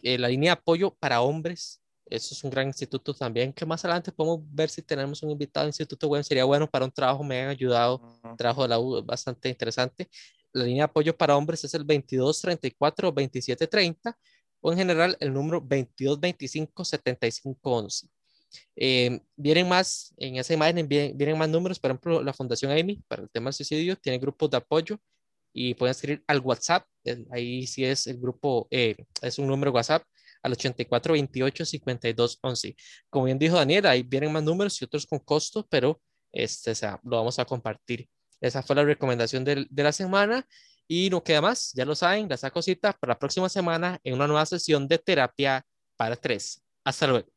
eh, 0.01 0.17
la 0.17 0.29
línea 0.29 0.55
de 0.55 0.59
apoyo 0.59 0.95
para 0.95 1.21
hombres. 1.21 1.81
Eso 2.07 2.35
es 2.35 2.43
un 2.43 2.51
gran 2.51 2.67
instituto 2.67 3.15
también, 3.15 3.51
que 3.51 3.65
más 3.65 3.83
adelante 3.83 4.11
podemos 4.11 4.39
ver 4.53 4.69
si 4.69 4.83
tenemos 4.83 5.23
un 5.23 5.31
invitado 5.31 5.65
Instituto 5.65 6.07
Web. 6.07 6.23
Sería 6.23 6.45
bueno 6.45 6.69
para 6.69 6.85
un 6.85 6.91
trabajo, 6.91 7.23
me 7.23 7.41
han 7.41 7.49
ayudado, 7.49 7.99
trabajo 8.37 8.61
de 8.61 8.67
la 8.69 8.79
U 8.79 9.03
bastante 9.03 9.49
interesante. 9.49 10.07
La 10.53 10.65
línea 10.65 10.83
de 10.83 10.91
apoyo 10.91 11.17
para 11.17 11.35
hombres 11.35 11.63
es 11.63 11.73
el 11.73 11.81
2234 11.81 13.11
2730 13.11 14.17
o 14.61 14.71
en 14.71 14.77
general 14.77 15.17
el 15.19 15.33
número 15.33 15.59
2225 15.59 16.85
7511. 16.85 18.14
Eh, 18.75 19.19
vienen 19.35 19.67
más, 19.67 20.13
en 20.17 20.37
esa 20.37 20.53
imagen 20.53 20.87
vienen, 20.87 21.17
vienen, 21.17 21.37
más 21.37 21.49
números, 21.49 21.79
por 21.79 21.91
ejemplo, 21.91 22.21
la 22.21 22.33
Fundación 22.33 22.71
Amy 22.71 23.01
para 23.07 23.23
el 23.23 23.29
tema 23.29 23.45
del 23.45 23.53
suicidio 23.53 23.95
tiene 23.95 24.19
grupos 24.19 24.49
de 24.49 24.57
apoyo 24.57 24.99
y 25.53 25.73
pueden 25.73 25.91
escribir 25.91 26.23
al 26.27 26.39
WhatsApp, 26.41 26.85
ahí 27.31 27.65
sí 27.65 27.85
es 27.85 28.07
el 28.07 28.17
grupo, 28.19 28.67
eh, 28.71 28.95
es 29.21 29.39
un 29.39 29.47
número 29.47 29.71
WhatsApp 29.71 30.03
al 30.43 30.51
84 30.51 31.13
28 31.13 31.65
52 31.65 32.39
11. 32.41 32.75
Como 33.09 33.25
bien 33.25 33.39
dijo 33.39 33.55
Daniel, 33.55 33.85
ahí 33.85 34.03
vienen 34.03 34.33
más 34.33 34.43
números 34.43 34.81
y 34.81 34.85
otros 34.85 35.05
con 35.05 35.19
costos, 35.19 35.65
pero 35.69 36.01
este, 36.31 36.71
o 36.71 36.75
sea, 36.75 36.99
lo 37.03 37.17
vamos 37.17 37.39
a 37.39 37.45
compartir. 37.45 38.07
Esa 38.41 38.61
fue 38.61 38.75
la 38.75 38.83
recomendación 38.83 39.43
de, 39.45 39.65
de 39.69 39.83
la 39.83 39.91
semana 39.91 40.45
y 40.87 41.09
no 41.09 41.23
queda 41.23 41.41
más, 41.41 41.71
ya 41.73 41.85
lo 41.85 41.95
saben, 41.95 42.29
la 42.29 42.37
saco 42.37 42.61
cita 42.61 42.93
para 42.93 43.13
la 43.13 43.19
próxima 43.19 43.49
semana 43.49 43.99
en 44.03 44.13
una 44.13 44.27
nueva 44.27 44.45
sesión 44.45 44.87
de 44.87 44.99
terapia 44.99 45.65
para 45.97 46.15
tres. 46.15 46.61
Hasta 46.83 47.07
luego. 47.07 47.27